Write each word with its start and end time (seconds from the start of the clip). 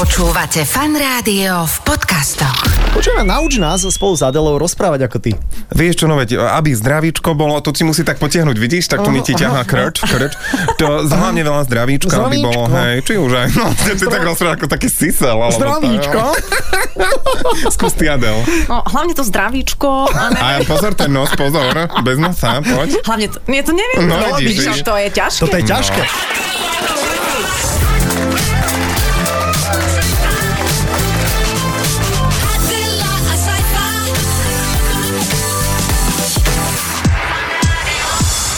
Počúvate 0.00 0.64
fan 0.64 0.96
rádio 0.96 1.68
v 1.68 1.76
podcastoch. 1.84 2.56
Počujeme, 2.96 3.20
nauč 3.20 3.60
nás 3.60 3.84
spolu 3.84 4.16
s 4.16 4.24
Adelou 4.24 4.56
rozprávať 4.56 5.04
ako 5.04 5.18
ty. 5.20 5.36
Vieš 5.76 6.00
čo, 6.00 6.06
no 6.08 6.16
veď, 6.16 6.40
aby 6.56 6.72
zdravíčko 6.72 7.36
bolo, 7.36 7.60
to 7.60 7.68
si 7.76 7.84
musí 7.84 8.00
tak 8.00 8.16
potiahnuť, 8.16 8.56
vidíš, 8.56 8.88
tak 8.88 9.04
to 9.04 9.12
mi 9.12 9.20
ti 9.20 9.36
ťahá 9.36 9.60
krč, 9.68 10.00
krč. 10.00 10.32
To 10.80 11.04
hlavne 11.04 11.44
veľa 11.44 11.68
zdravíčka, 11.68 12.16
aby 12.16 12.40
bolo, 12.40 12.72
Zdravíčko. 12.72 12.80
hej, 12.80 12.94
či 13.04 13.12
už 13.20 13.32
aj, 13.44 13.48
no, 13.52 13.64
ty, 13.76 13.90
ty 13.92 14.04
tak 14.08 14.22
rozprávaš 14.24 14.56
ako 14.56 14.66
taký 14.72 14.88
sisel, 14.88 15.36
alebo 15.36 15.60
Zdravíčko. 15.60 16.20
Skús 17.68 17.92
ty, 17.92 18.08
Adel. 18.08 18.40
No, 18.72 18.80
hlavne 18.80 19.12
to 19.12 19.20
zdravíčko. 19.20 20.08
A 20.16 20.22
ne... 20.32 20.38
A 20.40 20.48
pozor, 20.64 20.96
ten 20.96 21.12
nos, 21.12 21.28
pozor, 21.36 21.76
bez 22.00 22.16
nosa, 22.16 22.64
poď. 22.64 23.04
Hlavne 23.04 23.28
to, 23.28 23.36
nie, 23.52 23.60
to 23.60 23.76
neviem, 23.76 24.08
No, 24.08 24.16
no, 24.16 24.40
vidíš, 24.40 24.80
to 24.80 24.96
je 24.96 25.12
ťažké. 25.12 25.40
Toto 25.44 25.56
je 25.60 25.64
ťažké. 25.68 26.00
Adela, 26.00 27.69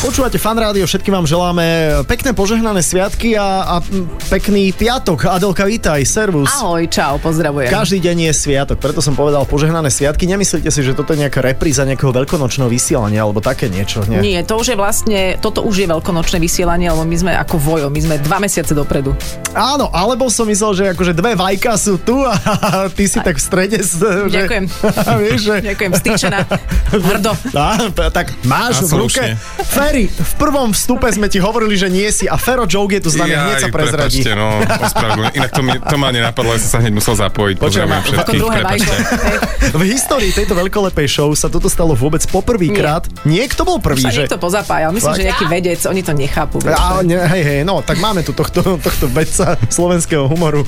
Počúvate 0.03 0.35
fan 0.35 0.59
rádio, 0.59 0.83
všetkým 0.83 1.15
vám 1.15 1.31
želáme 1.31 1.63
pekné 2.11 2.35
požehnané 2.35 2.83
sviatky 2.83 3.39
a, 3.39 3.79
a 3.79 3.87
pekný 4.27 4.75
piatok. 4.75 5.31
Adelka, 5.31 5.63
vítaj, 5.63 6.03
servus. 6.03 6.51
Ahoj, 6.53 6.91
čau, 6.91 7.23
pozdravujem. 7.23 7.71
Každý 7.71 8.03
deň 8.03 8.17
je 8.27 8.33
sviatok, 8.35 8.83
preto 8.83 8.99
som 8.99 9.15
povedal 9.15 9.47
požehnané 9.47 9.95
sviatky. 9.95 10.27
Nemyslíte 10.27 10.75
si, 10.75 10.83
že 10.83 10.99
toto 10.99 11.15
je 11.15 11.23
nejaká 11.23 11.39
repríza 11.39 11.87
nejakého 11.87 12.11
veľkonočného 12.11 12.67
vysielania 12.67 13.23
alebo 13.23 13.39
také 13.39 13.71
niečo? 13.71 14.03
Nie. 14.05 14.19
Nie, 14.19 14.41
to 14.43 14.59
už 14.59 14.75
je 14.75 14.77
vlastne, 14.77 15.19
toto 15.39 15.63
už 15.63 15.87
je 15.87 15.89
veľkonočné 15.89 16.43
vysielanie, 16.43 16.91
lebo 16.91 17.07
my 17.07 17.17
sme 17.17 17.33
ako 17.39 17.63
vojo, 17.63 17.87
my 17.87 18.01
sme 18.03 18.19
dva 18.19 18.43
mesiace 18.43 18.75
dopredu. 18.75 19.15
Áno, 19.55 19.87
alebo 19.87 20.27
som 20.27 20.51
myslel, 20.51 20.73
že 20.75 20.85
akože 20.91 21.15
dve 21.15 21.39
vajka 21.39 21.79
sú 21.79 22.03
tu 22.03 22.19
a 22.19 22.35
ty 22.99 23.07
si 23.07 23.23
tak 23.23 23.39
v 23.39 23.45
strede. 23.45 23.79
s- 23.79 24.03
Že, 24.03 24.35
Ďakujem. 24.35 24.65
vieš, 25.23 25.41
že... 25.47 25.55
Ďakujem, 25.63 25.93
stýčená, 25.95 26.39
hrdo. 26.91 27.33
Á, 27.55 27.87
tak 28.11 28.35
máš 28.43 28.83
A 28.83 28.91
v 28.91 28.93
ruke. 28.99 29.25
Ferry, 29.93 30.09
v 30.09 30.35
prvom 30.41 30.73
vstupe 30.73 31.05
sme 31.13 31.29
ti 31.29 31.37
hovorili, 31.37 31.77
že 31.77 31.93
nie 31.93 32.09
si 32.09 32.25
a 32.25 32.41
Fero 32.41 32.65
Joke 32.65 32.97
je 32.97 33.05
tu 33.05 33.13
s 33.13 33.17
nami, 33.21 33.37
hneď 33.37 33.61
sa 33.61 33.69
prezradí. 33.69 34.25
Prepačte, 34.25 34.33
no, 34.33 34.65
ospravedlňujem. 34.89 35.33
Inak 35.37 35.51
to, 35.53 35.61
mi, 35.61 35.73
to 35.77 35.97
ma 36.01 36.09
nenapadlo, 36.09 36.57
ja 36.57 36.61
som 36.65 36.71
sa 36.73 36.79
hneď 36.81 36.97
musel 36.97 37.13
zapojiť. 37.21 37.57
Počujem, 37.61 37.89
Pozdravujem 37.93 38.05
všetkých, 38.09 38.41
prepačte. 38.57 38.95
V 39.77 39.83
histórii 39.85 40.33
tejto 40.33 40.57
veľkolepej 40.57 41.09
show 41.13 41.29
sa 41.37 41.53
toto 41.53 41.69
stalo 41.69 41.93
vôbec 41.93 42.25
poprvýkrát. 42.25 43.05
Niekto 43.29 43.69
bol 43.69 43.85
prvý, 43.85 44.01
Sa 44.01 44.17
že... 44.17 44.25
niekto 44.25 44.41
pozapájal, 44.41 44.97
myslím, 44.97 45.13
Fakt? 45.13 45.21
že 45.21 45.29
nejaký 45.29 45.47
vedec, 45.53 45.81
oni 45.85 46.01
to 46.01 46.13
nechápu. 46.17 46.57
A, 46.73 47.05
ne, 47.05 47.21
hej, 47.29 47.43
hej, 47.45 47.61
no, 47.61 47.85
tak 47.85 48.01
máme 48.01 48.25
tu 48.25 48.33
tohto, 48.33 48.81
tohto 48.81 49.13
vedca 49.13 49.61
slovenského 49.69 50.25
humoru. 50.25 50.65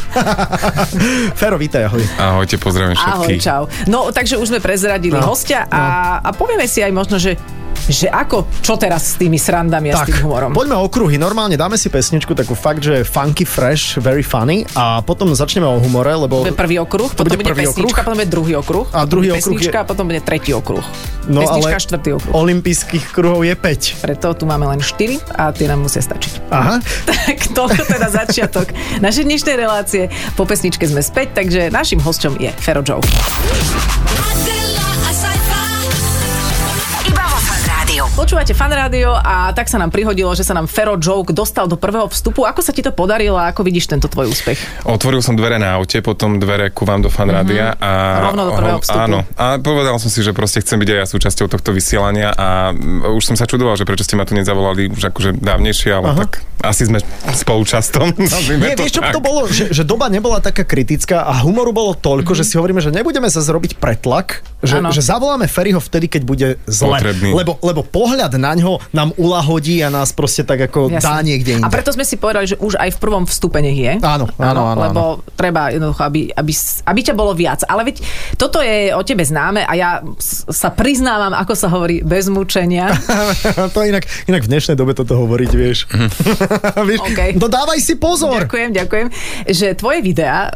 Fero, 1.40 1.56
vítaj, 1.56 1.88
ahoj. 1.88 2.04
Ahojte, 2.20 2.60
pozdravím 2.60 2.92
Ahoj, 3.00 3.24
všetkých. 3.24 3.40
čau. 3.40 3.72
No, 3.88 4.12
takže 4.12 4.36
už 4.36 4.52
sme 4.52 4.60
prezradili 4.60 5.16
No, 5.16 5.32
hostia 5.32 5.64
a, 5.72 6.20
a 6.20 6.28
povieme 6.36 6.68
si 6.68 6.84
aj 6.84 6.92
možno, 6.92 7.16
že 7.16 7.40
že 7.84 8.06
ako, 8.06 8.48
čo 8.58 8.74
teraz 8.74 9.12
s 9.12 9.20
tými 9.20 9.36
srandami 9.36 9.90
a 9.90 9.98
s 9.98 10.06
tým 10.06 10.24
humorom? 10.24 10.50
poďme 10.50 10.76
okruhy. 10.78 11.16
Normálne 11.16 11.54
dáme 11.54 11.74
si 11.74 11.86
pesničku 11.86 12.32
takú 12.32 12.52
fakt, 12.52 12.80
že 12.80 13.02
funky, 13.02 13.42
fresh, 13.42 13.96
very 13.96 14.20
funny 14.20 14.64
a 14.72 15.00
potom 15.00 15.30
začneme 15.30 15.64
o 15.64 15.76
humore, 15.76 16.10
lebo... 16.10 16.40
To 16.40 16.48
bude 16.48 16.56
prvý 16.56 16.76
okruh, 16.78 17.08
To 17.08 17.16
potom 17.16 17.30
bude 17.30 17.38
bude, 17.40 17.50
prvý 17.50 17.64
pesnička, 17.64 17.82
okruh? 17.84 17.98
potom 18.00 18.14
bude 18.14 18.28
druhý 18.28 18.52
okruh. 18.56 18.86
A 18.90 19.00
druhý 19.04 19.28
okruh 19.30 19.40
pesnička, 19.40 19.76
je- 19.76 19.82
a 19.82 19.86
potom 19.86 20.04
bude 20.04 20.20
tretí 20.20 20.50
okruh. 20.50 20.84
No 21.24 21.40
pesnička, 21.40 21.68
ale 21.68 21.80
štvrtý 21.80 22.10
okruh. 22.14 22.32
olympijských 22.34 23.04
kruhov 23.10 23.40
je 23.42 23.54
5. 23.54 24.00
Preto 24.00 24.26
tu 24.32 24.44
máme 24.44 24.64
len 24.66 24.78
4 24.78 25.20
a 25.32 25.50
tie 25.50 25.66
nám 25.66 25.80
musia 25.80 26.00
stačiť. 26.00 26.48
Aha. 26.50 26.76
Tak 27.24 27.56
toľko 27.56 27.82
teda 27.86 28.08
začiatok 28.10 28.68
našej 29.00 29.24
dnešnej 29.24 29.56
relácie. 29.56 30.02
Po 30.34 30.44
pesničke 30.44 30.84
sme 30.84 31.00
späť, 31.00 31.32
takže 31.34 31.68
našim 31.68 31.98
hosťom 31.98 32.36
je 32.36 32.50
Fero 32.54 32.80
Joe. 32.80 33.00
Počúvate 38.14 38.54
fan 38.54 38.70
rádio 38.70 39.10
a 39.10 39.50
tak 39.50 39.66
sa 39.66 39.74
nám 39.74 39.90
prihodilo, 39.90 40.30
že 40.38 40.46
sa 40.46 40.54
nám 40.54 40.70
Fero 40.70 40.94
Joke 40.94 41.34
dostal 41.34 41.66
do 41.66 41.74
prvého 41.74 42.06
vstupu. 42.06 42.46
Ako 42.46 42.62
sa 42.62 42.70
ti 42.70 42.78
to 42.78 42.94
podarilo 42.94 43.34
a 43.34 43.50
ako 43.50 43.66
vidíš 43.66 43.90
tento 43.90 44.06
tvoj 44.06 44.30
úspech? 44.30 44.86
Otvoril 44.86 45.18
som 45.18 45.34
dvere 45.34 45.58
na 45.58 45.74
aute, 45.74 45.98
potom 45.98 46.38
dvere 46.38 46.70
ku 46.70 46.86
vám 46.86 47.02
do 47.02 47.10
fanrádia 47.10 47.74
a... 47.74 48.22
Rovno 48.30 48.46
do 48.46 48.52
prvého 48.54 48.78
vstupu. 48.78 49.02
Áno. 49.02 49.26
A 49.34 49.58
povedal 49.58 49.98
som 49.98 50.14
si, 50.14 50.22
že 50.22 50.30
proste 50.30 50.62
chcem 50.62 50.78
byť 50.78 50.88
aj 50.94 50.98
ja 51.02 51.06
súčasťou 51.10 51.50
tohto 51.50 51.74
vysielania 51.74 52.30
a 52.30 52.70
mm, 52.70 53.18
už 53.18 53.22
som 53.26 53.34
sa 53.34 53.50
čudoval, 53.50 53.74
že 53.74 53.82
prečo 53.82 54.06
ste 54.06 54.14
ma 54.14 54.22
tu 54.22 54.38
nezavolali 54.38 54.94
už 54.94 55.10
akože 55.10 55.34
dávnejšie, 55.42 55.90
ale 55.90 56.14
Aha. 56.14 56.18
tak 56.22 56.46
asi 56.68 56.88
sme 56.88 56.98
spolučastom. 57.32 58.14
nazvime 58.16 58.72
Nie, 58.72 58.76
vieš 58.76 58.98
čo 58.98 59.02
tak. 59.04 59.14
to 59.16 59.20
bolo? 59.20 59.46
Že, 59.48 59.70
že 59.70 59.82
doba 59.84 60.08
nebola 60.08 60.40
taká 60.40 60.64
kritická 60.64 61.24
a 61.24 61.44
humoru 61.44 61.70
bolo 61.74 61.92
toľko, 61.96 62.32
že 62.32 62.44
si 62.46 62.54
hovoríme, 62.56 62.80
že 62.80 62.90
nebudeme 62.94 63.28
sa 63.28 63.44
zrobiť 63.44 63.76
pretlak, 63.78 64.42
že, 64.64 64.80
Áno. 64.80 64.90
že 64.90 65.04
zavoláme 65.04 65.44
Ferryho 65.44 65.78
vtedy, 65.78 66.08
keď 66.08 66.22
bude 66.24 66.48
zle. 66.64 66.96
Potrebný. 66.96 67.36
Lebo, 67.36 67.60
lebo 67.60 67.84
pohľad 67.84 68.32
na 68.40 68.56
ňo 68.56 68.80
nám 68.96 69.12
ulahodí 69.20 69.84
a 69.84 69.92
nás 69.92 70.10
proste 70.16 70.42
tak 70.42 70.64
ako 70.70 70.88
Jasne. 70.88 71.04
dá 71.04 71.16
niekde 71.20 71.60
inde. 71.60 71.66
A 71.66 71.72
preto 71.72 71.92
sme 71.92 72.02
si 72.02 72.16
povedali, 72.16 72.48
že 72.48 72.56
už 72.56 72.80
aj 72.80 72.96
v 72.96 72.98
prvom 72.98 73.24
vstupe 73.28 73.60
nech 73.60 73.76
je. 73.76 73.92
Áno, 74.00 74.26
áno, 74.40 74.62
áno, 74.72 74.80
Lebo 74.80 75.02
treba 75.36 75.68
jednoducho, 75.68 76.02
aby, 76.06 76.20
aby, 76.32 76.52
aby 76.88 77.00
ťa 77.04 77.14
bolo 77.14 77.36
viac. 77.36 77.60
Ale 77.68 77.84
veď 77.84 78.00
toto 78.40 78.64
je 78.64 78.92
o 78.96 79.02
tebe 79.04 79.22
známe 79.22 79.64
a 79.64 79.72
ja 79.76 79.90
sa 80.48 80.72
priznávam, 80.72 81.36
ako 81.36 81.52
sa 81.52 81.68
hovorí, 81.68 82.00
bez 82.00 82.32
mučenia. 82.32 82.88
to 83.74 83.84
inak, 83.84 84.08
inak 84.24 84.42
v 84.44 84.50
dnešnej 84.50 84.76
dobe 84.78 84.96
toto 84.96 85.18
hovoriť, 85.20 85.50
vieš. 85.52 85.78
vieš 86.88 87.00
OK. 87.02 87.20
No 87.40 87.46
dávaj 87.48 87.80
si 87.80 87.94
pozor. 87.96 88.44
Ďakujem, 88.44 88.70
ďakujem. 88.76 89.06
Že 89.48 89.66
tvoje 89.78 89.98
videá 90.04 90.48
uh, 90.48 90.52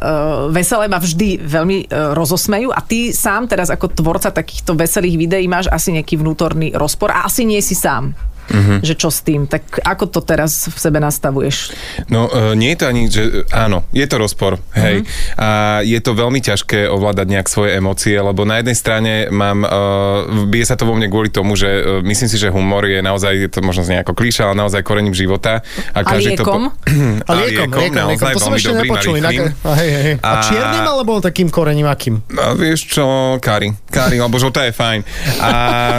veselé 0.53 0.85
ma 0.87 1.01
vždy 1.01 1.41
veľmi 1.41 1.89
uh, 1.89 2.13
rozosmejú 2.15 2.69
a 2.71 2.79
ty 2.85 3.11
sám 3.11 3.49
teraz 3.49 3.73
ako 3.73 3.91
tvorca 3.91 4.29
takýchto 4.31 4.77
veselých 4.77 5.15
videí 5.17 5.45
máš 5.49 5.67
asi 5.71 5.95
nejaký 5.95 6.19
vnútorný 6.19 6.71
rozpor 6.77 7.11
a 7.11 7.25
asi 7.25 7.43
nie 7.43 7.59
si 7.59 7.73
sám. 7.73 8.28
Mhm. 8.49 8.81
Že 8.81 8.93
čo 8.97 9.09
s 9.13 9.21
tým? 9.21 9.45
Tak 9.45 9.81
ako 9.85 10.09
to 10.09 10.19
teraz 10.25 10.67
v 10.69 10.77
sebe 10.77 10.97
nastavuješ? 10.97 11.73
No, 12.09 12.29
e, 12.29 12.57
nie 12.57 12.73
je 12.73 12.77
to 12.81 12.85
ani, 12.89 13.03
že 13.09 13.23
áno, 13.53 13.85
je 13.93 14.05
to 14.09 14.15
rozpor, 14.17 14.57
hej. 14.73 15.05
A 15.37 15.79
je 15.85 15.99
to 16.01 16.17
veľmi 16.17 16.41
ťažké 16.41 16.89
ovládať 16.89 17.27
nejak 17.29 17.47
svoje 17.49 17.77
emócie, 17.77 18.17
lebo 18.17 18.43
na 18.47 18.61
jednej 18.61 18.77
strane 18.77 19.13
mám, 19.29 19.65
uh, 19.65 20.47
bije 20.49 20.65
sa 20.65 20.75
to 20.79 20.87
vo 20.87 20.95
mne 20.95 21.11
kvôli 21.11 21.29
tomu, 21.29 21.53
že 21.53 21.69
uh, 21.69 21.81
myslím 22.01 22.29
si, 22.29 22.37
že 22.39 22.49
humor 22.49 22.85
je 22.85 22.99
naozaj, 23.03 23.33
je 23.35 23.49
to 23.51 23.59
možno 23.61 23.85
znie 23.85 24.01
ako 24.01 24.15
klíša, 24.15 24.49
ale 24.49 24.55
naozaj 24.57 24.81
korením 24.81 25.13
života. 25.13 25.61
A 25.93 26.01
liekom? 26.15 26.73
A 27.29 27.31
liekom, 27.35 27.69
liekom, 27.69 27.81
liekom. 27.83 27.95
naozaj 28.15 28.33
To 28.35 28.41
som 28.41 28.53
ešte 28.55 28.71
dobrým 28.73 28.95
a 28.95 28.99
a, 28.99 29.71
hej, 29.79 29.89
hej. 29.91 30.15
a 30.23 30.29
A- 30.39 30.43
čiernym 30.43 30.85
alebo 30.87 31.19
takým 31.19 31.51
korením 31.51 31.85
akým? 31.85 32.23
A 32.35 32.55
vieš 32.55 32.87
čo, 32.89 33.35
Kari, 33.43 33.75
Kari, 33.91 34.17
lebo 34.17 34.39
žltá 34.39 34.65
je 34.65 34.73
fajn. 34.73 34.99
A 35.43 35.49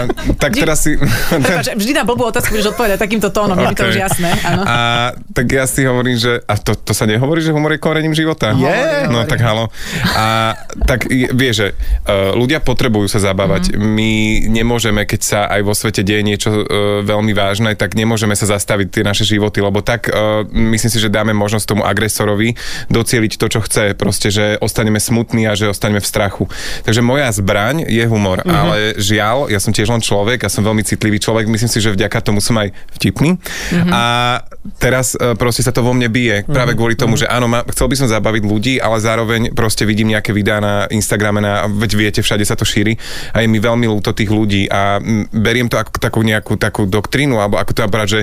tak 0.43 0.57
teraz 0.57 0.83
si... 0.87 0.97
Prepáč, 1.31 1.77
vždy 1.77 1.93
na 1.93 2.03
blbú 2.09 2.25
otázku 2.25 2.40
budeš 2.47 2.67
odpovedať 2.71 2.97
takýmto 2.97 3.29
tónom, 3.29 3.55
je 3.55 3.67
mi 3.67 3.75
to 3.75 3.83
Okay. 3.83 3.91
už 3.91 3.99
jasné. 3.99 4.31
Áno. 4.43 4.63
A 4.63 4.77
tak 5.31 5.47
ja 5.49 5.65
si 5.65 5.83
hovorím, 5.83 6.15
že... 6.15 6.41
A 6.43 6.55
to, 6.55 6.73
to 6.75 6.93
sa 6.93 7.05
nehovorí, 7.05 7.41
že 7.41 7.51
humor 7.51 7.71
je 7.71 7.79
korením 7.79 8.13
života? 8.13 8.53
Je. 8.53 8.79
No 9.07 9.25
tak 9.25 9.41
halo. 9.41 9.73
A 10.11 10.55
tak 10.85 11.05
je- 11.07 11.29
vieš, 11.31 11.55
že 11.57 11.69
uh, 11.71 12.33
ľudia 12.33 12.59
potrebujú 12.59 13.07
sa 13.07 13.19
zabávať. 13.19 13.73
Mhm. 13.73 13.81
My 13.81 14.13
nemôžeme, 14.47 15.03
keď 15.03 15.21
sa 15.21 15.41
aj 15.47 15.61
vo 15.61 15.73
svete 15.73 16.01
deje 16.01 16.23
niečo 16.23 16.49
uh, 16.51 16.61
veľmi 17.03 17.33
vážne, 17.33 17.75
tak 17.75 17.93
nemôžeme 17.93 18.33
sa 18.33 18.47
zastaviť 18.47 18.89
tie 18.91 19.03
naše 19.03 19.25
životy, 19.25 19.59
lebo 19.59 19.81
tak 19.81 20.07
uh, 20.07 20.47
myslím 20.47 20.87
si, 20.87 20.99
že 20.99 21.11
dáme 21.11 21.33
možnosť 21.33 21.67
tomu 21.67 21.83
agresorovi 21.83 22.55
docieliť 22.87 23.33
to, 23.35 23.47
čo 23.49 23.61
chce. 23.61 23.93
Proste, 23.95 24.31
že 24.31 24.55
ostaneme 24.57 25.01
smutní 25.01 25.49
a 25.49 25.59
že 25.59 25.67
ostaneme 25.67 25.99
v 25.99 26.07
strachu. 26.07 26.45
Takže 26.83 27.03
moja 27.03 27.27
zbraň 27.31 27.83
je 27.83 28.05
humor, 28.05 28.39
Mhm. 28.41 28.55
ale 28.55 28.77
žiaľ, 28.95 29.49
ja 29.49 29.59
som 29.59 29.71
tiež 29.71 29.89
len 29.89 29.99
človek, 29.99 30.43
ja 30.43 30.51
som 30.51 30.63
veľmi 30.63 30.87
citlivý 30.87 31.19
človek, 31.19 31.49
myslím 31.49 31.67
si, 31.67 31.79
že 31.79 31.91
vďaka 31.91 32.23
tomu 32.23 32.30
som 32.39 32.55
aj 32.63 32.71
vtipný. 32.95 33.35
Mhm. 33.75 33.91
A 33.91 34.03
teraz 34.79 35.19
uh, 35.19 35.35
proste 35.35 35.67
sa 35.67 35.75
to 35.75 35.83
vo 35.83 35.91
mne 35.91 36.07
bije. 36.07 36.47
Práve 36.47 36.79
kvôli 36.79 36.95
tomu, 36.95 37.19
že 37.19 37.27
áno, 37.27 37.51
ma, 37.51 37.67
chcel 37.75 37.91
by 37.91 37.97
som 37.99 38.07
zabaviť 38.07 38.43
ľudí, 38.47 38.75
ale 38.79 39.03
zároveň 39.03 39.51
proste 39.57 39.83
vidím 39.83 40.15
nejaké 40.15 40.31
videá 40.31 40.63
na 40.63 40.87
Instagrame, 40.93 41.43
na, 41.43 41.67
veď 41.67 41.91
viete, 41.97 42.21
všade 42.23 42.45
sa 42.47 42.55
to 42.55 42.69
šíri 42.69 42.95
a 43.35 43.43
je 43.43 43.49
mi 43.49 43.59
veľmi 43.59 43.89
ľúto 43.89 44.15
tých 44.15 44.31
ľudí 44.31 44.69
a 44.69 45.01
beriem 45.33 45.67
to 45.67 45.81
ako 45.81 45.97
takú 45.97 46.21
nejakú 46.21 46.61
takú 46.61 46.85
doktrínu, 46.85 47.41
alebo 47.41 47.57
ako 47.57 47.73
to 47.73 47.81
brať, 47.89 48.09
že 48.13 48.21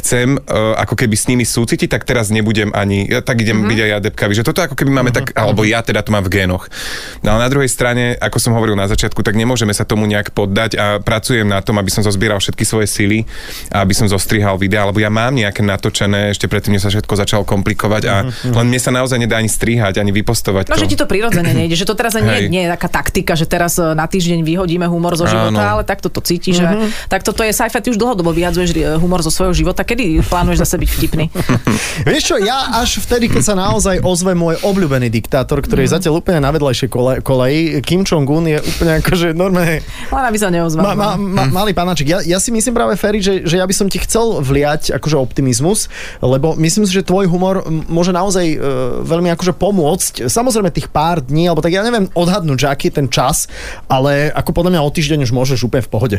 chcem 0.00 0.40
uh, 0.40 0.74
ako 0.80 0.96
keby 0.96 1.14
s 1.14 1.28
nimi 1.28 1.44
súcitiť, 1.44 1.92
tak 1.92 2.08
teraz 2.08 2.32
nebudem 2.32 2.72
ani, 2.72 3.04
ja 3.04 3.20
tak 3.20 3.44
idem 3.44 3.68
byť 3.68 3.78
aj 3.84 3.90
ja 3.92 3.98
depkavý, 4.00 4.32
že 4.32 4.46
toto 4.46 4.64
ako 4.64 4.74
keby 4.74 4.90
máme 4.90 5.12
tak, 5.12 5.36
alebo 5.36 5.62
ja 5.68 5.84
teda 5.84 6.00
to 6.00 6.10
mám 6.10 6.24
v 6.24 6.40
génoch. 6.40 6.72
No 7.20 7.36
ale 7.36 7.44
na 7.44 7.52
druhej 7.52 7.68
strane, 7.68 8.16
ako 8.16 8.40
som 8.40 8.56
hovoril 8.56 8.74
na 8.74 8.88
začiatku, 8.88 9.20
tak 9.20 9.36
nemôžeme 9.36 9.76
sa 9.76 9.84
tomu 9.84 10.08
nejak 10.08 10.32
poddať 10.32 10.70
a 10.80 10.86
pracujem 11.04 11.44
na 11.44 11.60
tom, 11.60 11.76
aby 11.76 11.92
som 11.92 12.00
zozbieral 12.00 12.40
všetky 12.40 12.64
svoje 12.64 12.88
sily 12.88 13.28
aby 13.70 13.92
som 13.92 14.06
zostrihal 14.06 14.56
videa, 14.56 14.84
lebo 14.84 14.98
ja 14.98 15.08
mám 15.08 15.32
nejaké 15.32 15.60
natočené 15.60 16.32
ešte 16.32 16.46
predtým, 16.46 16.74
než 16.74 16.84
sa 16.84 16.90
všetko 16.90 17.14
začalo 17.16 17.42
komplikovať 17.42 18.02
a 18.06 18.14
len 18.28 18.66
mne 18.66 18.80
sa 18.80 18.90
naozaj 18.90 19.18
nedá 19.18 19.38
ani 19.38 19.48
strihať, 19.48 19.98
ani 19.98 20.12
vypostovať 20.12 20.68
No, 20.68 20.74
to. 20.74 20.82
že 20.82 20.90
ti 20.90 20.96
to 20.96 21.06
prirodzene 21.06 21.52
nejde, 21.52 21.76
že 21.76 21.84
to 21.84 21.94
teraz 21.94 22.16
nie, 22.16 22.48
nie 22.48 22.66
je 22.66 22.70
taká 22.72 22.88
taktika, 22.90 23.32
že 23.38 23.46
teraz 23.46 23.76
e, 23.76 23.94
na 23.94 24.04
týždeň 24.04 24.42
vyhodíme 24.42 24.86
humor 24.86 25.14
zo 25.14 25.28
života, 25.28 25.60
Áno. 25.62 25.72
ale 25.78 25.82
takto 25.84 26.08
to 26.08 26.18
cítiš. 26.20 26.58
Mm-hmm. 26.58 27.08
Takto 27.08 27.30
to 27.30 27.42
je 27.44 27.52
sci 27.52 27.70
ty 27.70 27.88
už 27.88 27.98
dlhodobo 27.98 28.32
vyjadzuješ 28.32 28.70
e, 28.72 28.96
humor 28.98 29.20
zo 29.22 29.30
svojho 29.30 29.52
života. 29.52 29.84
Kedy 29.84 30.24
plánuješ 30.26 30.64
zase 30.64 30.76
byť 30.80 30.90
vtipný? 30.90 31.24
Vieš 32.08 32.22
čo, 32.24 32.36
ja 32.40 32.76
až 32.76 32.98
vtedy, 33.00 33.28
keď 33.28 33.42
sa 33.42 33.54
naozaj 33.54 34.00
ozve 34.02 34.32
môj 34.32 34.58
obľúbený 34.62 35.08
diktátor, 35.08 35.60
ktorý 35.60 35.84
je 35.86 35.94
zatiaľ 35.94 36.18
úplne 36.18 36.40
na 36.42 36.50
vedľajšej 36.50 36.88
kole, 36.88 37.12
koleji, 37.20 37.80
Kim 37.82 38.02
Jong-un 38.02 38.44
je 38.46 38.58
úplne 38.58 38.92
akože 39.00 39.28
normálne 39.32 39.80
Len 39.84 40.24
aby 40.26 40.38
sa 40.38 40.48
neozval. 40.48 40.82
ma, 40.82 40.92
ma, 40.94 41.08
ma, 41.14 41.44
malý 41.46 41.72
panačik. 41.72 42.06
Ja, 42.08 42.18
ja 42.22 42.38
si 42.40 42.50
myslím 42.50 42.74
práve, 42.74 42.96
Ferry, 42.96 43.15
že, 43.18 43.34
že 43.42 43.56
ja 43.56 43.64
by 43.64 43.72
som 43.72 43.86
ti 43.86 43.98
chcel 43.98 44.38
vliať 44.38 44.92
akože 44.92 45.16
optimizmus, 45.16 45.88
lebo 46.18 46.54
myslím 46.54 46.84
si, 46.84 46.92
že 46.92 47.02
tvoj 47.02 47.26
humor 47.26 47.60
môže 47.86 48.10
naozaj 48.10 48.46
e, 48.46 48.58
veľmi 49.02 49.28
akože 49.30 49.52
pomôcť. 49.52 50.14
Samozrejme 50.26 50.68
tých 50.68 50.88
pár 50.88 51.20
dní, 51.20 51.46
alebo 51.46 51.60
tak 51.60 51.70
ja 51.70 51.80
neviem 51.80 52.08
odhadnúť, 52.10 52.58
že 52.58 52.68
aký 52.68 52.84
je 52.86 52.94
ten 52.94 53.08
čas, 53.08 53.46
ale 53.86 54.28
ako 54.28 54.50
podľa 54.52 54.70
mňa 54.72 54.80
o 54.80 54.90
týždeň 54.90 55.18
už 55.22 55.32
môžeš 55.32 55.58
úplne 55.62 55.82
v 55.82 55.90
pohode. 55.90 56.18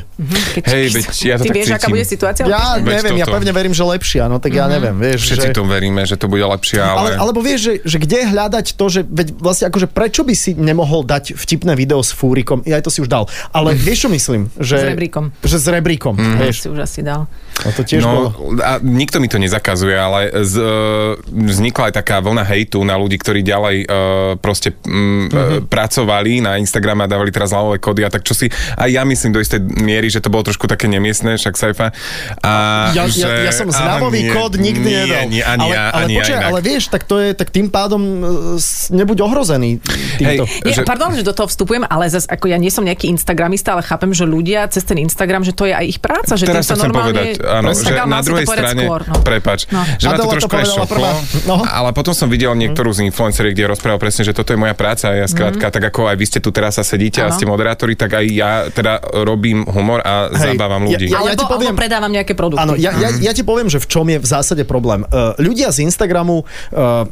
Keď, 0.53 0.63
Hej, 0.63 0.85
veď 0.91 1.05
ja 1.23 1.35
to 1.35 1.43
Ty 1.43 1.47
tak 1.47 1.55
vieš, 1.55 1.67
aká 1.67 1.77
cítim. 1.79 1.91
bude 1.91 2.05
situácia? 2.05 2.43
Ja 2.43 2.63
Veď 2.77 2.85
neviem, 2.93 3.15
ja 3.17 3.25
toto. 3.25 3.35
pevne 3.35 3.51
verím, 3.51 3.71
že 3.71 3.83
lepšia, 3.83 4.23
no 4.25 4.37
tak 4.37 4.51
ja 4.51 4.65
neviem, 4.67 4.93
vieš. 4.93 5.19
Všetci 5.25 5.49
že... 5.49 5.55
to 5.55 5.63
veríme, 5.63 6.01
že 6.03 6.15
to 6.15 6.25
bude 6.25 6.43
lepšie, 6.43 6.77
Ale, 6.77 6.89
ale... 6.89 7.09
alebo 7.17 7.39
vieš, 7.39 7.59
že, 7.59 7.73
že 7.83 7.97
kde 7.97 8.19
hľadať 8.27 8.65
to, 8.73 8.85
že 8.87 9.01
veď 9.01 9.27
vlastne 9.35 9.65
akože 9.67 9.87
prečo 9.87 10.21
by 10.21 10.33
si 10.33 10.51
nemohol 10.53 11.03
dať 11.03 11.33
vtipné 11.33 11.73
video 11.73 11.99
s 11.99 12.11
fúrikom, 12.11 12.61
ja 12.63 12.77
to 12.77 12.87
si 12.87 12.99
už 12.99 13.07
dal, 13.07 13.25
ale 13.49 13.73
vieš 13.87 14.05
čo 14.05 14.09
myslím? 14.09 14.41
Že, 14.55 14.75
S 14.75 14.85
rebríkom. 14.87 15.25
Že 15.39 15.57
s 15.57 15.67
rebríkom, 15.69 16.13
Mhm. 16.17 16.37
vieš. 16.37 16.57
Si 16.87 17.01
dal. 17.01 17.27
No 17.57 17.69
to 17.69 17.81
tiež 17.81 18.01
bolo. 18.01 18.31
No, 18.31 18.59
a 18.59 18.77
nikto 18.77 19.17
mi 19.17 19.25
to 19.25 19.35
nezakazuje, 19.35 19.93
ale 19.93 20.19
z, 20.41 20.55
e, 20.55 20.67
vznikla 21.27 21.89
aj 21.89 21.95
taká 21.95 22.17
vlna 22.17 22.43
hejtu 22.43 22.79
na 22.81 22.95
ľudí, 22.95 23.15
ktorí 23.15 23.41
ďalej 23.41 23.77
e, 23.79 23.87
proste 24.37 24.71
mm, 24.73 24.85
Mhm. 24.87 25.25
uh-huh. 25.27 25.59
pracovali 25.67 26.39
na 26.39 26.55
Instagrame 26.55 27.03
a 27.03 27.07
dávali 27.07 27.29
teraz 27.29 27.49
lavové 27.49 27.77
kódy 27.77 28.01
a 28.01 28.09
tak 28.09 28.21
čo 28.21 28.31
si, 28.31 28.47
aj 28.73 28.87
ja 28.87 29.01
myslím 29.01 29.31
do 29.31 29.39
istej 29.39 29.59
miery, 29.59 30.07
že 30.07 30.19
to 30.19 30.29
bolo 30.29 30.43
trošku 30.43 30.65
také 30.65 30.85
nemiestné, 30.85 31.35
však 31.35 31.53
Saifa. 31.53 31.89
A 32.39 32.53
Ja, 32.93 33.03
že, 33.05 33.25
ja, 33.25 33.49
ja 33.49 33.51
som 33.51 33.67
zľavový 33.67 34.29
kód 34.29 34.55
nikdy 34.55 34.85
nie, 34.85 34.97
nedal. 35.03 35.23
Nie, 35.27 35.41
ani 35.43 35.59
ale, 35.59 35.73
ja, 35.73 35.81
ale, 35.89 36.03
ani 36.05 36.13
ja 36.15 36.37
ale 36.45 36.59
vieš, 36.61 36.87
tak 36.87 37.03
to 37.03 37.17
je, 37.17 37.33
tak 37.33 37.49
tým 37.49 37.67
pádom 37.67 38.01
e, 38.55 38.61
nebuď 38.93 39.17
ohrozený 39.23 39.81
týmto. 40.15 40.45
Hej, 40.45 40.63
Nie, 40.63 40.73
že- 40.73 40.85
Pardon, 40.85 41.11
že 41.11 41.21
do 41.21 41.33
toho 41.33 41.47
vstupujem, 41.47 41.83
ale 41.83 42.07
zase 42.07 42.29
ako 42.29 42.47
ja 42.47 42.55
nie 42.55 42.69
som 42.69 42.81
nejaký 42.81 43.09
Instagramista, 43.09 43.73
ale 43.73 43.81
chápem, 43.81 44.13
že 44.13 44.23
ľudia 44.23 44.69
cez 44.69 44.83
ten 44.83 44.95
Instagram, 44.97 45.41
že 45.41 45.51
to 45.51 45.65
je 45.65 45.73
aj 45.73 45.85
ich 45.85 45.99
práca, 45.99 46.37
že 46.37 46.45
Teraz 46.45 46.63
tým 46.63 46.71
sa 46.71 46.76
chcem 46.77 46.91
povedať, 46.91 47.27
áno, 47.39 47.69
že 47.71 47.93
na 47.99 48.19
druhej 48.19 48.45
strane, 48.45 48.83
skôr, 48.83 49.01
no. 49.03 49.15
prepač, 49.19 49.59
No. 49.67 49.81
že 49.91 50.05
ma 50.05 50.15
to 50.15 50.25
trošku 50.31 50.53
aj 50.53 50.65
šoklo. 50.67 51.09
No. 51.43 51.55
ale 51.61 51.89
potom 51.91 52.11
som 52.11 52.27
videl 52.27 52.53
niektorú 52.53 52.89
z 52.89 53.03
influenceriek, 53.03 53.51
kde 53.51 53.65
rozprával 53.69 53.97
presne, 53.97 54.21
že 54.21 54.31
toto 54.31 54.49
je 54.49 54.57
moja 54.57 54.73
práca 54.73 55.09
a 55.09 55.15
ja 55.15 55.25
skrátka, 55.25 55.67
tak 55.67 55.83
ako 55.83 56.07
aj 56.07 56.15
vy 56.15 56.25
ste 56.25 56.39
tu 56.39 56.49
teraz 56.49 56.75
a 56.75 56.83
sedíte 56.83 57.19
a 57.19 57.23
Mhm. 57.23 57.27
Áno. 57.27 57.35
ste 57.35 57.45
moderátori, 57.47 57.93
tak 57.93 58.11
aj 58.13 58.25
ja 58.27 58.51
teda 58.67 58.93
robím 59.19 59.65
humor 59.65 59.99
a 59.99 60.29
Hej, 60.29 60.53
zabávam 60.53 60.83
ja- 60.83 60.89
ľudí. 60.91 61.07
ja- 61.07 61.19
Alebo, 61.19 61.33
ti 61.33 61.45
poviem- 61.45 61.67
alebo 61.67 61.81
predávam 61.81 62.11
nejaké 62.11 62.33
produkty. 62.33 62.61
Áno, 62.61 62.73
ja, 62.75 62.91
ja, 62.93 63.09
ja 63.11 63.31
ti 63.31 63.41
poviem, 63.41 63.65
že 63.65 63.77
v 63.77 63.87
čom 63.87 64.05
je 64.05 64.17
v 64.17 64.27
zásade 64.27 64.63
problém. 64.63 65.01
Uh, 65.03 65.33
ľudia 65.37 65.69
z 65.69 65.83
Instagramu 65.83 66.43
uh, 66.69 67.07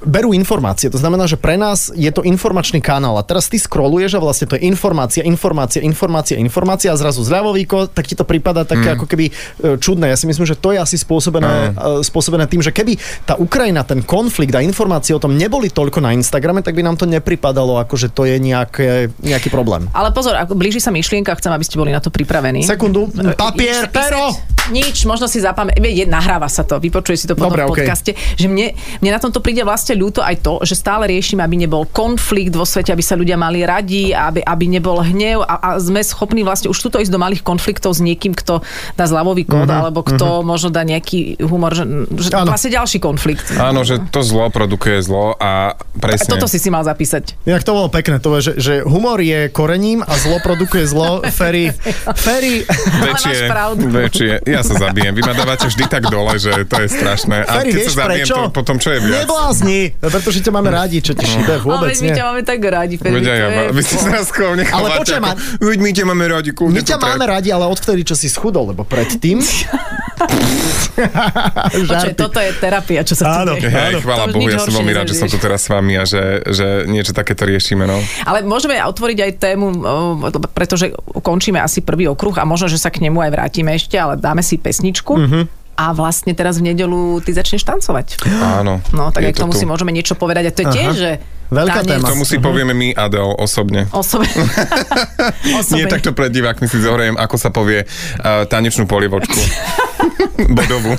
berú 0.00 0.32
informácie. 0.32 0.88
To 0.88 0.96
znamená, 0.96 1.28
že 1.28 1.36
pre 1.36 1.60
nás 1.60 1.92
je 1.92 2.08
to 2.08 2.24
informačný 2.24 2.80
kanál. 2.80 3.20
A 3.20 3.22
teraz 3.22 3.52
ty 3.52 3.60
scrolluješ 3.60 4.16
a 4.16 4.20
vlastne 4.24 4.48
to 4.48 4.56
je 4.56 4.64
informácia, 4.64 5.20
informácia, 5.20 5.84
informácia, 5.84 6.40
informácia 6.40 6.88
a 6.88 6.96
zrazu 6.96 7.20
zľavovíko, 7.20 7.92
tak 7.92 8.08
ti 8.08 8.16
to 8.16 8.24
prípada 8.24 8.64
také 8.64 8.92
Mm. 8.92 8.96
ako 8.98 9.06
keby 9.06 9.24
e, 9.28 9.32
čudné. 9.76 10.08
Ja 10.08 10.16
si 10.16 10.24
myslím, 10.24 10.48
že 10.48 10.56
to 10.56 10.72
je 10.72 10.80
asi 10.80 10.96
spôsobené, 10.96 11.76
e, 11.76 12.00
spôsobené 12.02 12.48
tým, 12.48 12.64
že 12.64 12.72
keby 12.72 12.96
tá 13.28 13.36
Ukrajina, 13.36 13.84
ten 13.84 14.00
konflikt 14.00 14.56
a 14.56 14.64
informácie 14.64 15.12
o 15.12 15.20
tom 15.20 15.36
neboli 15.36 15.68
toľko 15.68 16.00
na 16.00 16.16
Instagrame, 16.16 16.64
tak 16.64 16.72
by 16.72 16.82
nám 16.82 16.96
to 16.96 17.04
nepripadalo 17.04 17.76
ako, 17.78 17.94
že 18.00 18.08
to 18.08 18.24
je 18.24 18.40
nejaké, 18.40 19.12
nejaký 19.20 19.52
problém. 19.52 19.92
Ale 19.92 20.10
pozor, 20.16 20.34
ako 20.40 20.56
blíži 20.56 20.80
sa 20.80 20.88
myšlienka, 20.88 21.36
chcem, 21.36 21.52
aby 21.52 21.64
ste 21.68 21.76
boli 21.76 21.92
na 21.92 22.00
to 22.00 22.08
pripravení. 22.08 22.64
Sekundu, 22.64 23.12
papier, 23.36 23.86
Ideš 23.86 23.92
sa 23.92 23.92
pero! 23.92 24.22
Nič, 24.70 25.02
možno 25.02 25.26
si 25.26 25.42
zapamätať, 25.42 26.06
nahráva 26.06 26.46
sa 26.46 26.62
to, 26.62 26.78
vypočuje 26.78 27.16
si 27.18 27.26
to 27.26 27.34
potom 27.34 27.58
Dobre, 27.58 27.66
v 27.66 27.70
podcaste, 27.74 28.14
že 28.14 28.46
mne, 28.46 28.76
mne 29.02 29.10
na 29.10 29.20
tomto 29.20 29.42
príde 29.42 29.66
vlastne 29.66 29.98
ľúto 29.98 30.22
aj 30.22 30.38
to, 30.38 30.62
že 30.62 30.78
stále 30.78 31.10
riešime, 31.10 31.42
aby 31.42 31.56
nebol 31.58 31.82
konflikt 31.88 32.54
vo 32.54 32.62
svete, 32.62 32.94
aby 32.94 33.02
sa 33.02 33.18
ľudia 33.18 33.34
mali 33.34 33.66
radi, 33.66 34.14
aby, 34.14 34.38
aby 34.38 34.64
nebol 34.70 35.02
hnev 35.02 35.42
a, 35.42 35.54
a 35.58 35.68
sme 35.80 35.98
schopní 35.98 36.46
vlastne 36.46 36.70
už 36.70 36.78
tuto 36.78 37.02
ísť 37.02 37.10
do 37.10 37.18
malých 37.18 37.42
konfliktov 37.42 37.96
s 37.96 38.04
niekým, 38.04 38.36
kto 38.36 38.62
dá 38.94 39.04
zľavový 39.08 39.42
kód, 39.48 39.60
Mhm, 39.62 39.78
alebo 39.78 40.02
kto 40.02 40.42
možno 40.42 40.68
dá 40.68 40.82
nejaký 40.82 41.38
humor, 41.40 41.72
že, 41.72 41.86
že 42.18 42.34
to 42.34 42.42
Áno. 42.42 42.50
vlastne 42.50 42.70
ďalší 42.74 42.98
konflikt. 42.98 43.46
Áno, 43.54 43.86
že 43.86 44.02
to 44.10 44.26
zlo 44.26 44.50
produkuje 44.50 44.98
zlo 45.00 45.38
a 45.38 45.72
A 45.72 46.00
presne. 46.02 46.28
toto 46.28 46.50
si 46.50 46.58
si 46.58 46.68
mal 46.68 46.82
zapísať. 46.82 47.46
Inak 47.46 47.62
to 47.62 47.72
bolo 47.72 47.88
pekné, 47.88 48.18
to 48.18 48.34
je, 48.36 48.40
že, 48.42 48.52
že 48.58 48.74
humor 48.82 49.22
je 49.22 49.48
korením 49.48 50.02
a 50.02 50.12
zlo 50.18 50.42
produkuje 50.42 50.84
zlo. 50.84 51.22
Ferry, 51.38 51.70
Ferry, 52.18 52.66
Väčšie, 53.02 53.48
väčšie. 53.88 54.30
Ja 54.52 54.60
sa 54.60 54.74
zabijem. 54.76 55.12
Vy 55.16 55.22
ma 55.24 55.32
dávate 55.32 55.64
vždy 55.66 55.84
tak 55.88 56.02
dole, 56.12 56.36
že 56.36 56.52
to 56.68 56.76
je 56.84 56.88
strašné. 56.92 57.48
A 57.48 57.64
Ferry, 57.64 57.72
keď 57.72 57.76
vieš 57.80 57.86
sa 57.88 57.98
zabijem, 58.04 58.26
prečo? 58.28 58.36
to 58.36 58.52
potom 58.52 58.76
čo 58.76 58.88
je 58.92 58.98
viac? 59.00 59.24
Neblázni, 59.24 59.80
pretože 59.96 60.38
ťa 60.44 60.52
máme 60.52 60.68
rádi, 60.68 60.96
čo 61.00 61.12
ti 61.16 61.24
šíbe, 61.24 61.56
Ale 61.56 61.64
vôbec 61.64 61.96
veď 61.96 61.98
my 61.98 62.08
nie. 62.12 62.16
ťa 62.20 62.24
máme 62.28 62.42
tak 62.44 62.58
radi, 62.60 62.94
Ferry, 63.00 63.14
Veď 63.16 63.24
ja, 63.24 63.48
vy 63.72 63.80
ste 63.80 63.96
sa 63.96 64.08
nechávate. 64.12 64.76
Ale 64.76 64.88
počuj 65.00 65.18
ma- 65.24 65.38
my 65.58 65.90
ťa 65.90 66.04
máme 66.04 66.24
radi, 66.28 66.50
kľudne 66.52 66.76
My 66.76 66.82
ťa 66.84 66.96
máme 67.00 67.24
radi, 67.24 67.48
ale 67.48 67.64
odvtedy, 67.64 68.04
čo 68.04 68.14
si 68.14 68.28
schudol, 68.28 68.76
lebo 68.76 68.84
predtým... 68.84 69.40
Žarty. 71.88 72.14
toto 72.18 72.38
je 72.38 72.50
terapia, 72.56 73.00
čo 73.02 73.14
sa 73.16 73.24
tu 73.24 73.36
Áno. 73.46 73.52
deje. 73.56 73.68
Hej, 73.68 74.02
chvála 74.02 74.28
Bohu, 74.30 74.48
ja 74.48 74.60
som 74.60 74.72
veľmi 74.72 74.92
rád, 74.94 75.08
že 75.10 75.16
som 75.18 75.28
tu 75.28 75.38
teraz 75.38 75.66
s 75.66 75.68
vami 75.68 75.96
a 75.98 76.04
že, 76.04 76.44
že 76.46 76.84
niečo 76.86 77.12
takéto 77.16 77.46
riešime. 77.48 77.84
No. 77.88 77.98
Ale 78.26 78.44
môžeme 78.44 78.78
otvoriť 78.78 79.18
aj 79.18 79.32
tému, 79.40 79.66
pretože 80.52 80.92
končíme 81.22 81.58
asi 81.58 81.82
prvý 81.82 82.08
okruh 82.10 82.34
a 82.38 82.44
možno, 82.44 82.68
že 82.70 82.78
sa 82.78 82.92
k 82.92 83.02
nemu 83.04 83.18
aj 83.18 83.30
vrátime 83.32 83.74
ešte, 83.74 83.96
ale 83.98 84.18
dáme 84.18 84.44
si 84.44 84.58
pesničku. 84.58 85.14
Mhm. 85.16 85.40
A 85.72 85.96
vlastne 85.96 86.36
teraz 86.36 86.60
v 86.60 86.68
nedelu 86.68 87.24
ty 87.24 87.32
začneš 87.32 87.64
tancovať. 87.64 88.20
Áno. 88.60 88.84
No, 88.92 89.08
tak 89.08 89.24
k 89.24 89.40
tomu 89.40 89.56
tu. 89.56 89.58
si 89.58 89.64
môžeme 89.64 89.88
niečo 89.88 90.12
povedať. 90.12 90.52
A 90.52 90.54
to 90.54 90.62
je 90.62 90.68
tiež, 90.68 90.92
že 90.92 91.10
Veľká 91.52 91.84
tanec 91.84 92.00
téma. 92.00 92.06
Tomu 92.08 92.24
si 92.24 92.40
povieme 92.40 92.72
my, 92.72 92.96
Adel, 92.96 93.28
osobne. 93.36 93.84
Osobe... 93.92 94.24
Nie 95.76 95.84
takto 95.84 96.16
pred 96.16 96.32
divákmi 96.32 96.64
si 96.64 96.80
zohrejem, 96.80 97.20
ako 97.20 97.36
sa 97.36 97.52
povie 97.52 97.84
uh, 97.84 98.48
tanečnú 98.48 98.88
polievočku. 98.88 99.36
bodovú. 100.56 100.92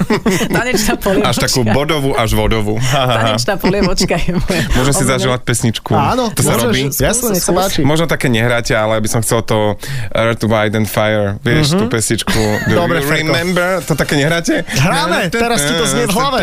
Tanečná 0.48 0.96
polievočka. 1.00 1.30
Až 1.30 1.38
takú 1.50 1.62
bodovú, 1.68 2.14
až 2.16 2.30
vodovú. 2.38 2.76
Tanečná 2.94 3.56
polievočka 3.58 4.16
je 4.16 4.38
moja. 4.38 4.64
Môžem 4.78 4.94
si 4.94 5.04
zaželať 5.10 5.42
pesničku. 5.44 5.92
Áno, 5.94 6.30
to 6.32 6.42
sa 6.46 6.56
robí. 6.60 6.88
Jasne, 6.90 7.36
nech 7.36 7.44
sa 7.44 7.52
páči. 7.52 7.82
Možno 7.84 8.06
také 8.06 8.30
nehráte, 8.30 8.78
ale 8.78 9.00
by 9.02 9.10
som 9.10 9.20
chcel 9.26 9.44
to 9.44 9.76
Earth, 10.14 10.44
Wind 10.46 10.78
and 10.78 10.88
Fire, 10.88 11.42
vieš, 11.42 11.76
tú 11.76 11.86
pesničku. 11.90 12.40
Do 12.70 12.86
Dobre, 12.86 13.02
you 13.02 13.10
remember? 13.10 13.82
To 13.84 13.94
také 13.98 14.16
nehráte? 14.20 14.64
Hráme, 14.70 15.28
teraz 15.34 15.60
ti 15.66 15.74
to 15.74 15.86
znie 15.90 16.06
v 16.08 16.14
hlave. 16.14 16.40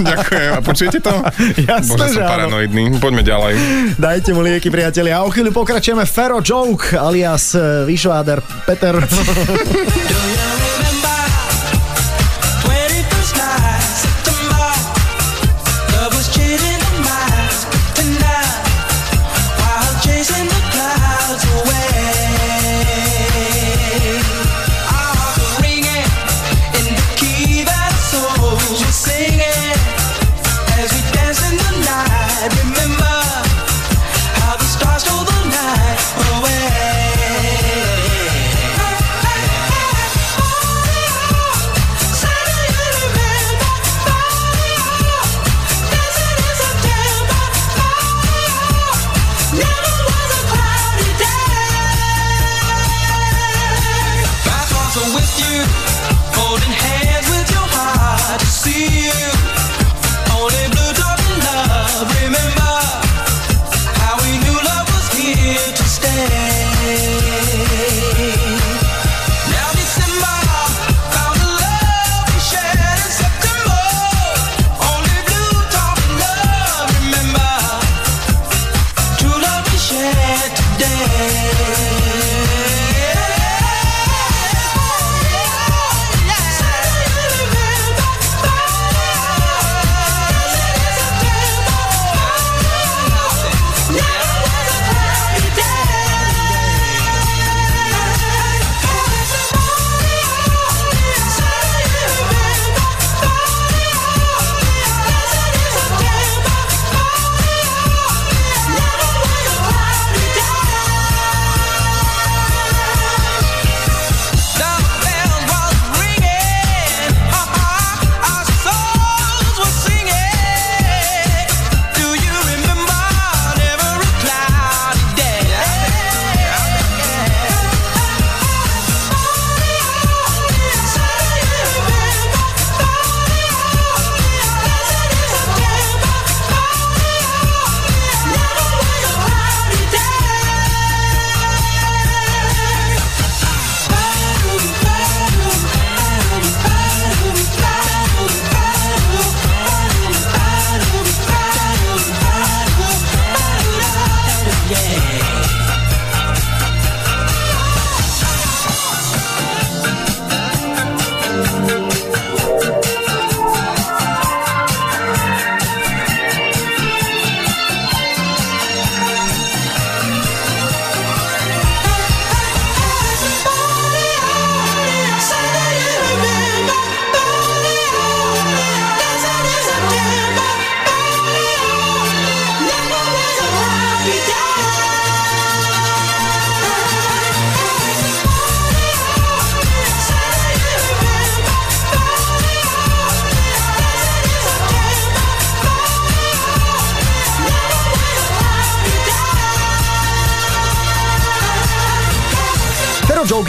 Ďakujem. 0.00 0.50
A 0.56 0.58
počujete 0.64 0.98
to? 1.04 1.12
Jasné, 1.70 1.90
Bože, 1.90 2.06
že 2.10 2.16
som 2.18 2.24
paranoidný. 2.26 2.84
Poďme 3.10 3.26
ďalej. 3.26 3.54
Dajte 3.98 4.30
mu 4.30 4.38
lieky, 4.38 4.70
priatelia. 4.70 5.18
A 5.18 5.26
o 5.26 5.34
chvíľu 5.34 5.50
pokračujeme 5.50 6.06
Fero 6.06 6.38
Joke, 6.38 6.94
alias 6.94 7.58
eh, 7.58 7.82
Vyšváder 7.82 8.38
Peter. 8.62 9.02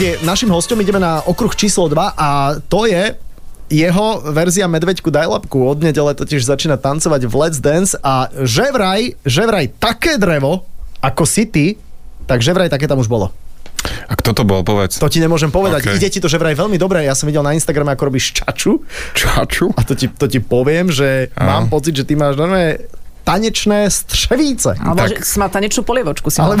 je 0.02 0.18
našim 0.26 0.50
hostom, 0.50 0.82
ideme 0.82 0.98
na 0.98 1.22
okruh 1.22 1.54
číslo 1.54 1.86
2 1.86 2.18
a 2.18 2.58
to 2.66 2.90
je 2.90 3.14
jeho 3.70 4.08
verzia 4.34 4.66
Medveďku 4.66 5.14
Dajlapku. 5.14 5.62
Od 5.62 5.78
nedele 5.78 6.10
totiž 6.12 6.42
začína 6.42 6.74
tancovať 6.74 7.30
v 7.30 7.34
Let's 7.38 7.62
Dance 7.62 7.94
a 8.02 8.26
že 8.42 8.66
vraj, 8.74 9.14
že 9.22 9.46
vraj 9.46 9.70
také 9.70 10.18
drevo, 10.18 10.66
ako 10.98 11.22
si 11.22 11.46
ty, 11.46 11.66
tak 12.26 12.42
že 12.42 12.50
vraj 12.50 12.66
také 12.66 12.90
tam 12.90 12.98
už 12.98 13.06
bolo. 13.06 13.30
A 14.10 14.18
kto 14.18 14.34
to 14.34 14.42
bol, 14.42 14.66
povedz? 14.66 14.98
To 14.98 15.10
ti 15.10 15.22
nemôžem 15.22 15.54
povedať. 15.54 15.86
OK. 15.86 15.94
Ide 15.98 16.10
ti 16.10 16.18
to 16.18 16.26
že 16.26 16.38
vraj 16.38 16.54
veľmi 16.58 16.78
dobre. 16.78 17.02
Ja 17.06 17.14
som 17.14 17.30
videl 17.30 17.42
na 17.46 17.54
Instagrame, 17.54 17.94
ako 17.94 18.10
robíš 18.10 18.42
čaču. 18.42 18.82
Čaču? 19.14 19.70
A 19.74 19.86
to 19.86 19.94
ti, 19.94 20.10
to 20.10 20.26
ti 20.26 20.42
poviem, 20.42 20.90
že 20.90 21.30
Áno. 21.38 21.46
mám 21.46 21.64
pocit, 21.70 21.94
že 21.94 22.06
ty 22.06 22.18
máš 22.18 22.38
normálne 22.38 22.86
tanečné 23.24 23.90
střevíce. 23.90 24.74
Alebo 24.82 24.98
Tak- 24.98 25.24
že 25.24 25.38
mal 25.38 25.48
tanečnú 25.48 25.82
polievočku. 25.86 26.30
Si 26.30 26.42
Ale. 26.42 26.58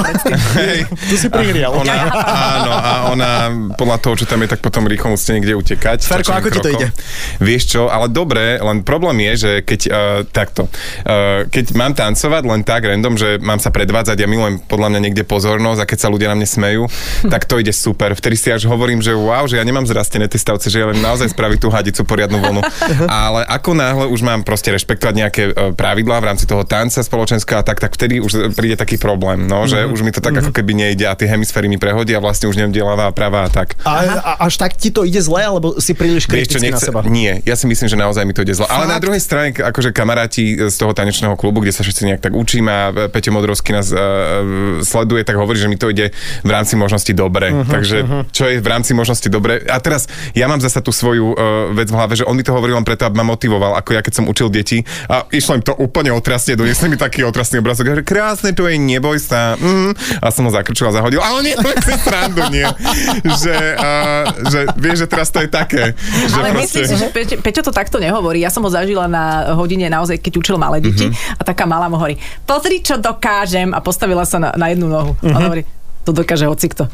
Hej. 0.58 0.86
tu 1.10 1.14
si 1.18 1.28
prihrial. 1.28 1.74
Ona, 1.74 1.94
áno, 2.22 2.72
a 2.72 2.92
ona 3.10 3.30
podľa 3.74 3.98
toho, 3.98 4.14
čo 4.22 4.26
tam 4.26 4.42
je, 4.46 4.48
tak 4.54 4.62
potom 4.62 4.86
rýchlo 4.86 5.14
musíte 5.14 5.34
niekde 5.36 5.58
utekať. 5.58 6.06
Ferko, 6.06 6.32
ako 6.32 6.48
ti 6.50 6.60
to 6.62 6.70
krokom. 6.70 6.80
ide? 6.80 6.88
Vieš 7.42 7.62
čo, 7.66 7.82
ale 7.90 8.06
dobre, 8.08 8.62
len 8.62 8.86
problém 8.86 9.26
je, 9.32 9.32
že 9.48 9.52
keď 9.66 9.80
uh, 9.88 9.94
takto, 10.30 10.70
uh, 10.70 11.44
keď 11.50 11.64
mám 11.74 11.92
tancovať 11.92 12.42
len 12.46 12.62
tak 12.62 12.86
random, 12.86 13.14
že 13.18 13.42
mám 13.42 13.58
sa 13.58 13.74
predvádzať, 13.74 14.16
ja 14.18 14.28
milujem 14.30 14.62
podľa 14.64 14.88
mňa 14.94 15.00
niekde 15.02 15.24
pozornosť 15.26 15.80
a 15.82 15.88
keď 15.88 15.98
sa 15.98 16.08
ľudia 16.08 16.30
na 16.30 16.38
mne 16.38 16.48
smejú, 16.48 16.82
tak 17.32 17.50
to 17.50 17.58
ide 17.58 17.74
super. 17.74 18.14
Vtedy 18.14 18.36
si 18.38 18.48
až 18.54 18.70
hovorím, 18.70 19.02
že 19.02 19.12
wow, 19.12 19.44
že 19.50 19.58
ja 19.58 19.64
nemám 19.66 19.84
zrastené 19.88 20.30
tie 20.30 20.38
stavce, 20.38 20.70
že 20.70 20.78
ja 20.78 20.86
len 20.88 21.02
naozaj 21.02 21.34
spraviť 21.34 21.58
tú 21.58 21.68
hadicu 21.72 22.06
poriadnu 22.06 22.38
vlnu. 22.38 22.62
Ale 23.08 23.42
ako 23.50 23.70
náhle 23.74 24.06
už 24.08 24.20
mám 24.22 24.46
proste 24.46 24.70
rešpektovať 24.70 25.14
nejaké 25.14 25.42
uh, 25.50 25.74
pravidlá 25.74 26.22
v 26.22 26.26
rámci 26.32 26.44
toho 26.52 26.68
tanca 26.68 27.00
spoločenského 27.00 27.58
a 27.60 27.64
tak, 27.64 27.80
tak 27.80 27.96
vtedy 27.96 28.20
už 28.20 28.52
príde 28.52 28.76
taký 28.76 29.00
problém, 29.00 29.48
no, 29.48 29.64
že 29.64 29.88
už 29.88 30.04
mi 30.04 30.12
to 30.12 30.20
tak 30.20 30.36
ako 30.36 30.52
keby 30.52 30.76
nejde 30.76 31.08
a 31.08 31.16
tie 31.16 31.24
hemisféry 31.24 31.64
mi 31.72 31.80
prehodia 31.80 32.20
a 32.20 32.22
vlastne 32.22 32.52
už 32.52 32.60
neviem, 32.60 32.76
kde 32.76 32.84
ľavá 32.84 33.08
a 33.08 33.12
pravá 33.16 33.48
a 33.48 33.50
tak. 33.50 33.80
A, 33.88 34.20
a 34.20 34.32
až 34.44 34.60
tak 34.60 34.76
ti 34.76 34.92
to 34.92 35.08
ide 35.08 35.24
zle, 35.24 35.40
alebo 35.40 35.80
si 35.80 35.96
príliš 35.96 36.28
Vieš 36.28 36.52
čo, 36.52 36.60
kritický 36.60 36.68
na 36.68 36.76
nechce, 36.76 36.86
seba? 36.92 37.00
nie, 37.08 37.40
ja 37.48 37.56
si 37.56 37.64
myslím, 37.64 37.88
že 37.88 37.96
naozaj 37.96 38.28
mi 38.28 38.36
to 38.36 38.44
ide 38.44 38.52
zle. 38.52 38.68
Ale 38.68 38.84
na 38.84 39.00
druhej 39.00 39.22
strane, 39.24 39.56
akože 39.56 39.96
kamaráti 39.96 40.68
z 40.68 40.76
toho 40.76 40.92
tanečného 40.92 41.32
klubu, 41.40 41.64
kde 41.64 41.72
sa 41.72 41.80
všetci 41.80 42.02
nejak 42.12 42.20
tak 42.20 42.36
učíme 42.36 42.68
a 42.68 42.84
e, 42.92 43.08
Peťo 43.08 43.32
Modrovský 43.32 43.72
nás 43.72 43.88
uh, 43.88 44.84
sleduje, 44.84 45.24
tak 45.24 45.40
hovorí, 45.40 45.56
že 45.56 45.72
mi 45.72 45.80
to 45.80 45.88
ide 45.88 46.12
v 46.44 46.50
rámci 46.52 46.76
možnosti 46.76 47.10
dobre. 47.16 47.48
Mhm, 47.48 47.60
Uh-huh, 47.62 47.78
Takže 47.78 47.98
čo 48.34 48.50
je 48.50 48.58
v 48.58 48.66
rámci 48.66 48.90
možnosti 48.90 49.28
dobre? 49.30 49.62
A 49.70 49.78
teraz 49.78 50.10
ja 50.34 50.50
mám 50.50 50.58
zasa 50.58 50.82
tú 50.82 50.90
svoju 50.90 51.30
uh, 51.30 51.70
vec 51.70 51.86
v 51.86 51.94
hlave, 51.94 52.18
že 52.18 52.26
on 52.26 52.34
mi 52.34 52.42
to 52.42 52.50
hovoril 52.50 52.74
len 52.74 52.82
preto, 52.82 53.06
aby 53.06 53.22
ma 53.22 53.26
motivoval, 53.28 53.78
ako 53.78 53.94
ja 53.94 54.02
keď 54.02 54.18
som 54.18 54.24
učil 54.26 54.50
deti 54.50 54.82
a 55.06 55.22
išlo 55.30 55.54
im 55.54 55.62
to 55.62 55.70
úplne 55.78 56.10
otrasne, 56.42 56.58
doniesli 56.58 56.86
mi 56.90 56.98
taký 56.98 57.22
otrasný 57.22 57.62
obrazok, 57.62 57.94
že 57.94 58.02
krásne 58.02 58.50
to 58.50 58.66
je, 58.66 58.74
neboj 58.74 59.14
sa. 59.22 59.54
Mm. 59.54 59.94
A 60.18 60.26
som 60.34 60.42
ho 60.42 60.50
zakrčil 60.50 60.90
a 60.90 60.92
zahodil, 60.92 61.22
ale 61.22 61.46
nie, 61.46 61.54
si 61.54 61.94
srandu, 62.02 62.42
nie. 62.50 62.66
Že, 63.22 63.54
uh, 63.78 64.24
že 64.50 64.60
vieš, 64.74 64.96
že 65.02 65.06
teraz 65.06 65.30
to 65.30 65.38
je 65.38 65.48
také. 65.48 65.94
Že 65.94 66.34
Ale 66.34 66.48
myslím 66.58 66.82
si, 66.82 66.96
že 66.98 67.06
Peťo, 67.14 67.38
Peťo 67.38 67.62
to 67.62 67.70
takto 67.70 68.02
nehovorí. 68.02 68.42
Ja 68.42 68.50
som 68.50 68.66
ho 68.66 68.70
zažila 68.72 69.06
na 69.06 69.54
hodine 69.54 69.86
naozaj, 69.86 70.18
keď 70.18 70.42
učil 70.42 70.56
malé 70.58 70.82
deti 70.82 71.06
Mhm. 71.06 71.38
a 71.38 71.42
taká 71.46 71.62
malá 71.62 71.86
mu 71.86 71.94
hovorí, 71.94 72.18
pozri, 72.42 72.82
čo 72.82 72.98
dokážem 72.98 73.70
a 73.70 73.78
postavila 73.78 74.26
sa 74.26 74.42
na, 74.42 74.50
na 74.58 74.66
jednu 74.74 74.90
nohu. 74.90 75.14
A 75.22 75.38
on 75.38 75.44
hovorí, 75.46 75.62
to 76.02 76.10
dokáže 76.12 76.44
hocikto. 76.44 76.90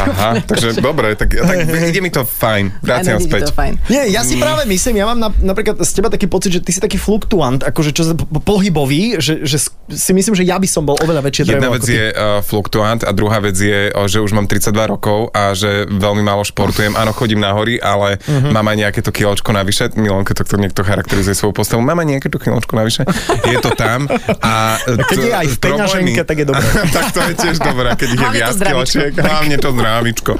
Aha, 0.00 0.38
takže 0.40 0.78
dobre, 0.78 1.14
tak, 1.14 1.34
tak 1.34 1.56
ide 1.84 1.98
mi 1.98 2.08
to 2.08 2.22
fajn. 2.22 2.70
Ide 2.80 3.18
späť. 3.20 3.42
to 3.44 3.54
fajn. 3.54 3.72
Nie, 3.86 4.06
ja 4.08 4.22
si 4.22 4.36
práve 4.36 4.62
myslím, 4.64 4.94
ja 4.96 5.06
mám 5.06 5.18
na, 5.18 5.28
napríklad 5.44 5.78
z 5.78 5.92
teba 5.92 6.08
taký 6.08 6.26
pocit, 6.26 6.50
že 6.52 6.60
ty 6.60 6.70
si 6.70 6.78
taký 6.78 6.96
fluktuant, 6.96 7.60
akože 7.60 7.90
čo 7.90 8.02
pohybový, 8.40 9.18
že, 9.18 9.42
že 9.42 9.58
si 9.88 10.12
myslím, 10.12 10.34
že 10.34 10.44
ja 10.44 10.56
by 10.56 10.66
som 10.66 10.82
bol 10.82 10.94
oveľa 10.98 11.22
väčšie 11.22 11.42
Jedna 11.48 11.66
drevo 11.66 11.74
vec 11.74 11.82
ako 11.82 11.88
ty. 11.88 11.94
je 11.94 12.06
uh, 12.08 12.40
fluktuant 12.40 13.00
a 13.02 13.10
druhá 13.10 13.38
vec 13.40 13.54
je, 13.54 13.90
o, 13.90 14.06
že 14.06 14.18
už 14.18 14.32
mám 14.32 14.46
32 14.46 14.70
rokov 14.88 15.30
a 15.30 15.52
že 15.52 15.84
veľmi 15.84 16.22
málo 16.22 16.42
športujem. 16.42 16.94
Áno, 16.94 17.10
chodím 17.10 17.40
na 17.40 17.50
hory, 17.50 17.76
ale 17.76 18.20
Mhm. 18.20 18.52
mám 18.52 18.66
aj 18.66 18.76
nejaké 18.78 19.00
to 19.00 19.10
kiločko 19.10 19.50
navyše. 19.50 19.90
Milonke 19.94 20.30
to, 20.30 20.44
to 20.44 20.56
niekto 20.56 20.82
charakterizuje 20.82 21.32
svoju 21.32 21.52
postavu. 21.52 21.80
Mám 21.80 21.98
aj 21.98 22.08
nejaké 22.08 22.28
to 22.28 22.36
kiločko 22.36 22.76
navyše. 22.76 23.02
Je 23.42 23.58
to 23.58 23.72
tam. 23.72 24.04
A, 24.38 24.76
keď 25.10 25.16
je 25.18 25.32
aj 25.32 25.46
v 25.48 25.56
peňaženke, 25.58 26.20
tak 26.22 26.36
je 26.36 26.46
dobré. 26.46 26.64
tak 26.96 27.04
to 27.10 27.20
je 27.22 27.32
tiež 27.34 27.56
dobré, 27.58 27.88
keď 27.94 28.08
je 28.14 28.27
Hlavne 28.28 28.38
to 28.38 28.44
viac 28.44 28.54
zdravíčko. 28.54 28.76
kiločiek. 28.94 29.12
Hlavne 29.26 29.56
to 29.56 29.68
zdravíčko. 29.70 30.32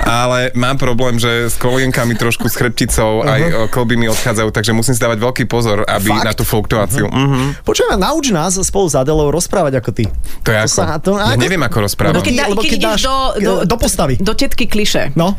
Ale 0.00 0.38
mám 0.54 0.76
problém, 0.76 1.16
že 1.16 1.46
s 1.46 1.56
kolienkami 1.56 2.14
trošku 2.14 2.44
s 2.44 2.54
chrbticou 2.54 3.22
aj 3.22 3.40
o, 3.42 3.60
klby 3.66 3.94
mi 3.96 4.06
odchádzajú, 4.06 4.48
takže 4.48 4.70
musím 4.70 4.92
si 4.92 5.00
dávať 5.00 5.18
veľký 5.18 5.44
pozor, 5.46 5.82
aby 5.82 6.08
Fakt? 6.08 6.24
na 6.24 6.32
tú 6.32 6.42
fluktuáciu. 6.42 7.06
Mhm. 7.06 7.62
Počujeme, 7.62 7.94
nauč 7.96 8.30
nás 8.30 8.54
spolu 8.56 8.86
s 8.86 8.94
Adelou 8.94 9.28
rozprávať 9.28 9.72
ako 9.74 9.90
ty. 9.92 10.04
To 10.40 10.48
je 10.48 10.58
ako? 10.60 10.72
sa- 10.72 10.96
to- 10.96 11.14
Ja 11.14 11.32
ako- 11.32 11.40
neviem, 11.40 11.60
ako 11.60 11.78
rozprávať. 11.82 12.14
Lebo 12.14 12.22
Keď, 12.22 12.34
dá, 12.34 12.44
keď, 12.44 12.56
keď 12.56 12.70
ideš 12.72 12.84
dáš 12.84 13.00
do, 13.02 13.16
do, 13.38 13.52
do 13.64 13.76
postavy. 13.76 14.14
Do 14.16 14.32
tetky 14.32 14.64
kliše. 14.64 15.10
No, 15.14 15.34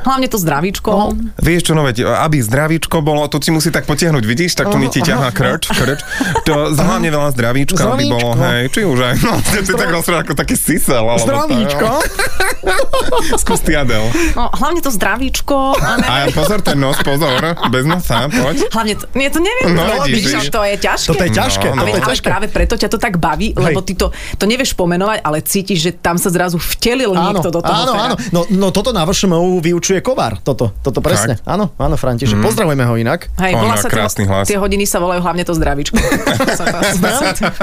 Hlavne 0.00 0.26
to 0.26 0.36
zdravíčko. 0.36 0.88
No. 0.88 1.06
Vieš 1.36 1.62
čo, 1.62 1.72
no 1.72 1.82
veď, 1.82 1.96
aby 2.20 2.38
zdravíčko 2.38 2.98
bolo, 2.98 3.26
to 3.26 3.38
si 3.38 3.48
musí 3.48 3.68
tak 3.68 3.84
potiahnuť, 3.84 4.22
vidíš, 4.22 4.52
tak 4.54 4.68
tu 4.68 4.76
mi 4.76 4.86
ti 4.86 5.00
ťahá 5.00 5.30
krč, 5.30 5.68
krč. 5.68 6.00
To 6.44 6.70
hlavne 6.70 7.08
veľa 7.08 7.30
zdravíčka, 7.30 7.78
aby 7.86 8.04
Zdravíčko. 8.04 8.14
bolo, 8.14 8.30
hej, 8.40 8.62
či 8.68 8.80
už 8.82 8.98
aj, 9.00 9.14
no, 9.20 9.32
ty, 9.40 9.56
ty 9.60 9.72
tak 9.72 9.88
rozprávaš 9.88 10.22
ako 10.22 10.34
taký 10.34 10.54
sisel. 10.54 11.04
alebo 11.04 11.20
zdravíčko. 11.20 11.86
tak. 11.88 13.38
Skús 13.42 13.60
ty, 13.60 13.72
Adel. 13.72 14.02
No, 14.34 14.50
hlavne 14.50 14.80
to 14.80 14.90
zdravíčko. 14.90 15.56
A 15.74 15.90
ne, 15.96 16.06
A 16.06 16.14
pozor, 16.30 16.60
ten 16.60 16.76
nos, 16.76 16.98
pozor, 16.98 17.40
bez 17.68 17.84
nosa, 17.84 18.28
poď. 18.28 18.66
hlavne 18.68 18.94
to, 18.94 19.04
nie, 19.14 19.28
to 19.28 19.38
neviem, 19.38 19.70
No, 19.70 19.84
no, 19.84 20.04
vidíš, 20.04 20.48
to 20.48 20.60
je 20.62 20.76
ťažké. 20.76 21.08
Toto 21.08 21.22
je 21.22 21.32
ťažké, 21.32 21.68
No, 21.68 21.76
no. 21.76 21.82
ale 21.84 21.98
ťažké. 21.98 22.24
práve 22.24 22.46
preto 22.48 22.74
ťa 22.74 22.88
to 22.88 22.98
tak 22.98 23.16
baví, 23.16 23.52
Hej. 23.52 23.60
lebo 23.62 23.80
ty 23.80 23.92
to, 23.92 24.10
to 24.36 24.44
nevieš 24.44 24.74
pomenovať, 24.74 25.18
ale 25.20 25.38
cítiš, 25.40 25.78
že 25.80 25.92
tam 25.92 26.16
sa 26.16 26.28
zrazu 26.28 26.56
vtelil 26.56 27.12
Áno, 27.12 27.32
niekto 27.32 27.48
do 27.50 27.60
toho. 27.60 27.84
áno, 27.84 27.92
áno. 27.94 28.14
No, 28.30 28.40
no 28.48 28.66
toto 28.68 28.90
na 28.90 29.04
VŠMU 29.04 29.60
vyučuje 29.60 29.97
Kovar. 30.00 30.38
Toto, 30.42 30.72
toto 30.82 31.00
presne. 31.00 31.38
Fakt? 31.38 31.48
Áno, 31.48 31.74
áno, 31.78 31.94
František. 31.98 32.38
Pozdravujeme 32.38 32.84
ho 32.84 32.94
inak. 32.98 33.30
Hej, 33.40 33.52
On 33.56 33.66
volá 33.66 33.76
sa 33.78 33.90
krásny 33.90 34.24
tie, 34.24 34.30
hlas. 34.30 34.44
tie 34.48 34.58
hodiny 34.58 34.84
sa 34.84 34.98
volajú 35.02 35.20
hlavne 35.24 35.42
to 35.42 35.54
zdravíčko. 35.56 35.96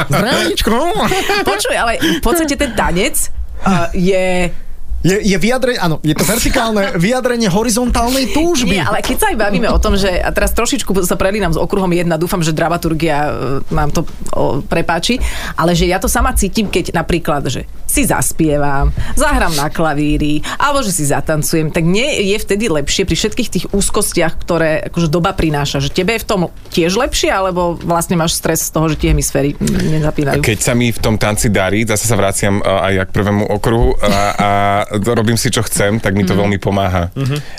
Zdravíčko. 0.10 0.74
Počuj, 1.44 1.75
ale 1.75 2.00
v 2.00 2.22
podstate 2.24 2.56
ten 2.58 2.72
tanec 2.74 3.15
uh, 3.63 3.89
je... 3.94 4.51
Je, 5.06 5.22
je 5.22 5.38
vyjadrenie, 5.38 5.78
áno, 5.78 6.02
je 6.02 6.18
to 6.18 6.26
vertikálne 6.26 6.84
vyjadrenie 7.06 7.46
horizontálnej 7.46 8.34
túžby. 8.34 8.82
Nie, 8.82 8.90
ale 8.90 9.06
keď 9.06 9.18
sa 9.22 9.28
aj 9.30 9.38
bavíme 9.38 9.70
o 9.70 9.78
tom, 9.78 9.94
že 9.94 10.10
a 10.18 10.34
teraz 10.34 10.58
trošičku 10.58 10.90
sa 11.06 11.14
prelínam 11.14 11.54
s 11.54 11.62
okruhom 11.62 11.94
1, 11.94 12.10
dúfam, 12.18 12.42
že 12.42 12.50
dramaturgia 12.50 13.30
e, 13.30 13.30
nám 13.70 13.94
to 13.94 14.02
o, 14.34 14.66
prepáči, 14.66 15.22
ale 15.54 15.78
že 15.78 15.86
ja 15.86 16.02
to 16.02 16.10
sama 16.10 16.34
cítim, 16.34 16.74
keď 16.74 16.98
napríklad, 16.98 17.46
že 17.54 17.70
si 17.86 18.02
zaspievam, 18.02 18.90
zahrám 19.14 19.54
na 19.54 19.70
klavíri, 19.70 20.42
alebo 20.58 20.82
že 20.82 20.90
si 20.90 21.06
zatancujem, 21.06 21.70
tak 21.70 21.86
nie 21.86 22.34
je 22.34 22.38
vtedy 22.42 22.66
lepšie 22.66 23.06
pri 23.06 23.16
všetkých 23.16 23.50
tých 23.54 23.66
úzkostiach, 23.70 24.42
ktoré 24.42 24.90
akože 24.90 25.08
doba 25.14 25.38
prináša, 25.38 25.86
že 25.86 25.94
tebe 25.94 26.18
je 26.18 26.26
v 26.26 26.28
tom 26.28 26.42
tiež 26.74 26.98
lepšie, 26.98 27.30
alebo 27.30 27.78
vlastne 27.78 28.18
máš 28.18 28.42
stres 28.42 28.66
z 28.68 28.74
toho, 28.74 28.90
že 28.90 28.98
tie 28.98 29.14
hemisféry 29.14 29.54
nezapínajú. 29.62 30.42
Keď 30.42 30.60
sa 30.60 30.74
mi 30.74 30.90
v 30.90 30.98
tom 30.98 31.22
tanci 31.22 31.54
darí, 31.54 31.86
zase 31.86 32.10
sa 32.10 32.18
vraciam 32.18 32.58
uh, 32.58 32.90
aj 32.90 33.06
k 33.08 33.12
prvému 33.14 33.44
okruhu 33.54 33.96
a, 34.02 34.10
a 34.34 34.50
robím 35.02 35.36
si, 35.40 35.52
čo 35.52 35.66
chcem, 35.66 36.00
tak 36.00 36.16
mi 36.16 36.24
to 36.24 36.36
veľmi 36.36 36.60
pomáha. 36.60 37.10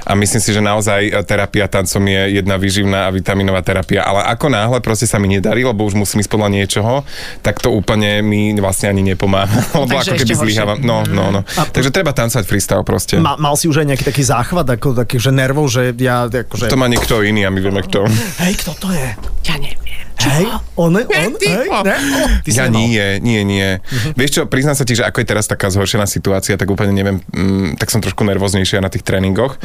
A 0.05 0.13
myslím 0.15 0.41
si, 0.43 0.51
že 0.53 0.63
naozaj 0.63 1.01
uh, 1.11 1.23
terapia 1.27 1.67
tancom 1.67 2.03
je 2.07 2.41
jedna 2.41 2.57
výživná 2.57 3.09
a 3.09 3.15
vitaminová 3.15 3.61
terapia. 3.63 4.05
Ale 4.05 4.25
ako 4.31 4.47
náhle 4.53 4.79
proste 4.81 5.09
sa 5.09 5.21
mi 5.21 5.29
nedarí, 5.31 5.65
lebo 5.65 5.85
už 5.85 5.97
musím 5.99 6.23
ísť 6.23 6.31
podľa 6.31 6.49
niečoho, 6.53 6.95
tak 7.43 7.59
to 7.59 7.73
úplne 7.73 8.23
mi 8.23 8.55
vlastne 8.59 8.93
ani 8.93 9.03
nepomáha. 9.15 9.59
Lebo 9.77 9.99
takže 9.99 10.13
ako 10.13 10.21
keby 10.25 10.35
zlyhávam. 10.35 10.79
No, 10.83 11.05
no, 11.07 11.31
no. 11.31 11.41
Takže 11.47 11.91
treba 11.93 12.17
tancovať 12.17 12.45
freestyle 12.49 12.85
proste. 12.87 13.21
Ma, 13.21 13.37
mal 13.37 13.55
si 13.59 13.69
už 13.69 13.85
aj 13.85 13.87
nejaký 13.93 14.05
taký 14.07 14.23
záchvat, 14.25 14.67
ako 14.79 14.97
taký, 15.05 15.21
že 15.21 15.31
nervov, 15.35 15.69
že 15.69 15.93
ja, 16.01 16.27
akože... 16.27 16.73
To 16.73 16.81
má 16.81 16.89
niekto 16.89 17.21
iný 17.21 17.45
a 17.45 17.51
my 17.53 17.61
vieme 17.61 17.83
kto. 17.85 18.09
Hej, 18.43 18.63
kto 18.65 18.73
to 18.79 18.89
je? 18.93 19.09
Ja 19.47 19.57
neviem. 19.61 19.86
Hej, 20.27 20.49
on, 20.75 20.91
on, 20.91 21.07
hej, 21.07 21.31
ne? 21.31 21.63
Oh, 21.71 21.83
ty 22.43 22.51
Ja 22.51 22.67
nie, 22.67 23.21
nie, 23.23 23.41
nie. 23.47 23.79
Vieš 24.19 24.31
čo, 24.33 24.43
priznám 24.51 24.75
sa 24.75 24.83
ti, 24.83 24.99
že 24.99 25.07
ako 25.07 25.23
je 25.23 25.27
teraz 25.29 25.47
taká 25.47 25.71
zhoršená 25.71 26.09
situácia, 26.09 26.59
tak 26.59 26.67
úplne 26.67 26.91
neviem, 26.91 27.23
mm, 27.31 27.79
tak 27.79 27.93
som 27.95 28.03
trošku 28.03 28.27
nervóznejšia 28.27 28.83
na 28.83 28.91
tých 28.91 29.07
tréningoch, 29.07 29.61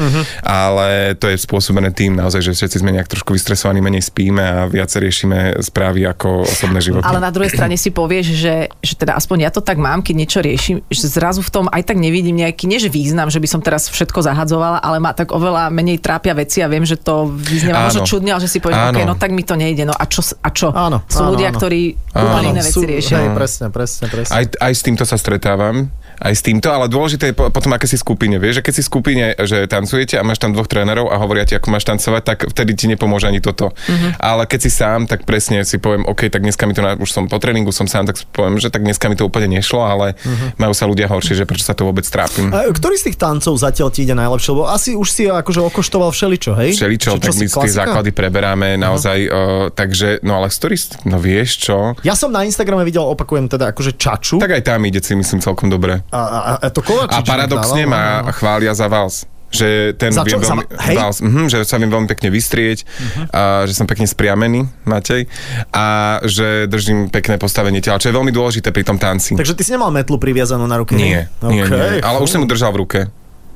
ale 0.46 1.18
to 1.18 1.32
je 1.32 1.40
spôsobené 1.40 1.90
tým 1.96 2.14
naozaj, 2.14 2.46
že 2.46 2.52
všetci 2.54 2.78
sme 2.84 2.94
nejak 2.94 3.10
trošku 3.10 3.34
vystresovaní, 3.34 3.82
menej 3.82 4.06
spíme 4.06 4.44
a 4.44 4.60
viac 4.70 4.92
riešime 4.94 5.58
správy 5.66 6.06
ako 6.06 6.46
osobné 6.46 6.80
životy. 6.84 7.10
Ale 7.10 7.24
na 7.24 7.34
druhej 7.34 7.52
strane 7.52 7.76
si 7.80 7.90
povieš, 7.90 8.26
že, 8.36 8.56
že 8.84 8.94
teda 8.94 9.18
aspoň 9.18 9.50
ja 9.50 9.52
to 9.52 9.66
tak 9.66 9.82
mám, 9.82 10.06
keď 10.06 10.16
niečo 10.16 10.40
riešim, 10.46 10.86
že 10.94 11.10
zrazu 11.10 11.42
v 11.42 11.52
tom 11.52 11.66
aj 11.72 11.90
tak 11.90 11.98
nevidím 11.98 12.38
nejaký, 12.38 12.70
nie 12.70 12.78
že 12.78 12.92
význam, 12.92 13.34
že 13.34 13.42
by 13.42 13.48
som 13.50 13.62
teraz 13.64 13.90
všetko 13.90 14.22
zahadzovala, 14.22 14.84
ale 14.84 15.02
ma 15.02 15.16
tak 15.16 15.34
oveľa 15.34 15.74
menej 15.74 15.98
trápia 15.98 16.38
veci 16.38 16.62
a 16.62 16.70
viem, 16.70 16.86
že 16.86 17.02
to 17.02 17.34
vyznieva 17.34 17.90
možno 17.90 18.06
čudne, 18.06 18.36
ale 18.38 18.42
že 18.46 18.52
si 18.52 18.60
poviem, 18.62 18.78
Áno. 18.78 18.94
OK, 18.94 19.00
no 19.08 19.16
tak 19.18 19.34
mi 19.34 19.42
to 19.42 19.58
nejde, 19.58 19.90
no 19.90 19.96
a 19.96 20.04
čo 20.06 20.21
čo, 20.22 20.34
a 20.40 20.50
čo? 20.54 20.68
Áno, 20.72 21.02
Sú 21.10 21.26
áno, 21.26 21.34
ľudia, 21.36 21.50
áno. 21.52 21.58
ktorí 21.60 21.82
úplne 22.14 22.48
iné 22.54 22.62
veci 22.62 22.86
riešia. 22.86 23.18
hej, 23.20 23.30
presne, 23.34 23.68
presne, 23.74 24.06
presne. 24.08 24.32
Aj, 24.32 24.46
aj 24.48 24.72
s 24.72 24.82
týmto 24.86 25.04
sa 25.04 25.18
stretávam, 25.18 25.90
aj 26.22 26.34
s 26.34 26.42
týmto, 26.42 26.68
ale 26.68 26.86
dôležité 26.88 27.26
je 27.28 27.36
po- 27.36 27.50
potom, 27.50 27.72
aké 27.72 27.84
si 27.84 27.98
skupine. 27.98 28.38
Vieš, 28.38 28.54
že 28.54 28.64
keď 28.64 28.74
si 28.74 28.84
skupine, 28.84 29.26
že 29.36 29.66
tancujete 29.66 30.16
a 30.16 30.24
máš 30.24 30.38
tam 30.38 30.52
dvoch 30.52 30.66
trénerov 30.66 31.08
a 31.08 31.18
hovoria 31.18 31.44
ti, 31.44 31.54
ako 31.54 31.68
máš 31.68 31.84
tancovať, 31.84 32.22
tak 32.24 32.38
vtedy 32.48 32.72
ti 32.74 32.86
nepomôže 32.88 33.26
ani 33.26 33.40
toto. 33.40 33.74
Mhm. 33.84 34.18
Ale 34.18 34.46
keď 34.46 34.60
si 34.60 34.72
sám, 34.72 35.06
tak 35.06 35.24
presne 35.24 35.62
si 35.62 35.76
poviem, 35.76 36.04
OK, 36.04 36.28
tak 36.28 36.40
dneska 36.40 36.64
mi 36.64 36.72
to, 36.72 36.82
už 36.96 37.10
som 37.10 37.26
po 37.26 37.36
tréningu, 37.36 37.72
som 37.72 37.86
sám, 37.86 38.06
tak 38.06 38.22
poviem, 38.30 38.56
že 38.56 38.70
tak 38.70 38.82
dneska 38.82 39.06
mi 39.06 39.16
to 39.16 39.24
úplne 39.24 39.50
nešlo, 39.52 39.82
ale 39.82 40.14
Mhm. 40.16 40.58
majú 40.58 40.72
sa 40.72 40.86
ľudia 40.86 41.08
horšie, 41.08 41.34
že 41.34 41.44
prečo 41.44 41.64
sa 41.64 41.74
to 41.74 41.84
vôbec 41.84 42.04
trápim. 42.04 42.52
A 42.52 42.70
ktorý 42.70 42.96
z 42.96 43.10
tých 43.10 43.18
tancov 43.18 43.54
zatiaľ 43.56 43.90
ti 43.90 44.04
ide 44.04 44.14
najlepšie? 44.14 44.50
Lebo 44.52 44.64
asi 44.68 44.94
už 44.94 45.08
si 45.08 45.24
akože 45.26 45.62
okoštoval 45.64 46.12
všeličo, 46.12 46.52
hej? 46.56 46.72
Všeličo, 46.74 47.18
tak 47.18 47.34
my 47.34 47.44
si, 47.44 47.50
tie 47.50 47.72
základy 47.72 48.12
preberáme 48.12 48.76
naozaj, 48.76 49.18
uh, 49.24 49.32
takže, 49.70 50.22
no 50.22 50.36
ale 50.36 50.48
z 50.48 50.58
ktorých, 50.58 50.84
no 51.06 51.18
vieš 51.18 51.50
čo, 51.62 51.78
Ja 52.02 52.14
som 52.14 52.30
na 52.30 52.44
Instagrame 52.44 52.84
videl, 52.84 53.02
opakujem 53.02 53.48
teda, 53.48 53.72
akože 53.72 53.96
čaču. 53.96 54.38
tak 54.38 54.52
aj 54.52 54.64
tam 54.64 54.84
ide 54.84 55.00
si 55.00 55.14
myslím 55.14 55.40
celkom 55.40 55.68
dobre. 55.68 56.04
A, 56.12 56.20
a, 56.20 56.40
a 56.60 56.68
to 56.70 56.84
Kovačič 56.84 57.16
A 57.16 57.20
paradoxne 57.24 57.88
ma 57.88 58.28
chvália 58.36 58.76
za 58.76 58.92
vals. 58.92 59.24
Že 59.52 60.00
ten 60.00 60.16
Za 60.16 60.24
čo? 60.24 60.40
viem 60.40 60.48
veľmi, 60.48 60.64
hej? 60.64 60.96
vals, 60.96 61.18
mhm, 61.20 61.52
že 61.52 61.68
sa 61.68 61.76
viem 61.76 61.92
veľmi 61.92 62.08
pekne 62.08 62.32
vystrieť, 62.32 62.88
a 63.36 63.68
že 63.68 63.76
som 63.76 63.84
pekne 63.84 64.08
spriamený, 64.08 64.64
Matej, 64.88 65.28
a 65.76 66.20
že 66.24 66.72
držím 66.72 67.12
pekné 67.12 67.36
postavenie 67.36 67.84
tela, 67.84 68.00
čo 68.00 68.08
je 68.08 68.16
veľmi 68.16 68.32
dôležité 68.32 68.72
pri 68.72 68.88
tom 68.88 68.96
tanci. 68.96 69.36
Takže 69.36 69.52
ty 69.52 69.68
si 69.68 69.76
nemal 69.76 69.92
metlu 69.92 70.16
priviazanú 70.16 70.64
na 70.72 70.80
ruke? 70.80 70.96
Nie, 70.96 71.28
nie, 71.44 71.68
Okej, 71.68 72.00
nie. 72.00 72.00
Ale 72.00 72.24
už 72.24 72.32
som 72.32 72.40
ju 72.40 72.48
držal 72.48 72.72
v 72.72 72.80
ruke. 72.80 73.00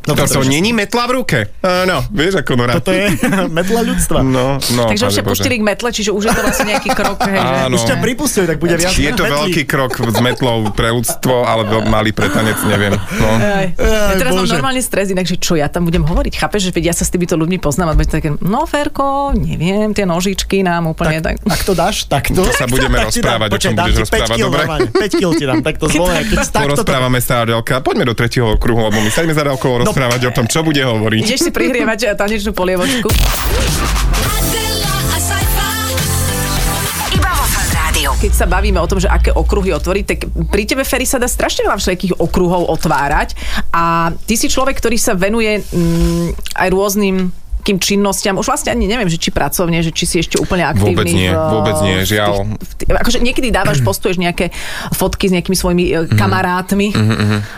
No 0.06 0.14
to, 0.14 0.24
to 0.24 0.34
to 0.36 0.42
není 0.46 0.70
metla 0.70 1.06
v 1.06 1.12
ruke. 1.16 1.40
Áno, 1.60 2.06
vieš 2.10 2.40
ako 2.40 2.52
Nora. 2.56 2.78
Toto 2.78 2.90
je 2.90 3.10
metla 3.58 3.82
ľudstva. 3.82 4.22
No, 4.22 4.62
no, 4.62 4.84
Takže 4.88 5.04
už 5.04 5.16
Bože. 5.16 5.22
pustili 5.24 5.56
k 5.58 5.64
metle, 5.64 5.90
čiže 5.90 6.10
už 6.10 6.24
je 6.24 6.32
to 6.32 6.42
vlastne 6.42 6.66
nejaký 6.68 6.90
krok. 6.92 7.18
Hej. 7.22 7.40
Áno. 7.66 7.74
Už 7.74 7.84
ťa 7.84 7.96
pripustili, 7.98 8.46
tak 8.46 8.58
bude 8.58 8.76
viac 8.76 8.92
Je 8.92 9.10
to 9.10 9.24
veľký 9.24 9.64
krok 9.64 9.92
s 9.96 10.20
metlou 10.20 10.70
pre 10.70 10.90
ľudstvo, 10.90 11.44
ale 11.44 11.66
veľ- 11.66 11.86
malý 11.86 12.12
pre 12.12 12.28
tanec, 12.28 12.58
neviem. 12.64 12.94
No. 12.94 13.28
Aj. 13.34 13.72
Aj, 13.72 14.14
Ja 14.14 14.16
teraz 14.16 14.32
mám 14.32 14.46
Bože. 14.46 14.54
normálne 14.54 14.82
stres, 14.82 15.10
inak, 15.10 15.26
že 15.26 15.36
čo 15.36 15.54
ja 15.54 15.66
tam 15.66 15.84
budem 15.84 16.02
hovoriť. 16.02 16.34
Chápeš, 16.36 16.62
že 16.66 16.80
ja 16.80 16.92
sa 16.92 17.02
s 17.02 17.10
týmito 17.10 17.34
ľuďmi 17.34 17.58
poznám 17.58 17.92
a 17.92 17.96
bude 17.96 18.06
také, 18.06 18.30
no 18.36 18.66
Ferko, 18.66 19.34
neviem, 19.34 19.90
tie 19.90 20.06
nožičky 20.06 20.62
nám 20.62 20.86
úplne 20.88 21.18
tak. 21.20 21.42
Ak 21.42 21.62
to 21.62 21.74
dáš, 21.74 22.06
takto. 22.06 22.42
To 22.42 22.52
sa 22.52 22.66
budeme 22.66 23.00
tak 23.00 23.10
ti 23.10 23.20
dám- 23.20 23.42
rozprávať, 23.42 23.50
o 23.50 23.58
čom 23.58 23.74
budeš 23.74 23.90
ti 23.90 23.98
5 23.98 24.04
rozprávať, 24.04 24.38
dobre? 24.38 24.62
normálne, 24.62 24.90
5 24.92 25.12
kil 25.16 25.32
ti 25.34 25.44
dám. 25.44 25.58
Keď 25.60 25.76
si 25.82 25.98
takto... 26.46 26.66
Porozprávame 26.68 27.20
sa, 27.20 27.42
Adelka. 27.42 27.80
Poďme 27.80 28.06
do 28.06 28.14
tretieho 28.14 28.54
okruhu, 28.54 28.86
lebo 28.86 28.98
my 28.98 29.10
sa 29.10 29.22
ideme 29.22 29.34
za 29.34 29.42
Adelkou 29.42 29.82
rozprávať 29.96 30.28
o 30.28 30.36
tom, 30.36 30.44
čo 30.52 30.60
bude 30.60 30.84
hovoriť. 30.84 31.24
Ideš 31.24 31.48
si 31.48 31.52
prihrievať 31.56 32.00
eh, 32.04 32.20
tanečnú 32.20 32.52
polievočku. 32.52 33.08
Keď 38.16 38.32
sa 38.34 38.50
bavíme 38.50 38.82
o 38.82 38.90
tom, 38.90 38.98
že 38.98 39.06
aké 39.06 39.30
okruhy 39.30 39.70
otvoriť, 39.76 40.04
tak 40.08 40.20
pri 40.50 40.64
tebe, 40.66 40.82
Ferry, 40.82 41.06
sa 41.06 41.22
dá 41.22 41.30
strašne 41.30 41.68
veľa 41.68 41.78
všetkých 41.78 42.18
okruhov 42.18 42.68
otvárať 42.74 43.38
a 43.70 44.10
ty 44.26 44.34
si 44.34 44.50
človek, 44.50 44.82
ktorý 44.82 44.98
sa 44.98 45.14
venuje 45.14 45.62
mm, 45.62 46.58
aj 46.58 46.68
rôznym 46.74 47.30
takým 47.66 47.82
činnostiam, 47.82 48.38
už 48.38 48.46
vlastne 48.46 48.70
ani 48.70 48.86
neviem, 48.86 49.10
že 49.10 49.18
či 49.18 49.34
pracovne, 49.34 49.82
že 49.82 49.90
či 49.90 50.06
si 50.06 50.16
ešte 50.20 50.38
úplne 50.38 50.62
aktívny. 50.62 50.94
Vôbec 50.94 51.10
nie, 51.10 51.28
v, 51.28 51.42
vôbec 51.50 51.76
nie, 51.82 51.98
v 51.98 52.06
žiaľ. 52.06 52.34
tých- 52.38 52.46
v 52.54 52.74
tých- 52.78 52.90
akože 52.96 53.18
niekedy 53.20 53.48
dávaš, 53.50 53.82
postuješ 53.88 54.18
nejaké 54.18 54.54
fotky 54.92 55.26
s 55.26 55.34
nejakými 55.34 55.58
svojimi 55.58 55.84
Mhm. 55.88 55.98
mm 56.06 56.14
kamarátmi, 56.16 56.88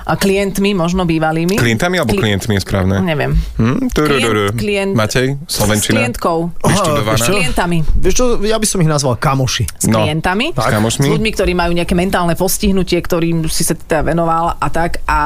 a 0.03 0.13
klientmi, 0.15 0.71
možno 0.71 1.03
bývalými. 1.03 1.55
Klientami 1.55 1.97
alebo 1.97 2.13
Kli- 2.13 2.23
klientmi 2.23 2.55
je 2.55 2.61
správne? 2.61 2.95
Neviem. 3.01 3.35
Hm? 3.57 3.91
Klient- 3.91 4.55
klient- 4.55 4.95
Matej, 4.95 5.35
S 5.41 5.53
Slovenčina? 5.53 5.99
klientkou. 5.99 6.55
Vyštudovaná? 6.57 7.11
Aha, 7.13 7.19
S 7.19 7.27
klientami. 7.27 7.77
Vieš 7.97 8.13
čo, 8.13 8.25
ja 8.41 8.55
by 8.55 8.63
som 8.65 8.79
ich 8.79 8.87
nazval 8.87 9.15
kamoši. 9.17 9.67
S 9.67 9.85
No. 9.85 9.99
klientami. 9.99 10.51
S 10.51 10.63
kamošmi? 10.63 11.03
S 11.03 11.11
ľuďmi, 11.11 11.29
ktorí 11.33 11.51
majú 11.51 11.71
nejaké 11.73 11.91
mentálne 11.93 12.31
postihnutie, 12.33 12.95
ktorým 12.97 13.43
si 13.47 13.61
sa 13.61 13.73
teda 13.73 14.05
venoval 14.05 14.55
a 14.55 14.67
tak. 14.69 15.03
A, 15.03 15.19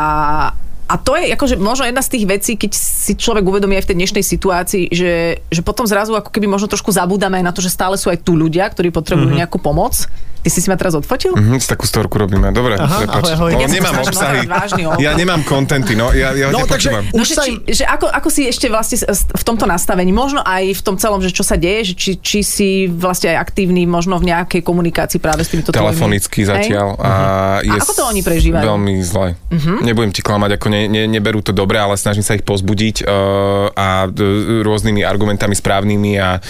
a 0.92 1.00
to 1.00 1.16
je 1.16 1.32
akože 1.32 1.56
možno 1.56 1.88
jedna 1.88 2.04
z 2.04 2.12
tých 2.12 2.26
vecí, 2.28 2.52
keď 2.60 2.72
si 2.76 3.16
človek 3.16 3.48
uvedomí 3.48 3.80
aj 3.80 3.88
v 3.88 3.90
tej 3.96 3.98
dnešnej 4.04 4.26
situácii, 4.28 4.84
že, 4.92 5.40
že 5.48 5.62
potom 5.64 5.88
zrazu 5.88 6.12
ako 6.12 6.28
keby 6.28 6.52
možno 6.52 6.68
trošku 6.68 6.92
zabúdame 6.92 7.40
aj 7.40 7.46
na 7.48 7.56
to, 7.56 7.64
že 7.64 7.72
stále 7.72 7.96
sú 7.96 8.12
aj 8.12 8.20
tu 8.20 8.36
ľudia, 8.36 8.68
ktorí 8.68 8.92
potrebujú 8.92 9.32
mm-hmm. 9.32 9.40
nejakú 9.40 9.56
pomoc. 9.64 10.12
Ty 10.42 10.50
si 10.50 10.60
si 10.60 10.68
ma 10.68 10.76
teraz 10.76 10.94
odfotil? 10.94 11.32
Mhm, 11.32 11.62
takú 11.64 11.86
storku 11.86 12.18
robíme. 12.18 12.50
Dobre, 12.50 12.74
Aha, 12.74 13.06
prepáč. 13.06 13.30
ahoj, 13.30 13.34
ahoj. 13.36 13.52
Lebo 13.52 13.62
Ja 13.62 13.68
nemám 13.70 13.94
obsahy. 13.96 14.40
vážny. 14.44 14.82
Ja 14.98 15.12
nemám 15.14 15.42
kontenty, 15.44 15.94
no. 15.94 16.10
Ja, 16.12 16.32
ja 16.32 16.50
No, 16.50 16.66
takže. 16.66 16.90
No, 17.12 17.22
že, 17.22 17.38
či, 17.38 17.52
že 17.72 17.84
ako, 17.84 18.06
ako 18.06 18.28
si 18.28 18.46
ešte 18.46 18.66
vlastne 18.66 18.98
v 19.12 19.44
tomto 19.44 19.64
nastavení, 19.64 20.10
možno 20.10 20.42
aj 20.42 20.74
v 20.74 20.82
tom 20.82 20.96
celom, 20.96 21.20
že 21.20 21.30
čo 21.30 21.42
sa 21.42 21.56
deje, 21.56 21.82
že 21.84 21.94
či, 21.94 22.12
či 22.18 22.40
si 22.42 22.70
vlastne 22.88 23.32
aj 23.32 23.42
aktívny 23.44 23.86
možno 23.86 24.18
v 24.18 24.30
nejakej 24.30 24.62
komunikácii 24.62 25.18
práve 25.18 25.42
s 25.42 25.50
týmito 25.50 25.70
tvojimi- 25.70 25.94
Telefonicky 25.94 26.42
Hej? 26.42 26.48
zatiaľ. 26.48 26.88
A, 26.98 27.12
je 27.62 27.70
A 27.70 27.78
ako 27.78 27.94
to 27.94 28.04
oni 28.04 28.22
prežívajú? 28.22 28.66
Veľmi 28.66 28.94
zle. 29.02 29.38
Nebudem 29.82 30.10
ti 30.10 30.22
klamať, 30.22 30.58
ako 30.58 30.68
ne, 30.68 30.82
ne, 30.88 31.06
neberú 31.08 31.40
to 31.40 31.52
dobre, 31.52 31.76
ale 31.76 31.96
snažím 31.96 32.22
sa 32.22 32.34
ich 32.34 32.42
pozbudiť 32.42 33.04
uh, 33.04 33.12
a 33.72 33.88
d- 34.06 34.24
rôznymi 34.62 35.02
argumentami 35.02 35.54
správnymi 35.54 36.12
a 36.18 36.38
uh, 36.38 36.42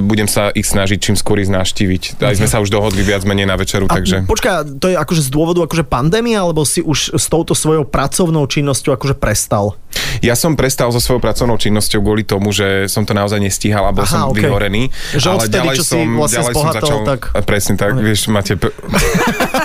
budem 0.00 0.26
sa 0.26 0.48
ich 0.50 0.64
snažiť 0.64 0.98
čím 0.98 1.14
skôr 1.14 1.38
ísť 1.38 1.52
navštíviť. 1.52 2.02
Aj 2.20 2.32
sme 2.32 2.46
sa 2.46 2.58
už 2.58 2.68
dohodli 2.68 3.00
viac 3.00 3.17
menej 3.26 3.46
na 3.48 3.56
večeru, 3.56 3.88
A 3.88 3.98
takže... 3.98 4.28
počkaj, 4.28 4.78
to 4.78 4.92
je 4.92 4.96
akože 4.98 5.22
z 5.26 5.30
dôvodu 5.32 5.64
akože 5.64 5.88
pandémie, 5.88 6.36
alebo 6.36 6.62
si 6.62 6.84
už 6.84 7.16
s 7.16 7.26
touto 7.26 7.56
svojou 7.56 7.88
pracovnou 7.88 8.44
činnosťou 8.46 8.94
akože 8.94 9.16
prestal? 9.16 9.74
Ja 10.20 10.34
som 10.34 10.54
prestal 10.54 10.88
so 10.88 10.98
svojou 10.98 11.18
pracovnou 11.18 11.56
činnosťou 11.56 12.00
kvôli 12.00 12.22
tomu, 12.22 12.50
že 12.50 12.86
som 12.86 13.02
to 13.02 13.12
naozaj 13.12 13.38
nestíhal 13.38 13.82
a 13.82 13.90
bol 13.90 14.02
Aha, 14.02 14.10
som 14.10 14.20
okej. 14.28 14.42
vyhorený. 14.42 14.82
Že 15.12 15.26
ale 15.28 15.42
ďalej 15.46 15.74
čo 15.74 15.82
si 15.82 15.92
som, 15.92 16.06
vlastne 16.14 16.34
ďalej 16.36 16.46
som 16.46 16.54
zbohatol, 16.54 16.80
začal... 16.80 16.98
tak- 17.04 17.26
Presne 17.40 17.74
tak, 17.74 17.90
vieš, 17.94 18.20
máte... 18.26 18.52
P... 18.54 18.68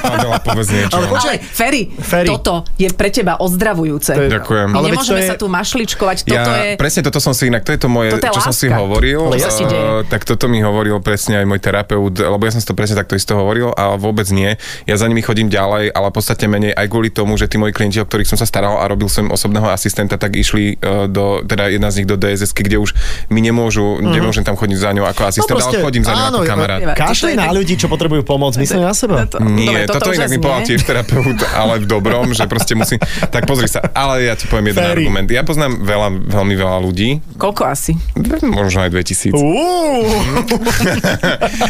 Adela, 0.06 0.38
povedz 0.39 0.69
niečo. 0.69 0.93
Ale 0.93 1.06
počkaj, 1.08 1.38
Ferry, 1.41 1.82
Ferry. 1.91 2.28
toto 2.28 2.63
je 2.76 2.88
pre 2.89 3.10
teba 3.10 3.38
ozdravujúce. 3.38 4.12
To 4.12 4.22
je- 4.22 4.32
Ďakujem. 4.32 4.67
My 4.69 4.76
Ale 4.76 4.86
nemôžeme 4.89 5.13
to 5.13 5.24
je- 5.24 5.30
sa 5.30 5.36
tu 5.36 5.48
mašličkovať, 5.48 6.17
toto 6.24 6.50
ja, 6.50 6.63
je... 6.63 6.72
presne 6.76 7.02
toto 7.02 7.19
som 7.19 7.32
si 7.32 7.48
inak, 7.48 7.62
to 7.62 7.72
je 7.72 7.80
to 7.80 7.88
moje, 7.88 8.10
Toto 8.12 8.24
je 8.24 8.32
čo 8.32 8.41
som 8.41 8.54
si 8.54 8.67
láska. 8.67 8.80
hovoril, 8.80 9.19
Ale 9.24 9.38
ja 9.38 9.50
si 9.50 9.63
deje. 9.63 9.76
eh, 9.76 10.02
tak 10.06 10.24
toto 10.24 10.46
mi 10.46 10.60
hovoril 10.60 11.00
presne 11.00 11.38
aj 11.38 11.46
môj 11.46 11.60
terapeut, 11.60 12.13
lebo 12.13 12.41
ja 12.41 12.52
som 12.52 12.60
si 12.60 12.65
to 12.65 12.74
presne 12.74 12.96
takto 12.96 13.13
isto 13.13 13.34
hovoril 13.34 13.72
a 13.72 13.93
vôbec 13.93 14.26
nie. 14.30 14.56
Ja 14.84 14.96
za 14.96 15.06
nimi 15.06 15.19
chodím 15.19 15.48
ďalej, 15.48 15.89
ale 15.89 16.08
podstatne 16.10 16.48
menej 16.48 16.72
aj 16.72 16.88
kvôli 16.88 17.10
tomu, 17.10 17.36
že 17.36 17.46
tí 17.46 17.56
moji 17.56 17.72
klienti, 17.72 17.98
o 17.98 18.06
ktorých 18.06 18.26
som 18.26 18.36
sa 18.36 18.46
staral 18.46 18.78
a 18.78 18.86
robil 18.86 19.08
som 19.08 19.28
osobného 19.28 19.67
asistenta, 19.67 20.15
tak 20.23 20.39
išli 20.39 20.79
eh, 20.79 21.12
do, 21.12 21.43
teda 21.43 21.67
jedna 21.67 21.91
z 21.91 22.03
nich 22.03 22.07
do 22.07 22.15
DSS, 22.15 22.55
kde 22.55 22.79
už 22.79 22.95
mi 23.27 23.43
nemôžu, 23.43 23.99
nemôžem 23.99 24.47
tam 24.47 24.55
chodiť 24.55 24.77
za 24.79 24.89
ňou 24.95 25.05
ako 25.09 25.21
asistent, 25.27 25.59
ale 25.59 25.83
chodím 25.83 26.07
za 26.07 26.15
ňou 26.15 26.39
ako 26.39 26.43
kamarát. 26.47 26.79
Kašli 26.95 27.36
na 27.36 27.51
ľudí, 27.51 27.75
čo 27.75 27.91
potrebujú 27.91 28.23
pomoc, 28.23 28.55
myslím 28.55 28.86
na 28.86 28.95
seba. 28.95 29.27
To- 29.27 29.41
Nie, 29.43 29.89
toto 29.89 30.03
toto, 30.03 30.19
inak 30.19 30.29
mi 30.29 30.39
povedal 30.39 30.63
tiež 30.67 30.83
terapeut, 30.83 31.39
ale 31.55 31.79
v 31.79 31.86
dobrom, 31.88 32.36
že 32.36 32.45
proste 32.45 32.75
musím... 32.75 32.99
Tak 33.31 33.47
pozri 33.47 33.71
sa, 33.71 33.79
ale 33.95 34.27
ja 34.27 34.36
ti 34.36 34.45
poviem 34.51 34.75
jeden 34.75 34.83
Ferry. 34.83 35.03
argument. 35.07 35.27
Ja 35.31 35.41
poznám 35.47 35.79
veľa, 35.79 36.09
veľmi 36.27 36.55
veľa 36.59 36.77
ľudí, 36.83 37.09
Koľko 37.39 37.63
asi? 37.65 37.95
možno 38.43 38.83
aj 38.83 38.91
2000. 38.91 39.33
Uú, 39.33 40.03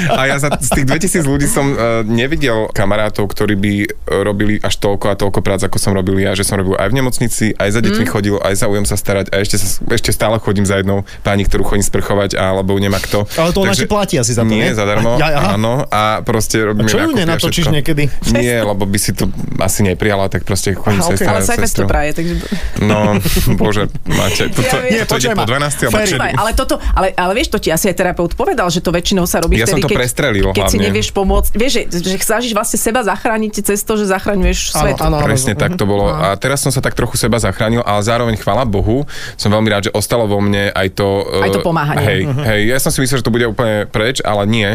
A 0.19 0.21
ja 0.27 0.37
za, 0.41 0.49
z 0.57 0.69
tých 0.81 0.85
2000 0.89 1.29
ľudí 1.29 1.47
som 1.47 1.73
uh, 1.73 2.01
nevidel 2.03 2.69
kamarátov, 2.73 3.29
ktorí 3.29 3.55
by 3.55 3.73
uh, 3.85 3.87
robili 4.25 4.57
až 4.59 4.81
toľko 4.81 5.05
a 5.13 5.15
toľko 5.15 5.39
prác, 5.45 5.61
ako 5.63 5.77
som 5.77 5.93
robil 5.93 6.19
ja, 6.19 6.33
že 6.33 6.43
som 6.43 6.57
robil 6.59 6.75
aj 6.77 6.89
v 6.89 6.95
nemocnici, 6.97 7.45
aj 7.55 7.69
za 7.69 7.79
deťmi 7.85 8.05
mm. 8.05 8.11
chodil, 8.11 8.32
aj 8.39 8.53
za 8.55 8.65
ujem 8.65 8.83
sa 8.83 8.95
starať 8.95 9.29
a 9.29 9.41
ešte, 9.41 9.57
sa, 9.57 9.67
ešte 9.87 10.09
stále 10.09 10.37
chodím 10.37 10.63
za 10.63 10.79
jednou 10.79 11.03
pani, 11.21 11.43
ktorú 11.43 11.67
chodím 11.67 11.83
sprchovať, 11.83 12.33
alebo 12.33 12.73
nemá 12.77 12.97
kto. 12.97 13.27
Ale 13.35 13.51
to 13.51 13.61
ona 13.61 13.73
ti 13.73 13.85
platí 13.85 14.15
asi 14.15 14.31
za 14.31 14.41
to, 14.41 14.49
Nie, 14.49 14.71
nie? 14.71 14.73
zadarmo, 14.73 15.17
Ja, 15.17 15.29
aha. 15.35 15.49
áno, 15.53 15.83
a 15.85 16.21
proste 16.21 16.63
robíme 16.63 16.87
A 16.87 16.91
čo 16.91 16.97
ju 17.01 17.11
nenatočíš 17.11 17.67
všetko. 17.67 17.75
niekedy? 17.75 18.03
Nie, 18.31 18.63
lebo 18.63 18.87
by 18.87 18.97
si 18.97 19.11
to 19.11 19.27
asi 19.59 19.83
neprijala, 19.83 20.31
tak 20.31 20.47
proste 20.47 20.71
chodím 20.71 21.03
Aha, 21.03 21.09
sa 21.09 21.13
okej. 21.13 21.25
starať 21.25 21.35
Ale 21.35 21.49
Cypress 21.51 21.73
to 21.75 21.83
praje, 21.83 22.11
takže... 22.15 22.33
No, 22.79 23.19
bože, 23.59 23.91
máte, 24.07 24.47
to, 24.47 24.63
to, 24.63 24.75
Ja 24.79 25.03
viem. 25.03 25.03
to, 25.03 25.11
to 25.11 25.15
ide 25.19 25.27
počujem 25.27 25.35
po 25.35 25.43
ma. 25.43 25.51
12 25.59 25.83
alebo 25.83 25.97
ale 26.39 26.51
toto, 26.55 26.75
ale, 26.95 27.07
ale 27.11 27.31
vieš, 27.35 27.51
to 27.51 27.59
ti 27.59 27.67
asi 27.67 27.91
aj 27.91 27.95
terapeut 27.99 28.31
povedal, 28.33 28.71
že 28.71 28.79
to 28.79 28.95
väčšinou 28.95 29.27
sa 29.27 29.43
robí 29.43 29.59
Ja 29.59 29.67
som 29.67 29.83
to 29.83 29.91
keď, 29.91 29.97
prestrelil 29.99 30.47
keď 30.55 30.71
si 30.71 30.79
nevieš 30.79 31.11
pomôcť. 31.11 31.51
Vieš, 31.51 31.71
že, 31.75 31.81
že 31.99 32.17
snažíš 32.23 32.53
vlastne 32.55 32.79
seba 32.79 33.03
zachrániť 33.03 33.51
cez 33.59 33.83
to, 33.83 33.99
že 33.99 34.07
zachraňuješ 34.07 34.71
svet. 34.71 34.97
Presne 35.23 35.53
tak 35.59 35.75
to 35.75 35.83
bolo. 35.83 36.07
A 36.07 36.31
teraz 36.39 36.63
som 36.63 36.71
sa 36.71 36.79
tak 36.79 36.95
trochu 36.95 37.19
seba 37.19 37.35
zachránil, 37.43 37.83
ale 37.83 37.99
zároveň 37.99 38.22
chvala 38.39 38.63
Bohu, 38.63 39.03
som 39.35 39.51
veľmi 39.51 39.67
rád, 39.67 39.89
že 39.89 39.91
ostalo 39.91 40.23
vo 40.23 40.39
mne 40.39 40.71
aj 40.71 40.87
to... 40.95 41.27
Aj 41.43 41.51
to 41.51 41.59
eh, 41.59 41.65
pomáhanie. 41.65 42.05
Hej, 42.07 42.21
hej, 42.47 42.61
ja 42.71 42.77
som 42.79 42.89
si 42.95 43.03
myslel, 43.03 43.19
že 43.19 43.25
to 43.27 43.33
bude 43.33 43.43
úplne 43.43 43.83
preč, 43.91 44.23
ale 44.23 44.47
nie. 44.47 44.69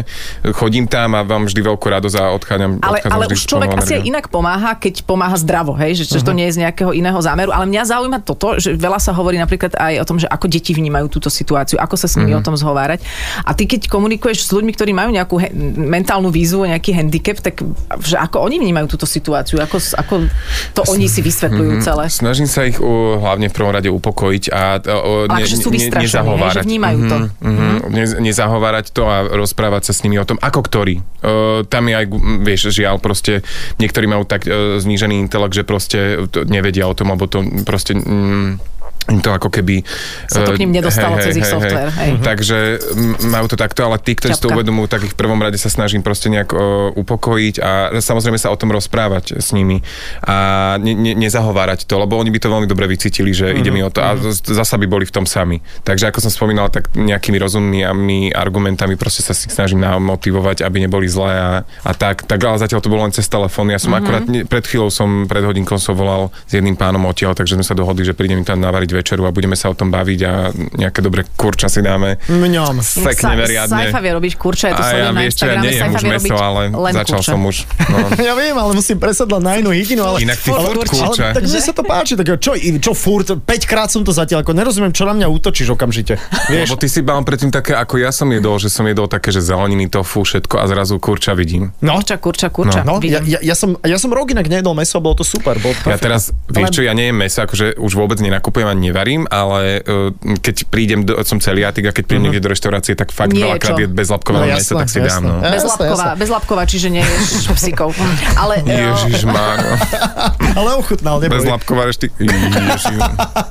Chodím 0.53 0.85
tam 0.85 1.17
a 1.17 1.25
mám 1.25 1.49
vždy 1.49 1.61
veľkú 1.65 1.85
radosť 1.89 2.15
a 2.19 2.23
odchádzam, 2.37 2.71
Ale, 2.83 3.01
odchádzam 3.01 3.13
ale 3.17 3.23
vždy 3.25 3.35
už 3.35 3.43
človek 3.49 3.69
asi 3.79 3.93
aj 3.97 4.03
inak 4.05 4.25
pomáha, 4.29 4.77
keď 4.77 5.01
pomáha 5.07 5.37
zdravo, 5.39 5.73
hej, 5.79 6.03
že, 6.03 6.19
že 6.19 6.21
to 6.21 6.35
nie 6.35 6.45
je 6.51 6.61
z 6.61 6.67
nejakého 6.67 6.91
iného 6.93 7.17
zámeru. 7.17 7.49
Ale 7.49 7.65
mňa 7.65 7.83
zaujíma 7.89 8.19
toto, 8.21 8.59
že 8.59 8.75
veľa 8.75 8.99
sa 8.99 9.15
hovorí 9.15 9.39
napríklad 9.39 9.73
aj 9.79 9.93
o 10.03 10.05
tom, 10.05 10.17
že 10.19 10.27
ako 10.27 10.45
deti 10.51 10.75
vnímajú 10.75 11.07
túto 11.07 11.31
situáciu, 11.31 11.79
ako 11.79 11.95
sa 11.95 12.11
s 12.11 12.19
nimi 12.19 12.35
o 12.35 12.43
tom 12.43 12.59
zhovárať. 12.59 12.99
A 13.47 13.55
ty 13.55 13.63
keď 13.69 13.87
komunikuješ 13.87 14.49
s 14.49 14.51
ľuďmi, 14.51 14.75
ktorí 14.75 14.91
majú 14.91 15.15
nejakú 15.15 15.35
he- 15.39 15.53
mentálnu 15.79 16.27
výzvu, 16.27 16.67
nejaký 16.67 16.91
handicap, 16.91 17.39
tak 17.39 17.63
že 18.03 18.19
ako 18.19 18.43
oni 18.43 18.59
vnímajú 18.59 18.91
túto 18.91 19.07
situáciu, 19.07 19.63
ako, 19.63 19.77
ako 19.95 20.13
to 20.75 20.81
oni 20.91 21.07
si 21.07 21.23
vysvetľujú 21.23 21.71
celé. 21.85 22.11
Snažím 22.11 22.49
sa 22.49 22.65
ich 22.65 22.81
uh, 22.81 23.21
hlavne 23.21 23.38
v 23.47 23.53
prvom 23.55 23.71
rade 23.71 23.87
upokojiť 23.87 24.43
a 24.51 24.83
uh, 24.83 25.31
Ale 25.31 25.47
akože 25.47 25.55
sú 25.55 25.71
hej, 25.71 25.87
že 25.87 26.19
nezahovárať. 26.19 26.63
vnímajú 26.67 26.99
to. 27.07 27.17
Mm-hmm. 27.39 27.71
Ne, 27.95 28.03
nezahovárať 28.27 28.85
to 28.91 29.07
a 29.07 29.23
rozprávať 29.31 29.87
sa 29.87 29.93
s 29.95 30.03
nimi 30.03 30.19
o 30.19 30.27
tom, 30.27 30.35
ako 30.43 30.59
ktorý. 30.67 30.99
Uh, 31.23 31.63
tam 31.71 31.87
je 31.87 31.95
aj, 31.95 32.05
vieš, 32.43 32.75
žiaľ, 32.75 32.99
proste 32.99 33.45
niektorí 33.79 34.09
majú 34.09 34.27
tak 34.27 34.43
uh, 34.43 34.81
znížený 34.83 35.23
intelekt, 35.23 35.55
že 35.55 35.63
proste 35.63 36.27
to 36.27 36.43
nevedia 36.43 36.83
o 36.89 36.97
tom, 36.97 37.15
alebo 37.15 37.31
to 37.31 37.39
proste... 37.63 37.95
Mm, 37.95 38.59
to 39.17 39.33
ako 39.33 39.49
keby... 39.49 39.81
Sa 40.29 40.45
to 40.45 40.53
k 40.53 40.61
ním 40.61 40.77
eh, 40.77 40.77
nedostalo 40.77 41.17
cez 41.17 41.33
ich 41.33 41.49
software, 41.49 41.89
hej. 41.97 42.15
Mhm. 42.15 42.21
Takže 42.21 42.57
m, 42.93 43.33
majú 43.33 43.49
to 43.49 43.57
takto, 43.57 43.81
ale 43.81 43.97
tí, 43.97 44.13
ktorí 44.13 44.37
si 44.37 44.41
to 44.45 44.53
uvedomujú, 44.53 44.85
tak 44.85 45.01
ich 45.09 45.13
v 45.13 45.19
prvom 45.19 45.41
rade 45.41 45.57
sa 45.57 45.73
snažím 45.73 46.05
proste 46.05 46.29
nejak 46.29 46.53
o, 46.53 46.93
upokojiť 46.93 47.55
a 47.57 47.71
samozrejme 47.97 48.37
sa 48.37 48.53
o 48.53 48.57
tom 48.59 48.69
rozprávať 48.69 49.41
s 49.41 49.49
nimi 49.51 49.81
a 50.21 50.35
ne, 50.77 50.93
ne, 50.93 51.17
nezahovárať 51.17 51.89
to, 51.89 51.97
lebo 51.97 52.15
oni 52.15 52.29
by 52.29 52.39
to 52.39 52.53
veľmi 52.53 52.67
dobre 52.69 52.85
vycítili, 52.85 53.33
že 53.33 53.49
ide 53.57 53.73
mi 53.73 53.81
o 53.81 53.89
to 53.89 54.03
a 54.05 54.13
z- 54.13 54.45
zasa 54.45 54.77
by 54.77 54.85
boli 54.85 55.09
v 55.09 55.13
tom 55.15 55.25
sami. 55.25 55.63
Takže 55.81 56.11
ako 56.11 56.19
som 56.21 56.31
spomínal, 56.31 56.69
tak 56.69 56.93
nejakými 56.93 57.41
rozumnými 57.41 58.35
argumentami 58.35 58.93
proste 58.99 59.25
sa 59.25 59.33
si 59.33 59.49
snažím 59.49 59.81
namotivovať, 59.81 60.61
aby 60.61 60.85
neboli 60.85 61.07
zlé 61.09 61.33
a, 61.33 61.51
a 61.63 61.91
tak. 61.95 62.27
Tak 62.27 62.39
ale 62.43 62.59
zatiaľ 62.59 62.83
to 62.83 62.91
bolo 62.91 63.07
len 63.07 63.13
cez 63.15 63.25
telefón. 63.25 63.71
Ja 63.71 63.79
som 63.79 63.95
akurát, 63.95 64.27
ne- 64.27 64.43
pred 64.45 64.67
chvíľou 64.67 64.91
som, 64.91 65.25
pred 65.25 65.41
hodinkou 65.41 65.79
som 65.79 65.95
volal 65.95 66.29
s 66.45 66.53
jedným 66.53 66.75
pánom 66.75 67.01
odtiaľ, 67.07 67.33
takže 67.33 67.55
sme 67.55 67.65
sa 67.65 67.73
dohodli, 67.73 68.03
že 68.03 68.13
príde 68.13 68.35
mi 68.35 68.43
tam 68.43 68.59
navariť 68.59 68.89
večeru 68.99 69.23
a 69.23 69.31
budeme 69.31 69.55
sa 69.55 69.71
o 69.71 69.75
tom 69.75 69.87
baviť 69.87 70.19
a 70.27 70.31
nejaké 70.53 70.99
dobré 70.99 71.23
kurča 71.33 71.71
si 71.71 71.79
dáme. 71.79 72.19
Mňam. 72.27 72.83
Pekne 72.83 73.33
veriadne. 73.39 73.87
Saifa 73.87 73.99
vie 73.99 74.11
robiť 74.13 74.33
kurča, 74.35 74.65
je 74.69 74.73
to 74.75 74.83
A 74.83 74.87
ja 74.91 75.09
na 75.09 75.21
vieš 75.23 75.33
čo, 75.39 75.45
ja 75.47 75.57
nejem 75.57 75.89
už 75.89 76.03
meso, 76.03 76.35
ale 76.35 76.61
začal 76.91 77.23
kurča. 77.23 77.31
som 77.31 77.41
už. 77.43 77.57
No. 77.87 77.97
Ja 78.29 78.35
viem, 78.35 78.53
ale 78.53 78.75
musím 78.75 78.99
presadlať 78.99 79.41
na 79.41 79.53
inú 79.57 79.71
hydinu, 79.71 80.03
ale... 80.03 80.21
Inak 80.21 80.37
ty 80.37 80.51
Furt 80.51 80.75
kurča. 80.75 80.91
kurča. 81.07 81.23
Ale, 81.23 81.33
tak 81.33 81.43
mne 81.47 81.59
sa 81.63 81.71
to 81.71 81.83
páči, 81.83 82.13
tak 82.13 82.25
čo, 82.37 82.51
čo 82.59 82.91
furt, 82.91 83.27
5 83.31 83.45
krát 83.65 83.87
som 83.89 84.03
to 84.03 84.11
zatiaľ, 84.11 84.43
ako 84.43 84.51
nerozumiem, 84.53 84.91
čo 84.91 85.07
na 85.07 85.15
mňa 85.15 85.27
útočíš 85.31 85.73
okamžite. 85.73 86.19
Lebo 86.51 86.75
Vieš, 86.75 86.77
ty 86.77 86.87
si 86.91 86.99
mal 86.99 87.23
predtým 87.23 87.49
také, 87.49 87.73
ako 87.73 87.95
ja 87.97 88.11
som 88.11 88.27
jedol, 88.29 88.59
že 88.59 88.67
som 88.67 88.83
jedol 88.83 89.07
také, 89.07 89.31
že 89.31 89.39
zeleniny, 89.39 89.87
tofu, 89.87 90.21
všetko 90.21 90.59
a 90.59 90.65
zrazu 90.67 90.99
kurča 90.99 91.31
vidím. 91.33 91.71
no, 91.79 91.97
Kurča, 91.99 92.15
kurča, 92.17 92.47
kurča. 92.49 92.81
no 92.83 92.99
ja, 93.03 93.19
vidím. 93.19 93.23
ja, 93.27 93.39
ja, 93.41 93.55
som, 93.55 93.75
ja 93.81 93.97
som 93.97 94.11
rok 94.11 94.31
inak 94.31 94.47
nejedol 94.47 94.73
meso, 94.73 94.99
bolo 94.99 95.15
to 95.15 95.25
super. 95.25 95.55
Bolo 95.57 95.73
to 95.79 95.89
Ja 95.89 95.97
teraz, 95.97 96.31
vieš 96.47 96.79
čo, 96.79 96.81
ja 96.81 96.93
nejem 96.93 97.15
meso, 97.15 97.43
akože 97.43 97.75
už 97.75 97.91
vôbec 97.93 98.19
nenakupujem 98.19 98.67
ani 98.67 98.78
nevarím, 98.79 99.27
ale 99.27 99.83
uh, 99.83 100.09
keď 100.39 100.55
prídem, 100.71 101.03
do, 101.03 101.19
som 101.27 101.37
celiatik 101.37 101.85
a 101.87 101.91
keď 101.91 102.03
prídem 102.07 102.31
niekde 102.31 102.41
do 102.41 102.49
reštaurácie, 102.49 102.95
tak 102.95 103.11
fakt 103.11 103.35
Nie, 103.35 103.45
veľakrát 103.45 103.77
je 103.77 103.87
bezlapkové 103.91 104.37
No, 104.39 104.45
jasné, 104.47 104.73
tak 104.79 104.89
si 104.89 104.99
jasné. 105.03 105.11
dám. 105.11 105.21
No. 105.27 105.35
Bezlapková, 105.43 106.09
bezlapková, 106.15 106.63
čiže 106.65 106.87
nie 106.87 107.03
ješ 107.03 107.51
psíkov. 107.53 107.91
Ale 108.41 108.63
e, 108.63 108.95
Ježiš 108.95 109.27
Ale 110.59 110.69
ochutnal, 110.79 111.19
neboj. 111.19 111.35
bezlapková. 111.37 111.91
Ježiš, 111.91 112.83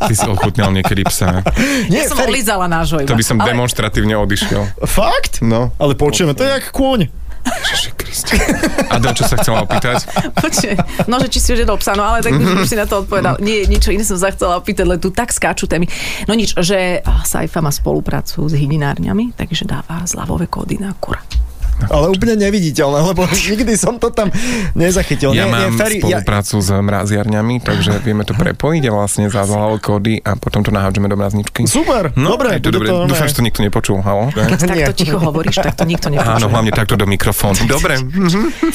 ty 0.09 0.13
si 0.17 0.27
ochutnal 0.27 0.73
niekedy 0.73 1.05
psa. 1.07 1.45
Nie, 1.93 2.05
ja 2.05 2.11
som 2.11 2.17
Feri, 2.19 2.33
olízala 2.35 2.67
nášho 2.67 3.05
iba. 3.05 3.09
To 3.09 3.17
by 3.17 3.25
som 3.25 3.37
ale, 3.39 3.53
demonstratívne 3.53 4.15
odišiel. 4.17 4.63
Fakt? 4.89 5.45
No. 5.45 5.71
Ale 5.77 5.95
počujeme, 5.95 6.33
to 6.33 6.43
je 6.43 6.51
jak 6.57 6.73
kôň. 6.73 7.28
Kriste. 7.99 8.35
Adel, 8.89 9.13
čo 9.15 9.25
sa 9.27 9.37
chcela 9.39 9.63
opýtať? 9.67 10.07
Počkej, 10.39 10.75
no, 11.11 11.19
že 11.23 11.29
či 11.29 11.39
si 11.43 11.49
už 11.55 11.67
jedol 11.67 11.79
psa, 11.81 11.99
no 11.99 12.05
ale 12.07 12.23
tak 12.23 12.35
už, 12.35 12.63
už 12.63 12.69
si 12.69 12.77
na 12.79 12.87
to 12.87 13.05
odpovedal. 13.05 13.39
Nie, 13.43 13.67
niečo 13.67 13.91
iné 13.91 14.05
som 14.07 14.19
sa 14.19 14.31
chcela 14.31 14.59
opýtať, 14.59 14.87
len 14.87 14.99
tu 15.03 15.11
tak 15.11 15.35
skáču 15.35 15.67
témy. 15.67 15.91
No 16.27 16.35
nič, 16.35 16.55
že 16.59 17.03
Saifa 17.27 17.61
má 17.61 17.75
spoluprácu 17.75 18.47
s 18.49 18.55
hydinárňami, 18.55 19.35
takže 19.35 19.67
dáva 19.67 20.07
zľavové 20.07 20.47
kódy 20.47 20.79
na 20.79 20.95
kura. 20.97 21.21
Ale 21.87 22.11
úplne 22.11 22.35
neviditeľné, 22.35 22.99
lebo 23.15 23.23
nikdy 23.55 23.79
som 23.79 24.03
to 24.03 24.11
tam 24.11 24.29
nezachytil. 24.75 25.31
Ja 25.33 25.47
nie, 25.47 25.53
mám 25.55 25.61
nie, 25.63 25.79
Feri, 25.79 25.99
ja, 26.03 26.19
spoluprácu 26.21 26.57
s 26.59 26.69
mraziarňami, 26.75 27.55
takže 27.63 28.03
vieme 28.03 28.27
to 28.27 28.35
prepojiť 28.35 28.83
a 28.89 28.91
vlastne 28.91 29.25
zazval 29.31 29.79
kódy 29.79 30.19
a 30.27 30.35
potom 30.35 30.67
to 30.67 30.75
nahádžeme 30.75 31.07
do 31.07 31.15
mrazničky. 31.15 31.65
Super, 31.71 32.11
No, 32.19 32.35
dobre. 32.35 32.59
to 32.59 32.75
dobre. 32.75 32.91
to. 32.91 33.07
Dúfam, 33.07 33.27
že 33.31 33.37
to 33.39 33.45
nikto 33.47 33.61
nepočul, 33.63 34.03
halo? 34.03 34.31
Keď 34.35 34.59
takto 34.59 34.93
ticho 34.99 35.19
hovoríš, 35.23 35.63
tak 35.63 35.79
to 35.79 35.87
nikto 35.87 36.11
nepočuje. 36.11 36.35
Áno, 36.43 36.47
hlavne 36.51 36.75
takto 36.75 36.99
do 36.99 37.07
mikrofónu. 37.07 37.63
Dobre. 37.79 38.01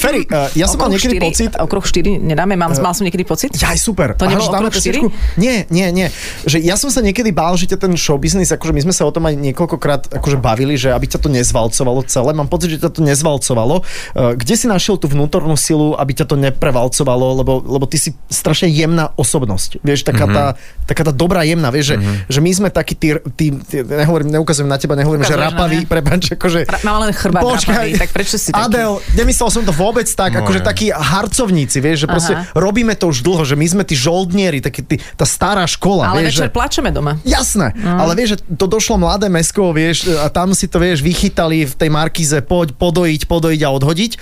Feri, 0.00 0.24
uh, 0.30 0.48
ja 0.56 0.64
som 0.70 0.80
mal 0.80 0.88
niekedy 0.88 1.20
4, 1.20 1.26
pocit... 1.28 1.50
Okruh 1.58 1.84
4 1.84 2.22
nedáme, 2.22 2.56
mal, 2.56 2.72
mal 2.80 2.94
som 2.96 3.04
niekedy 3.04 3.26
pocit? 3.26 3.52
Ja, 3.58 3.74
super. 3.76 4.16
To 4.16 4.24
nebol 4.24 4.46
Až 4.46 4.54
dáme 4.54 4.68
okruh 4.70 4.80
pesničku? 4.80 5.06
Nie, 5.36 5.66
nie, 5.68 5.86
nie. 5.92 6.06
Že 6.46 6.62
ja 6.62 6.78
som 6.78 6.88
sa 6.88 7.02
niekedy 7.04 7.34
bál, 7.34 7.58
že 7.58 7.68
ten 7.74 7.90
show 7.98 8.16
business, 8.16 8.54
akože 8.54 8.70
my 8.70 8.80
sme 8.86 8.94
sa 8.94 9.04
o 9.04 9.12
tom 9.12 9.26
aj 9.26 9.34
niekoľkokrát 9.34 10.14
akože 10.14 10.38
bavili, 10.38 10.78
že 10.78 10.94
aby 10.94 11.10
ťa 11.10 11.18
to 11.18 11.28
nezvalcovalo 11.28 12.06
celé. 12.06 12.30
Mám 12.32 12.46
pocit, 12.46 12.70
že 12.70 12.78
ťa 12.80 12.93
to 12.94 13.02
nezvalcovalo. 13.02 13.82
Uh, 14.14 14.32
Kde 14.34 14.54
si 14.54 14.66
našiel 14.66 14.94
tú 14.94 15.06
vnútornú 15.06 15.54
silu, 15.54 15.92
aby 15.94 16.14
ťa 16.14 16.26
to 16.26 16.36
neprevalcovalo, 16.36 17.34
lebo, 17.36 17.52
lebo 17.60 17.84
ty 17.84 17.98
si 17.98 18.10
strašne 18.26 18.68
jemná 18.68 19.10
osobnosť. 19.14 19.80
Vieš, 19.80 20.04
taká, 20.04 20.24
Mhm. 20.24 20.32
tá, 20.32 20.44
taká 20.84 21.02
tá 21.02 21.12
dobrá 21.12 21.42
jemná, 21.42 21.68
vieš, 21.68 21.94
že, 21.94 21.96
že 22.28 22.38
my 22.38 22.50
sme 22.52 22.68
takí 22.68 22.94
tí, 22.94 23.08
tí, 23.34 23.46
tí 23.60 23.76
nehovorím, 23.80 24.30
neukazujem 24.32 24.66
na 24.66 24.76
teba, 24.76 24.94
nehovorím, 24.94 25.22
že 25.22 25.32
Ukazuješ 25.32 25.42
na 25.42 25.50
rapaví, 25.50 25.78
mňa. 25.80 25.90
prepáč, 25.90 26.22
akože... 26.32 26.58
Ra- 26.64 26.82
mám 26.82 26.98
len 27.00 27.12
chrbát 27.12 27.42
rapavý, 27.44 27.90
tak 27.94 28.10
prečo 28.10 28.36
si 28.36 28.50
taký? 28.50 28.64
Adel, 28.64 28.92
nemyslel 29.14 29.48
som 29.50 29.62
to 29.62 29.72
vôbec 29.72 30.06
tak, 30.06 30.32
No 30.32 30.42
akože 30.42 30.60
takí 30.60 30.88
harcovníci, 30.88 31.78
vieš, 31.78 32.04
že 32.04 32.08
proste 32.08 32.34
Aha. 32.34 32.52
robíme 32.54 32.92
to 32.92 33.08
už 33.08 33.20
dlho, 33.20 33.42
že 33.42 33.54
my 33.54 33.66
sme 33.66 33.82
tí 33.82 33.94
žoldnieri, 33.94 34.60
takí 34.60 34.80
tí, 34.80 34.96
tá 35.14 35.24
stará 35.24 35.64
škola, 35.64 36.10
Ale 36.10 36.22
vieš, 36.22 36.36
večer 36.36 36.46
že... 36.46 36.52
plačeme 36.52 36.90
doma. 36.90 37.16
Jasné, 37.24 37.72
ale 37.76 38.12
vieš, 38.14 38.28
že 38.30 38.54
to 38.54 38.66
došlo 38.66 38.96
mladé 38.96 39.26
mesko, 39.26 39.70
vieš, 39.70 40.06
a 40.14 40.28
tam 40.28 40.52
si 40.52 40.66
to, 40.66 40.76
vieš, 40.76 41.00
vychytali 41.00 41.64
v 41.64 41.74
tej 41.74 41.88
markize, 41.88 42.36
poď 42.40 42.76
podojiť, 42.84 43.20
podojiť 43.24 43.60
a 43.62 43.68
odhodiť. 43.70 44.12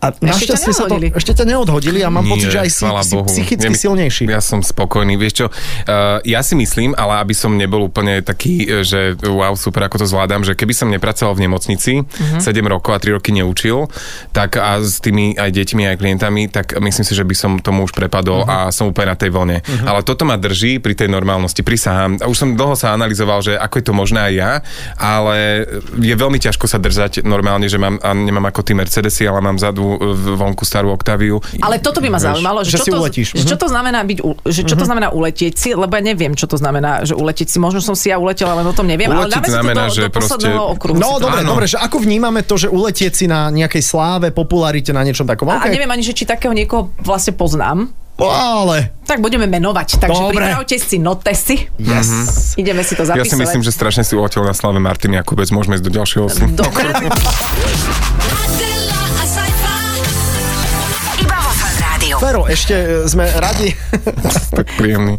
A 0.00 0.10
našťastie 0.12 0.70
sa 0.72 0.84
to, 0.84 0.98
neodhodili. 0.98 1.14
ešte 1.14 1.32
ťa 1.32 1.44
neodhodili 1.44 2.00
a 2.00 2.08
mám 2.08 2.26
pocit, 2.26 2.50
že 2.50 2.58
aj 2.60 2.70
si, 2.72 2.82
si 2.82 3.12
Bohu. 3.12 3.22
psychicky 3.24 3.54
Je 3.60 3.70
mi- 3.70 3.78
silnejší. 3.78 4.22
Ja 4.26 4.40
som 4.40 4.58
spokojný. 4.60 5.14
Vieš 5.14 5.32
čo, 5.32 5.46
uh, 5.46 5.54
ja 6.24 6.40
si 6.40 6.54
myslím, 6.54 6.90
ale 6.92 7.18
aby 7.18 7.30
som 7.32 7.52
nebol 7.52 7.82
úplne 7.84 8.18
taký, 8.20 8.54
e, 8.64 8.82
že 8.82 9.00
wow, 9.16 9.54
super, 9.54 9.82
ako 9.84 9.96
to 9.96 10.06
zvládam, 10.08 10.42
že 10.42 10.52
keby 10.52 10.72
som 10.72 10.88
nepracoval 10.88 11.32
v 11.32 11.46
nemocnici 11.46 11.92
Mhm. 12.02 12.38
7 12.40 12.66
rokov 12.68 12.92
a 12.92 12.98
3 12.98 13.12
roky 13.12 13.30
neučil, 13.30 13.86
tak 14.30 14.56
a 14.56 14.78
s 14.80 14.98
tými 14.98 15.34
aj 15.34 15.50
deťmi, 15.52 15.82
aj 15.84 15.96
klientami, 15.96 16.42
tak 16.48 16.74
myslím 16.76 17.04
si, 17.04 17.12
že 17.12 17.22
by 17.22 17.34
som 17.34 17.50
tomu 17.56 17.84
už 17.84 17.92
prepadol 17.92 18.42
Mhm. 18.42 18.48
a 18.48 18.56
som 18.68 18.88
úplne 18.88 19.06
na 19.08 19.16
tej 19.16 19.30
vlne. 19.30 19.58
Ale 19.84 20.02
toto 20.02 20.22
ma 20.22 20.34
drží 20.36 20.76
pri 20.76 20.94
tej 20.94 21.06
normálnosti, 21.08 21.62
prisahám. 21.62 22.18
Už 22.20 22.34
som 22.36 22.50
dlho 22.52 22.74
sa 22.74 22.90
analyzoval, 22.90 23.38
že 23.40 23.54
ako 23.54 23.74
je 23.76 23.84
to 23.84 23.94
možné 23.94 24.20
aj 24.20 24.32
ja, 24.34 24.52
ale 24.96 25.62
je 25.96 26.10
veľmi 26.12 26.38
ťažko 26.38 26.66
sa 26.66 26.76
držať 26.76 27.22
normálne, 27.22 27.64
že 27.64 27.76
mám, 27.76 28.02
a 28.12 28.14
nemám 28.14 28.44
ako 28.46 28.60
tí 28.60 28.72
Mercedesy, 28.72 29.24
ale 29.24 29.40
mám 29.40 29.56
vzadu 29.56 29.80
v 29.96 30.36
vonku 30.36 30.62
starú 30.62 30.92
Octaviu. 30.92 31.40
Ale 31.58 31.80
toto 31.80 31.98
by 31.98 32.08
ma 32.08 32.16
Vieš, 32.16 32.28
zaujímalo, 32.28 32.60
že, 32.60 32.68
že 32.68 32.76
čo, 32.76 32.84
si 32.84 32.90
to, 32.90 32.98
uletíš. 32.98 33.28
že 33.32 33.44
čo 33.46 33.56
to 33.56 33.66
znamená 33.66 34.04
byť, 34.04 34.18
že 34.44 34.62
čo 34.62 34.74
to 34.74 34.84
znamená 34.84 35.08
uletieť 35.08 35.54
si, 35.54 35.72
lebo 35.72 35.88
ja 35.90 36.04
neviem, 36.04 36.32
čo 36.32 36.44
to 36.44 36.54
znamená, 36.54 37.02
že 37.02 37.14
uletieť 37.14 37.48
si. 37.48 37.56
Možno 37.56 37.80
som 37.80 37.94
si 37.94 38.06
ja 38.06 38.16
uletela, 38.16 38.52
len 38.54 38.64
o 38.64 38.72
tom 38.72 38.84
neviem, 38.84 39.08
ale 39.08 39.24
Uletiť 39.24 39.32
dáme 39.32 39.40
si 39.40 39.48
to 39.48 39.56
znamená, 39.56 39.82
do, 39.82 39.90
že 39.90 40.02
do 40.02 40.12
proste- 40.12 40.52
okruhu. 40.52 40.96
No 40.96 41.16
dobre, 41.16 41.40
dobre, 41.42 41.64
že 41.64 41.78
ako 41.78 41.96
vnímame 41.98 42.42
to, 42.42 42.54
že 42.54 42.68
uletieť 42.68 43.12
si 43.14 43.24
na 43.24 43.48
nejakej 43.48 43.80
sláve, 43.80 44.28
popularite, 44.28 44.90
na 44.90 45.00
niečom 45.00 45.24
takom? 45.24 45.48
A, 45.48 45.56
a 45.56 45.60
Okay. 45.62 45.72
neviem 45.72 45.88
ani, 45.88 46.02
že 46.02 46.12
či 46.12 46.26
takého 46.26 46.52
niekoho 46.52 46.92
vlastne 46.98 47.32
poznám. 47.32 47.88
Ale... 48.18 48.92
Tak 49.02 49.18
budeme 49.18 49.46
menovať. 49.46 49.98
Takže 49.98 50.20
Dobre. 50.20 50.46
pripravte 50.46 50.76
si 50.78 50.96
notesy. 50.96 51.56
Yes. 51.76 52.54
Ideme 52.54 52.84
si 52.84 52.94
to 52.94 53.02
Ja 53.02 53.16
zapisovať. 53.16 53.28
si 53.28 53.36
myslím, 53.40 53.62
že 53.64 53.72
strašne 53.72 54.04
si 54.04 54.14
uletel 54.14 54.44
na 54.44 54.52
slave 54.52 54.78
Martin 54.78 55.12
Jakubec. 55.12 55.48
Môžeme 55.50 55.76
ísť 55.76 55.84
do 55.84 55.92
ďalšieho 55.92 56.24
osy. 56.28 56.44
Dobre. 56.52 56.92
Fero, 62.22 62.46
ešte 62.46 62.70
e, 62.78 63.10
sme 63.10 63.26
radi, 63.26 63.74
tak 64.56 64.70
príjemný. 64.78 65.18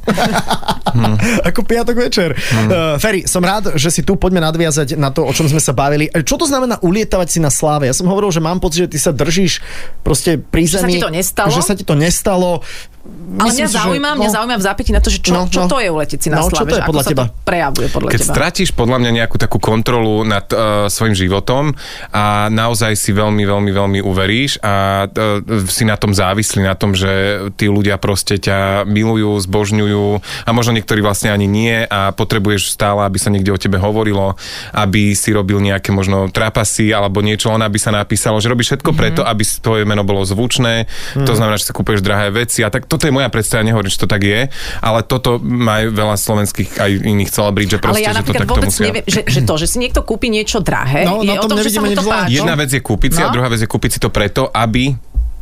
ako 1.52 1.68
piatok 1.68 2.00
večer. 2.00 2.32
Uh, 2.32 2.96
Ferry, 2.96 3.28
som 3.28 3.44
rád, 3.44 3.76
že 3.76 3.92
si 3.92 4.08
tu 4.08 4.16
poďme 4.16 4.40
nadviazať 4.40 4.96
na 4.96 5.12
to, 5.12 5.28
o 5.28 5.34
čom 5.36 5.52
sme 5.52 5.60
sa 5.60 5.76
bavili. 5.76 6.08
E, 6.08 6.24
Čo 6.24 6.40
to 6.40 6.48
znamená 6.48 6.80
ulietavať 6.80 7.28
si 7.28 7.40
na 7.44 7.52
sláve? 7.52 7.92
Ja 7.92 7.96
som 7.98 8.08
hovoril, 8.08 8.32
že 8.32 8.40
mám 8.40 8.64
pocit, 8.64 8.88
že 8.88 8.96
ty 8.96 9.04
sa 9.04 9.12
držíš 9.12 9.60
proste 10.00 10.40
pri 10.40 10.64
Že 10.64 10.72
sa 10.72 10.82
zemi. 10.88 10.96
ti 10.96 11.04
to 11.04 11.12
nestalo? 11.12 11.52
Že 11.52 11.62
sa 11.68 11.74
ti 11.76 11.84
to 11.84 11.96
nestalo. 12.00 12.64
Ale 13.04 13.52
mňa 13.52 13.68
si, 13.68 13.68
že- 13.68 13.76
zaujíma, 13.76 14.10
mňa 14.16 14.30
no. 14.30 14.34
zaujíma 14.34 14.56
v 14.56 14.64
zápätí 14.64 14.90
na 14.90 14.98
to, 14.98 15.10
že 15.10 15.20
čo, 15.20 15.32
No, 15.34 15.44
čo 15.46 15.60
no. 15.60 15.68
to 15.68 15.78
je 15.78 15.88
u 15.88 15.98
leteci 15.98 16.28
na 16.28 16.40
No, 16.40 16.48
čo 16.48 16.56
slave, 16.56 16.70
to 16.70 16.76
je 16.76 16.84
podľa 16.84 17.04
teba? 17.04 17.24
prejavuje 17.44 17.88
podľa 17.90 18.10
Keď 18.10 18.20
teba. 18.22 18.32
stratíš 18.32 18.70
podľa 18.72 18.98
mňa 18.98 19.12
nejakú 19.14 19.36
takú 19.38 19.58
kontrolu 19.60 20.24
nad 20.24 20.48
uh, 20.48 20.60
svojim 20.88 21.12
životom 21.14 21.76
a 22.10 22.24
naozaj 22.48 22.94
si 22.94 23.12
veľmi, 23.12 23.44
veľmi, 23.44 23.72
veľmi 23.72 24.00
uveríš 24.00 24.62
a 24.62 24.74
uh, 25.04 25.44
si 25.66 25.84
na 25.84 25.96
tom 25.96 26.12
závislí, 26.12 26.62
na 26.62 26.74
tom, 26.74 26.94
že 26.94 27.12
tí 27.52 27.68
ľudia 27.68 27.98
proste 27.98 28.38
ťa 28.38 28.86
milujú, 28.86 29.36
zbožňujú 29.42 30.06
a 30.42 30.52
možno 30.52 30.72
niektorí 30.74 31.00
vlastne 31.00 31.28
ani 31.28 31.44
nie 31.46 31.84
a 31.84 32.10
potrebuješ 32.10 32.70
stále, 32.70 33.04
aby 33.04 33.18
sa 33.18 33.28
niekde 33.28 33.52
o 33.52 33.60
tebe 33.60 33.76
hovorilo, 33.78 34.40
aby 34.72 35.12
si 35.12 35.30
robil 35.30 35.60
nejaké 35.60 35.90
možno 35.90 36.30
trapasy 36.30 36.88
alebo 36.90 37.20
niečo, 37.20 37.50
len 37.50 37.62
aby 37.62 37.76
sa 37.76 37.92
napísalo, 37.92 38.38
že 38.38 38.48
robíš 38.48 38.72
všetko 38.74 38.90
Mhm. 38.90 38.98
preto, 38.98 39.22
aby 39.22 39.44
tvoje 39.44 39.84
meno 39.84 40.02
bolo 40.02 40.24
zvučné, 40.24 40.88
to 41.18 41.34
znamená, 41.34 41.56
že 41.56 41.66
si 41.66 41.74
kúpeš 41.74 42.00
drahé 42.00 42.30
veci 42.30 42.62
a 42.62 42.70
tak 42.70 42.86
toto 42.94 43.04
je 43.04 43.12
moja 43.12 43.26
predstava, 43.28 43.62
nehovorím, 43.62 43.90
že 43.90 43.98
to 43.98 44.06
tak 44.06 44.22
je, 44.22 44.42
ale 44.80 45.00
toto 45.02 45.38
má 45.38 45.82
veľa 45.82 46.14
slovenských 46.14 46.78
aj 46.78 46.92
iných 47.02 47.30
celebrit, 47.30 47.68
že 47.68 47.78
proste, 47.78 48.00
Ale 48.00 48.08
ja 48.08 48.14
že 48.14 48.24
to 48.24 48.34
takto 48.36 48.54
vôbec 48.54 48.70
musia. 48.70 48.86
neviem, 48.86 49.04
že, 49.04 49.22
že 49.26 49.42
to, 49.42 49.54
že 49.56 49.66
si 49.66 49.78
niekto 49.78 50.02
kúpi 50.02 50.30
niečo 50.30 50.60
drahé, 50.60 51.04
No, 51.04 51.20
je 51.20 51.28
na 51.28 51.42
o 51.42 51.46
tom 51.46 51.58
že 51.58 51.70
sa 51.70 51.82
mu 51.82 51.90
to 51.90 52.04
páči. 52.04 52.38
Jedna 52.38 52.54
vec 52.54 52.70
je 52.70 52.80
kúpiť 52.80 53.10
si 53.10 53.20
a 53.20 53.28
No. 53.28 53.34
druhá 53.34 53.50
vec 53.50 53.60
je 53.60 53.68
kúpiť 53.68 53.90
si 53.90 54.00
to 54.00 54.08
preto, 54.08 54.46
aby 54.48 54.94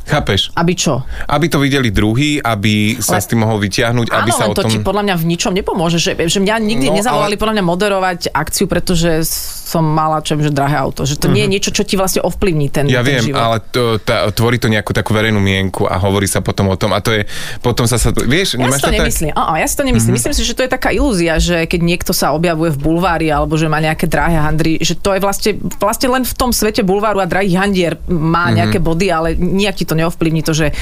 Chápeš? 0.04 0.50
Aby 0.54 0.74
čo? 0.74 1.02
Aby 1.26 1.46
to 1.48 1.58
videli 1.58 1.90
druhý, 1.90 2.38
aby 2.38 2.98
sa 2.98 3.16
Ale- 3.16 3.22
s 3.22 3.28
tým 3.28 3.40
mohol 3.40 3.58
vyťahnuť, 3.60 4.08
aby 4.10 4.28
Áno, 4.28 4.34
sa 4.34 4.44
len 4.44 4.52
o 4.52 4.56
to 4.56 4.64
tom... 4.64 4.70
ti 4.70 4.80
podľa 4.80 5.04
mňa 5.04 5.16
v 5.16 5.26
ničom 5.28 5.52
nepomôže. 5.52 5.98
Že, 5.98 6.12
že 6.26 6.40
mňa 6.40 6.56
nikdy 6.58 6.88
No, 6.88 6.96
nezavolali 6.96 7.34
ale- 7.34 7.40
podľa 7.40 7.56
mňa 7.56 7.66
moderovať 7.66 8.20
akciu, 8.30 8.66
pretože 8.66 9.24
som 9.64 9.82
mala 9.82 10.20
čo 10.20 10.36
že 10.36 10.50
drahé 10.50 10.76
auto. 10.76 11.02
Že 11.02 11.16
to 11.16 11.28
nie 11.30 11.42
je 11.42 11.50
niečo, 11.50 11.70
čo 11.70 11.82
ti 11.82 11.96
vlastne 11.96 12.20
ovplyvní 12.20 12.68
ten, 12.68 12.84
Mhm. 12.84 12.92
Ja 12.92 13.00
ten 13.00 13.08
viem, 13.08 13.24
život. 13.26 13.40
ale 13.40 13.58
to, 13.64 13.82
tá, 13.98 14.28
tvorí 14.30 14.58
to 14.58 14.68
nejakú 14.68 14.92
takú 14.92 15.12
verejnú 15.12 15.40
mienku 15.40 15.86
a 15.86 15.96
hovorí 15.98 16.26
sa 16.26 16.40
potom 16.40 16.68
o 16.68 16.76
tom 16.76 16.92
a 16.92 17.00
to 17.00 17.14
je, 17.14 17.24
potom 17.60 17.86
sa 17.86 17.96
sa, 17.96 18.12
vieš, 18.12 18.56
Ja 18.56 18.68
nemáš 18.68 18.78
si 18.78 18.84
to 18.84 18.90
tak... 18.90 18.98
nemyslím. 19.00 19.32
Á, 19.32 19.56
ja 19.56 19.66
si 19.66 19.76
to 19.76 19.84
nemyslím. 19.84 20.12
Myslím 20.12 20.34
si, 20.34 20.44
že 20.44 20.52
to 20.52 20.62
je 20.62 20.72
taká 20.72 20.92
ilúzia, 20.92 21.38
že 21.38 21.64
keď 21.64 21.80
niekto 21.80 22.12
sa 22.12 22.32
objavuje 22.32 22.68
v 22.70 22.80
bulvári 22.80 23.28
alebo 23.28 23.56
že 23.56 23.66
má 23.66 23.80
nejaké 23.80 24.06
drahé 24.06 24.36
handry, 24.36 24.76
že 24.78 24.94
to 24.94 25.14
je 25.14 25.20
vlastne, 25.20 25.52
vlastne 25.78 26.08
len 26.10 26.24
v 26.24 26.34
tom 26.34 26.52
svete 26.52 26.82
bulváru 26.82 27.18
a 27.18 27.26
drahých 27.26 27.56
handier 27.58 27.94
má 28.06 28.52
nejaké 28.52 28.78
body, 28.78 29.08
ale 29.08 29.28
nijak 29.34 29.78
ti 29.78 29.86
to 29.86 29.96
neovplyvní 30.02 30.42
to, 30.42 30.52
že, 30.52 30.74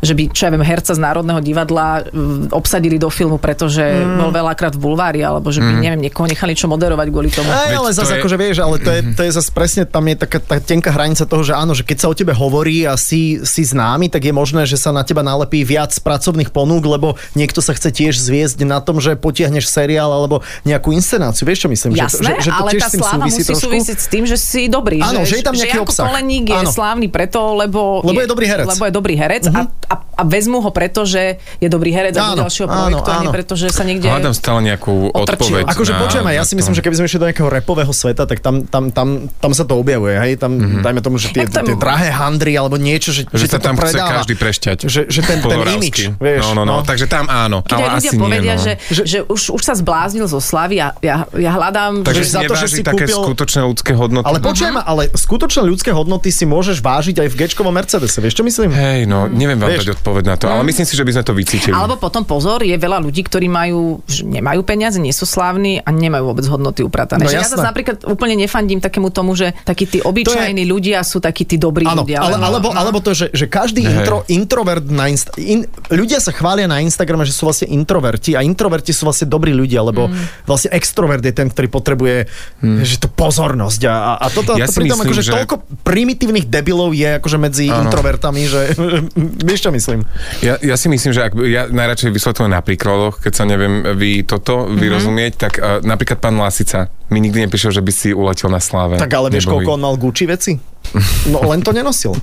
že 0.00 0.12
by, 0.12 0.30
čo 0.30 0.46
ja 0.46 0.50
viem, 0.52 0.62
herca 0.62 0.92
z 0.92 1.00
Národného 1.00 1.40
divadla 1.40 2.04
mm, 2.04 2.52
obsadili 2.52 3.00
do 3.00 3.08
filmu, 3.08 3.40
pretože 3.40 3.82
bol 4.16 4.30
veľakrát 4.30 4.76
v 4.76 4.80
bulvári, 4.80 5.20
alebo 5.24 5.48
že 5.48 5.60
by, 5.60 5.72
neviem, 5.80 6.00
niekoho 6.04 6.28
nechali 6.28 6.52
čo 6.52 6.68
moderovať 6.68 7.06
kvôli 7.08 7.30
tomu. 7.32 7.48
Aj, 7.48 7.72
ale 7.72 7.90
to 7.90 8.04
zase 8.04 8.16
je- 8.16 8.20
akože 8.20 8.36
vieš, 8.36 8.56
ale 8.60 8.76
to 8.78 8.90
je, 8.92 9.00
to 9.16 9.22
je 9.24 9.30
zase 9.32 9.50
presne, 9.50 9.82
tam 9.88 10.04
je 10.06 10.16
taká 10.16 10.38
tá 10.38 10.56
tenká 10.60 10.90
hranica 10.92 11.24
toho, 11.24 11.42
že 11.42 11.56
áno, 11.56 11.72
že 11.72 11.82
keď 11.82 11.96
sa 12.04 12.08
o 12.10 12.14
tebe 12.14 12.36
hovorí 12.36 12.84
a 12.84 12.94
si, 13.00 13.40
si 13.42 13.62
známy, 13.64 14.12
tak 14.12 14.22
je 14.22 14.32
možné, 14.32 14.68
že 14.68 14.76
sa 14.76 14.92
na 14.92 15.02
teba 15.02 15.24
nalepí 15.24 15.64
viac 15.64 15.94
pracovných 15.96 16.52
ponúk, 16.52 16.84
lebo 16.84 17.14
niekto 17.32 17.64
sa 17.64 17.72
chce 17.72 17.90
tiež 17.90 18.14
zviesť 18.18 18.62
na 18.62 18.82
tom, 18.82 19.00
že 19.00 19.16
potiahneš 19.16 19.66
seriál 19.66 20.10
alebo 20.10 20.42
nejakú 20.62 20.92
inscenáciu. 20.92 21.46
Vieš, 21.46 21.66
čo 21.66 21.68
myslím? 21.68 21.90
Jasné, 21.96 22.38
že, 22.40 22.42
že, 22.42 22.44
že 22.46 22.50
to 22.50 22.60
ale 22.60 22.70
tiež 22.74 22.82
tá 22.82 22.90
sláva 22.90 23.12
súvisí 23.16 23.36
musí 23.36 23.42
trošku? 23.46 23.64
súvisieť 23.66 23.98
s 23.98 24.08
tým, 24.08 24.24
že 24.26 24.36
si 24.36 24.62
dobrý. 24.66 24.98
Áno, 25.00 25.22
že 25.22 25.40
je 25.40 25.44
tam 25.44 25.54
nejaký 25.54 25.78
že 25.78 25.82
obsah. 25.82 26.06
Koleník 26.08 26.44
je 26.48 26.58
Áno. 26.62 26.70
slávny 26.70 27.06
preto, 27.12 27.40
lebo, 27.54 28.00
Lebo 28.02 28.18
je 28.22 28.28
dobrý 28.28 28.46
herec. 28.48 28.55
Lebo 28.64 28.82
je 28.82 28.92
dobrý 28.92 29.14
herec 29.14 29.44
Mhm. 29.46 29.52
a, 29.52 29.60
a, 29.86 29.94
a 30.16 30.22
vezmu 30.24 30.58
ho 30.58 30.70
preto, 30.70 31.02
že 31.02 31.22
je 31.56 31.66
dobrý 31.66 31.90
herec 31.90 32.14
a 32.14 32.22
Áno, 32.22 32.32
do 32.32 32.40
ďalšieho 32.42 32.66
áno, 32.66 32.74
projektu, 32.96 33.04
a 33.04 33.16
nie 33.18 33.28
áno. 33.28 33.34
preto, 33.34 33.52
že 33.52 33.66
sa 33.68 33.82
niekde... 33.82 34.06
Hľadám 34.06 34.32
stále 34.32 34.60
nejakú 34.64 35.10
Otrčil. 35.10 35.60
odpoveď. 35.60 35.64
Akože 35.68 35.92
počujem, 35.94 36.24
ja 36.26 36.42
si 36.42 36.54
myslím, 36.54 36.72
že 36.72 36.80
keby 36.80 36.94
sme 36.94 37.04
išli 37.04 37.18
do 37.18 37.26
nejakého 37.26 37.50
repového 37.50 37.92
sveta, 37.92 38.24
tak 38.24 38.38
tam, 38.38 38.64
tam, 38.64 38.88
tam, 38.88 39.08
tam 39.28 39.50
sa 39.50 39.62
to 39.62 39.74
objavuje, 39.74 40.16
hej, 40.16 40.32
tam 40.36 40.54
mm-hmm. 40.54 40.80
dajme 40.80 41.00
tomu, 41.00 41.16
že 41.16 41.30
tie, 41.30 41.44
tam- 41.44 41.62
tie 41.62 41.74
drahé 41.74 42.08
handry 42.08 42.54
alebo 42.54 42.76
niečo, 42.76 43.10
že, 43.10 43.26
Že 43.26 43.44
sa 43.44 43.50
ťa 43.50 43.58
to 43.58 43.66
tam 43.66 43.74
chce 43.74 43.84
predáva. 43.90 44.10
každý 44.16 44.34
prešťať. 44.34 44.78
Že, 44.86 45.00
že 45.06 45.20
ten, 45.20 45.38
ten 45.38 45.58
imič, 45.66 45.96
vieš. 46.16 46.42
No, 46.46 46.52
no, 46.54 46.62
no, 46.62 46.76
takže 46.80 47.04
tam 47.04 47.26
áno, 47.26 47.60
Keď 47.60 47.74
ale 47.74 47.86
ľudia 47.92 47.98
asi 48.02 48.16
povedia, 48.16 48.40
nie, 48.42 48.54
no. 48.54 48.62
že, 48.62 48.72
že, 48.88 49.02
že 49.04 49.18
už, 49.22 49.40
už 49.52 49.62
sa 49.62 49.74
zbláznil 49.74 50.24
zo 50.24 50.38
slavy 50.38 50.78
a 50.78 50.94
ja, 51.00 51.26
ja 51.28 51.50
hľadám... 51.52 52.00
Takže 52.02 52.22
že 52.22 52.30
za 52.30 52.40
to, 52.44 52.54
že 52.54 52.66
si 52.70 52.80
také 52.80 53.04
kúpil- 53.04 53.20
skutočné 53.26 53.60
ľudské 53.62 53.92
hodnoty. 53.92 54.24
Ale 54.24 54.38
počujem, 54.38 54.72
uh-huh. 54.72 54.86
ale 54.86 55.02
skutočné 55.10 55.62
ľudské 55.62 55.90
hodnoty 55.90 56.30
si 56.30 56.44
môžeš 56.44 56.78
vážiť 56.78 57.16
aj 57.18 57.28
v 57.28 57.36
gečkovom 57.36 57.74
Mercedese, 57.74 58.18
vieš 58.18 58.38
čo 58.38 58.44
myslím? 58.46 58.70
Hej, 58.70 59.04
no, 59.04 59.26
neviem 59.26 59.56
vám 59.56 59.68
Vieš. 59.68 59.80
dať 59.82 59.88
odpoveď 59.96 60.24
na 60.24 60.36
to, 60.36 60.46
ale 60.46 60.62
myslím 60.64 60.82
si, 60.82 60.94
že 60.94 61.02
by 61.02 61.12
sme 61.12 61.22
to 61.22 61.32
vycítili. 61.32 61.72
Alebo 61.72 61.96
potom 61.96 62.22
pozor, 62.22 62.62
je 62.62 62.72
veľa 62.72 62.98
ľudí, 62.98 63.20
ktorí 63.20 63.46
majú, 63.46 63.98
že 64.04 64.22
nemajú 64.22 64.62
peniaze, 64.62 64.96
nie 64.96 65.10
sú 65.10 65.24
slávni 65.24 65.78
a 65.78 65.88
nemajú 65.88 66.22
vôbec 66.24 66.46
hodnoty 66.46 66.80
upratané. 66.80 67.20
No 67.20 67.28
že 67.28 67.36
ja 67.36 67.44
zase 67.44 67.58
napríklad 67.60 68.04
úplne 68.04 68.36
nefandím 68.36 68.78
takému 68.78 69.10
tomu, 69.10 69.32
že 69.32 69.50
takí 69.60 69.84
tí 69.84 69.98
obyčajní 69.98 70.62
ľudia 70.64 71.02
sú 71.02 71.18
takí 71.18 71.42
tí 71.42 71.56
dobrí 71.56 71.82
Áno, 71.82 72.02
ľudia. 72.02 72.20
ale, 72.20 72.38
alebo, 72.38 72.70
no. 72.70 72.76
alebo 72.76 72.98
to, 73.00 73.10
že, 73.10 73.28
že 73.30 73.46
každý 73.46 73.82
Hej. 73.82 73.92
intro, 73.96 74.16
introvert 74.28 74.86
na 74.86 75.06
Insta, 75.06 75.34
in, 75.36 75.62
ľudia 75.88 76.16
sa 76.16 76.30
chvália 76.30 76.64
na 76.64 76.78
Instagrame, 76.78 77.22
že 77.22 77.32
sú 77.32 77.44
vlastne 77.44 77.66
introverti 77.66 78.32
a 78.32 78.40
introverti 78.40 78.90
sú 78.90 79.04
vlastne 79.04 79.26
dobrí 79.26 79.50
ľudia, 79.50 79.82
lebo 79.82 80.06
Mm. 80.06 80.14
vlastne 80.44 80.70
extrovert 80.70 81.18
je 81.20 81.32
ten, 81.32 81.48
ktorý 81.48 81.66
potrebuje 81.66 82.16
že 82.62 82.96
to 82.96 83.08
pozornosť 83.08 83.80
a, 83.82 83.94
a, 84.12 84.12
a 84.20 84.26
toto, 84.28 84.54
Ja 84.54 84.64
to 84.64 84.76
pritom 84.76 84.94
myslím, 84.94 85.08
akože 85.08 85.22
že- 85.22 85.32
toľko 85.34 85.56
primitívnych 85.82 86.46
debilov 86.46 86.92
je 86.92 87.16
akože 87.16 87.36
medzi 87.36 87.66
Áno. 87.66 87.86
introvertami, 87.86 88.35
že 88.44 88.76
vieš 89.48 89.64
čo 89.64 89.70
myslím? 89.70 90.04
Ja, 90.40 90.60
ja 90.60 90.76
si 90.76 90.86
myslím, 90.86 91.10
že 91.10 91.22
ak, 91.22 91.32
ja 91.40 91.64
najradšej 91.64 92.12
vysvetľujem 92.12 92.52
na 92.52 92.60
príkladoch, 92.60 93.18
keď 93.18 93.32
sa 93.32 93.44
neviem 93.44 93.96
vy 93.96 94.20
toto 94.22 94.68
Mhm. 94.68 94.76
vyrozumieť, 94.76 95.32
tak 95.38 95.52
uh, 95.56 95.80
napríklad 95.80 96.18
pán 96.18 96.36
Lasica 96.36 96.92
mi 97.08 97.22
nikdy 97.22 97.46
neprišiel, 97.46 97.70
že 97.70 97.80
by 97.80 97.92
si 97.94 98.10
uletel 98.10 98.50
na 98.50 98.58
sláve. 98.58 98.98
Tak 98.98 99.08
ale 99.08 99.30
vieš, 99.30 99.46
koľko 99.46 99.72
on 99.72 99.80
mal 99.80 99.94
Gucci 99.94 100.26
veci? 100.26 100.52
No 101.26 101.42
len 101.44 101.60
to 101.60 101.70
nenosil. 101.70 102.14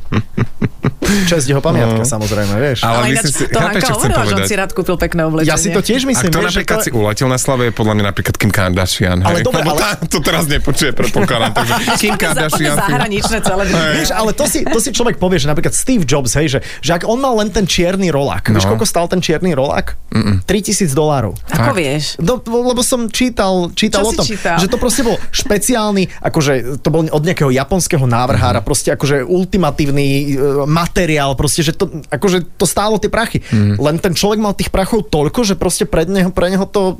Česť 1.04 1.46
jeho 1.46 1.60
pamiatka, 1.60 2.00
No. 2.00 2.08
samozrejme, 2.08 2.56
vieš. 2.58 2.80
Ale 2.82 2.96
Ale 2.98 3.06
myslím 3.12 3.30
si, 3.30 3.44
to 3.46 3.60
chápeš, 3.60 3.82
čo 3.82 3.94
chcem 3.94 4.10
hovorila, 4.10 4.24
že 4.24 4.24
on 4.26 4.34
povedať? 4.34 4.50
si 4.50 4.56
rád 4.56 4.72
kúpil 4.72 4.96
pekné 4.98 5.22
oblečenie. 5.24 5.52
Ja 5.52 5.58
si 5.58 5.70
to 5.70 5.80
tiež 5.80 6.02
A 6.02 6.10
myslím, 6.10 6.30
kto 6.30 6.40
vieš, 6.40 6.48
napríklad 6.50 6.78
to... 6.78 6.84
si 6.84 6.92
uletel 6.92 7.28
na 7.28 7.38
slave, 7.38 7.64
je 7.64 7.74
podľa 7.74 7.94
mňa 7.94 8.06
napríklad 8.06 8.36
Kim 8.36 8.50
Kardashian. 8.50 9.20
Ale 9.20 9.38
hej? 9.38 9.46
dobre, 9.46 9.62
Lebo 9.62 9.72
ale- 9.74 9.80
tá, 9.80 9.90
to 10.02 10.20
teraz 10.20 10.44
nepočuje, 10.46 10.92
predpokladám. 10.92 11.52
Takže 11.54 11.74
Kim 12.02 12.16
Kardashian. 12.16 12.76
zahraničné 12.78 13.38
celebrity. 13.40 13.92
Vieš, 13.94 14.10
ale 14.12 14.32
to 14.32 14.46
si, 14.46 14.60
to 14.64 14.78
si 14.78 14.90
človek 14.90 15.16
povie, 15.18 15.38
že 15.38 15.48
napríklad 15.48 15.74
Steve 15.74 16.04
Jobs, 16.04 16.34
hej, 16.34 16.48
že, 16.50 16.60
že 16.80 16.92
ak 16.94 17.04
on 17.04 17.20
mal 17.20 17.36
len 17.36 17.50
ten 17.50 17.64
čierny 17.64 18.08
rolák, 18.08 18.48
no. 18.48 18.56
vieš, 18.56 18.66
koľko 18.66 18.86
stal 18.86 19.06
ten 19.06 19.20
čierny 19.20 19.52
rolák? 19.52 20.00
3000 20.46 20.88
dolárov. 20.90 21.34
Ako 21.50 21.74
vieš? 21.74 22.16
No, 22.18 22.38
lebo 22.42 22.80
som 22.80 23.08
čítal, 23.08 23.74
čítal 23.74 24.04
Čo 24.04 24.10
o 24.10 24.14
tom, 24.14 24.26
čítal? 24.26 24.58
že 24.58 24.68
to 24.68 24.78
proste 24.78 25.02
bol 25.02 25.18
špeciálny, 25.32 26.06
akože 26.22 26.52
to 26.80 26.90
bol 26.90 27.02
od 27.04 27.24
nejakého 27.24 27.50
japonského 27.50 28.04
návrhára, 28.04 28.53
Mhm. 28.56 28.66
proste 28.66 28.90
akože 28.90 29.24
ultimatívny 29.24 30.06
e, 30.06 30.26
materiál, 30.66 31.34
proste, 31.34 31.62
že 31.62 31.72
to, 31.72 31.88
akože 32.06 32.46
to 32.54 32.66
stálo 32.66 32.98
tie 32.98 33.08
prachy. 33.08 33.40
Mhm. 33.44 33.78
Len 33.78 33.96
ten 33.98 34.12
človek 34.12 34.38
mal 34.38 34.52
tých 34.52 34.68
prachov 34.68 35.06
toľko, 35.06 35.40
že 35.44 35.56
proste 35.56 35.84
pre 35.84 36.04
neho, 36.04 36.30
pre 36.30 36.50
neho 36.50 36.66
to, 36.66 37.00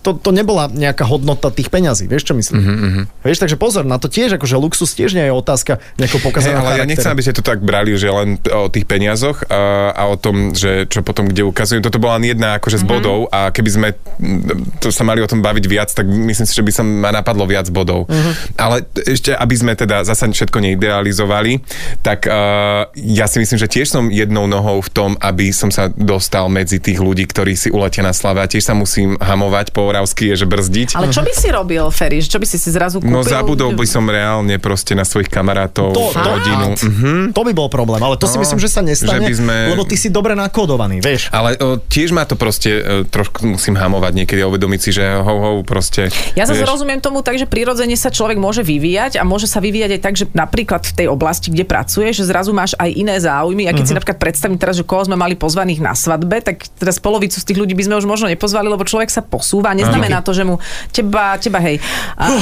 to, 0.00 0.14
to 0.14 0.30
nebola 0.30 0.66
nejaká 0.66 1.02
hodnota 1.02 1.48
tých 1.48 1.68
peňazí, 1.68 2.06
vieš 2.06 2.24
čo 2.24 2.34
myslím? 2.34 2.56
Mhm, 2.56 3.02
Vieš, 3.20 3.38
takže 3.40 3.56
pozor, 3.56 3.82
na 3.82 3.96
to 3.96 4.06
tiež, 4.06 4.36
akože 4.36 4.54
luxus 4.54 4.92
tiež 4.92 5.12
nie 5.12 5.24
je 5.24 5.32
otázka 5.32 5.78
nejakého 5.96 6.18
Hej, 6.18 6.26
pokazaného 6.26 6.58
ale 6.58 6.66
ja 6.66 6.70
charakteru. 6.78 6.90
nechcem, 6.92 7.10
aby 7.10 7.22
ste 7.22 7.34
to 7.34 7.42
tak 7.42 7.58
brali, 7.60 7.90
že 7.92 8.06
len 8.06 8.28
o 8.46 8.68
tých 8.68 8.84
peniazoch 8.84 9.42
a, 9.44 9.90
a 9.90 10.02
o 10.06 10.16
tom, 10.16 10.52
že 10.52 10.86
čo 10.86 11.02
potom 11.02 11.26
kde 11.26 11.42
ukazujú. 11.42 11.80
Toto 11.80 11.98
bola 11.98 12.16
len 12.16 12.30
jedna 12.30 12.56
akože 12.56 12.78
z 12.78 12.84
Mhm. 12.84 12.88
bodov 12.88 13.18
a 13.28 13.50
keby 13.50 13.70
sme 13.72 13.88
mm, 13.90 14.78
to 14.78 14.88
sa 14.88 15.02
mali 15.02 15.18
o 15.18 15.26
tom 15.26 15.40
baviť 15.40 15.64
viac, 15.66 15.90
tak 15.90 16.06
myslím 16.06 16.46
si, 16.46 16.52
že 16.52 16.62
by 16.62 16.70
sa 16.70 16.82
ma 16.82 17.10
napadlo 17.10 17.44
viac 17.44 17.66
bodov. 17.68 18.06
Mhm. 18.06 18.30
Ale 18.56 18.76
ešte, 18.96 19.32
aby 19.32 19.54
sme 19.54 19.72
teda 19.74 20.02
zasa 20.02 20.26
všetko 20.26 20.58
neidealizovali, 20.86 21.58
tak 22.00 22.30
uh, 22.30 22.86
ja 22.94 23.26
si 23.26 23.42
myslím, 23.42 23.58
že 23.58 23.66
tiež 23.66 23.90
som 23.90 24.06
jednou 24.08 24.46
nohou 24.46 24.78
v 24.78 24.90
tom, 24.94 25.10
aby 25.18 25.50
som 25.50 25.74
sa 25.74 25.90
dostal 25.90 26.46
medzi 26.46 26.78
tých 26.78 27.02
ľudí, 27.02 27.26
ktorí 27.26 27.58
si 27.58 27.68
uletia 27.74 28.06
na 28.06 28.14
slave 28.14 28.38
a 28.38 28.46
tiež 28.46 28.62
sa 28.62 28.74
musím 28.78 29.18
hamovať 29.18 29.74
po 29.74 29.90
oravsky, 29.90 30.30
je, 30.32 30.44
že 30.44 30.46
brzdiť. 30.46 30.88
Ale 30.94 31.10
čo 31.10 31.26
by 31.26 31.32
si 31.34 31.48
robil, 31.50 31.82
Ferry? 31.90 32.22
Čo 32.22 32.38
by 32.38 32.46
si 32.46 32.56
si 32.56 32.70
zrazu 32.70 33.02
kúpil? 33.02 33.10
No 33.10 33.26
zabudol 33.26 33.74
by 33.74 33.86
som 33.86 34.06
reálne 34.06 34.56
proste 34.62 34.94
na 34.94 35.02
svojich 35.02 35.28
kamarátov, 35.28 35.90
To- 35.92 36.14
to- 36.14 36.22
rodinu. 36.22 36.68
Mhm. 36.78 37.34
To 37.34 37.42
by 37.42 37.52
bol 37.52 37.68
problém, 37.68 37.98
ale 38.00 38.14
to 38.16 38.30
si 38.30 38.36
No, 38.36 38.44
myslím, 38.44 38.60
že 38.60 38.68
sa 38.68 38.84
nestane, 38.84 39.24
že 39.24 39.32
by 39.32 39.34
sme- 39.34 39.62
lebo 39.72 39.88
ty 39.88 39.96
si 39.96 40.12
dobre 40.12 40.36
nakodovaný, 40.36 41.00
vieš. 41.00 41.32
Ale 41.32 41.56
o, 41.56 41.80
tiež 41.80 42.12
ma 42.12 42.28
to 42.28 42.36
proste 42.36 42.68
e, 42.68 43.08
trošku 43.08 43.48
musím 43.48 43.72
hamovať 43.80 44.12
niekedy 44.12 44.44
a 44.44 44.46
uvedomiť 44.46 44.80
si, 44.84 44.90
že 44.92 45.04
ho, 45.16 45.24
ho, 45.24 45.50
proste... 45.64 46.12
Ja 46.36 46.44
vieš, 46.44 46.68
rozumiem 46.68 47.00
tomu 47.00 47.24
tak, 47.24 47.40
že 47.40 47.48
prirodzene 47.48 47.96
sa 47.96 48.12
človek 48.12 48.36
môže 48.36 48.60
vyvíjať 48.60 49.16
a 49.16 49.24
môže 49.24 49.48
sa 49.48 49.64
vyvíjať 49.64 49.90
aj 49.96 50.00
tak, 50.04 50.14
že 50.20 50.28
napríklad 50.36 50.75
v 50.78 50.94
tej 50.94 51.06
oblasti, 51.06 51.48
kde 51.48 51.62
pracuješ, 51.62 52.20
že 52.20 52.24
zrazu 52.26 52.50
máš 52.50 52.74
aj 52.74 52.90
iné 52.90 53.16
záujmy. 53.16 53.64
A 53.64 53.72
keď 53.72 53.82
Mhm. 53.82 53.88
si 53.88 53.94
napríklad 53.94 54.18
predstavím 54.18 54.56
teraz, 54.56 54.74
že 54.74 54.82
koho 54.82 55.02
sme 55.02 55.14
mali 55.14 55.34
pozvaných 55.34 55.78
na 55.78 55.92
svadbe, 55.92 56.40
tak 56.40 56.66
teraz 56.72 56.96
polovicu 56.96 57.34
z 57.34 57.44
tých 57.44 57.56
ľudí 57.56 57.72
by 57.72 57.84
sme 57.84 57.94
už 57.96 58.04
možno 58.04 58.26
nepozvali, 58.26 58.66
lebo 58.66 58.82
človek 58.82 59.08
sa 59.08 59.20
posúva. 59.20 59.72
Neznamená 59.72 60.20
to, 60.20 60.30
že 60.30 60.42
mu 60.42 60.58
teba, 60.90 61.36
teba 61.36 61.60
hej, 61.60 61.78
a, 62.14 62.32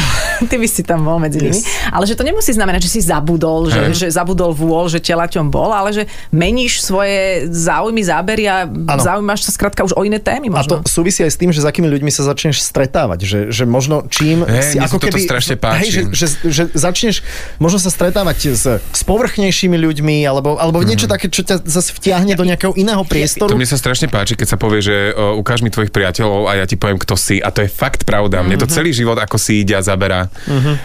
ty 0.43 0.57
by 0.57 0.67
si 0.67 0.81
tam 0.81 1.03
bol 1.03 1.19
medzi 1.19 1.39
nimi. 1.39 1.53
Yes. 1.53 1.67
Ale 1.89 2.05
že 2.05 2.15
to 2.15 2.23
nemusí 2.23 2.51
znamenať, 2.51 2.81
že 2.83 2.91
si 2.91 3.01
zabudol, 3.01 3.69
že, 3.69 3.83
že 3.93 4.07
zabudol 4.09 4.51
vôľ, 4.51 4.89
že 4.89 4.99
telaťom 4.99 5.47
bol, 5.47 5.69
ale 5.69 5.91
že 5.91 6.03
meníš 6.31 6.81
svoje 6.81 7.15
záujmy, 7.47 8.01
zábery 8.01 8.45
a 8.45 8.57
Áno. 8.65 9.01
zaujímaš 9.01 9.43
sa 9.43 9.53
skrátka 9.53 9.83
už 9.83 9.93
o 9.93 10.03
iné 10.03 10.17
témy 10.17 10.49
A 10.49 10.63
to 10.63 10.79
možno. 10.81 10.87
súvisí 10.87 11.21
aj 11.21 11.33
s 11.33 11.37
tým, 11.37 11.51
že 11.51 11.61
s 11.61 11.67
akými 11.67 11.89
ľuďmi 11.89 12.09
sa 12.09 12.23
začneš 12.23 12.63
stretávať. 12.63 13.19
Že, 13.25 13.39
že 13.51 13.65
možno 13.65 14.07
čím 14.07 14.41
Hej, 14.41 14.63
si 14.65 14.77
ako 14.79 14.97
keby... 14.97 15.21
strašne 15.21 15.57
páči. 15.57 15.81
Hej, 15.81 15.89
že, 15.91 16.01
že, 16.13 16.27
že, 16.47 16.63
začneš 16.73 17.21
možno 17.57 17.77
sa 17.77 17.89
stretávať 17.89 18.14
s, 18.15 18.65
s 18.79 19.03
povrchnejšími 19.03 19.75
ľuďmi, 19.75 20.17
alebo, 20.23 20.55
alebo 20.55 20.81
niečo 20.81 21.11
také, 21.11 21.27
čo 21.27 21.43
ťa 21.43 21.67
zase 21.67 21.91
vtiahne 21.93 22.35
do 22.35 22.47
nejakého 22.47 22.73
iného 22.75 23.03
To 23.03 23.09
priestoru. 23.09 23.51
mne 23.53 23.67
sa 23.67 23.75
strašne 23.75 24.07
páči, 24.07 24.39
keď 24.39 24.55
sa 24.55 24.59
povie, 24.61 24.81
že 24.81 25.11
o, 25.13 25.41
ukáž 25.41 25.61
mi 25.61 25.71
tvojich 25.71 25.91
priateľov 25.91 26.47
a 26.47 26.63
ja 26.63 26.65
ti 26.65 26.79
poviem, 26.79 26.97
kto 26.97 27.19
si. 27.19 27.43
A 27.43 27.51
to 27.51 27.61
je 27.61 27.71
fakt 27.71 28.07
pravda. 28.07 28.41
Mne 28.41 28.63
to 28.63 28.71
celý 28.71 28.95
život 28.95 29.19
ako 29.19 29.37
si 29.37 29.61
ide 29.61 29.75
a 29.75 29.83
zaberá. 29.83 30.31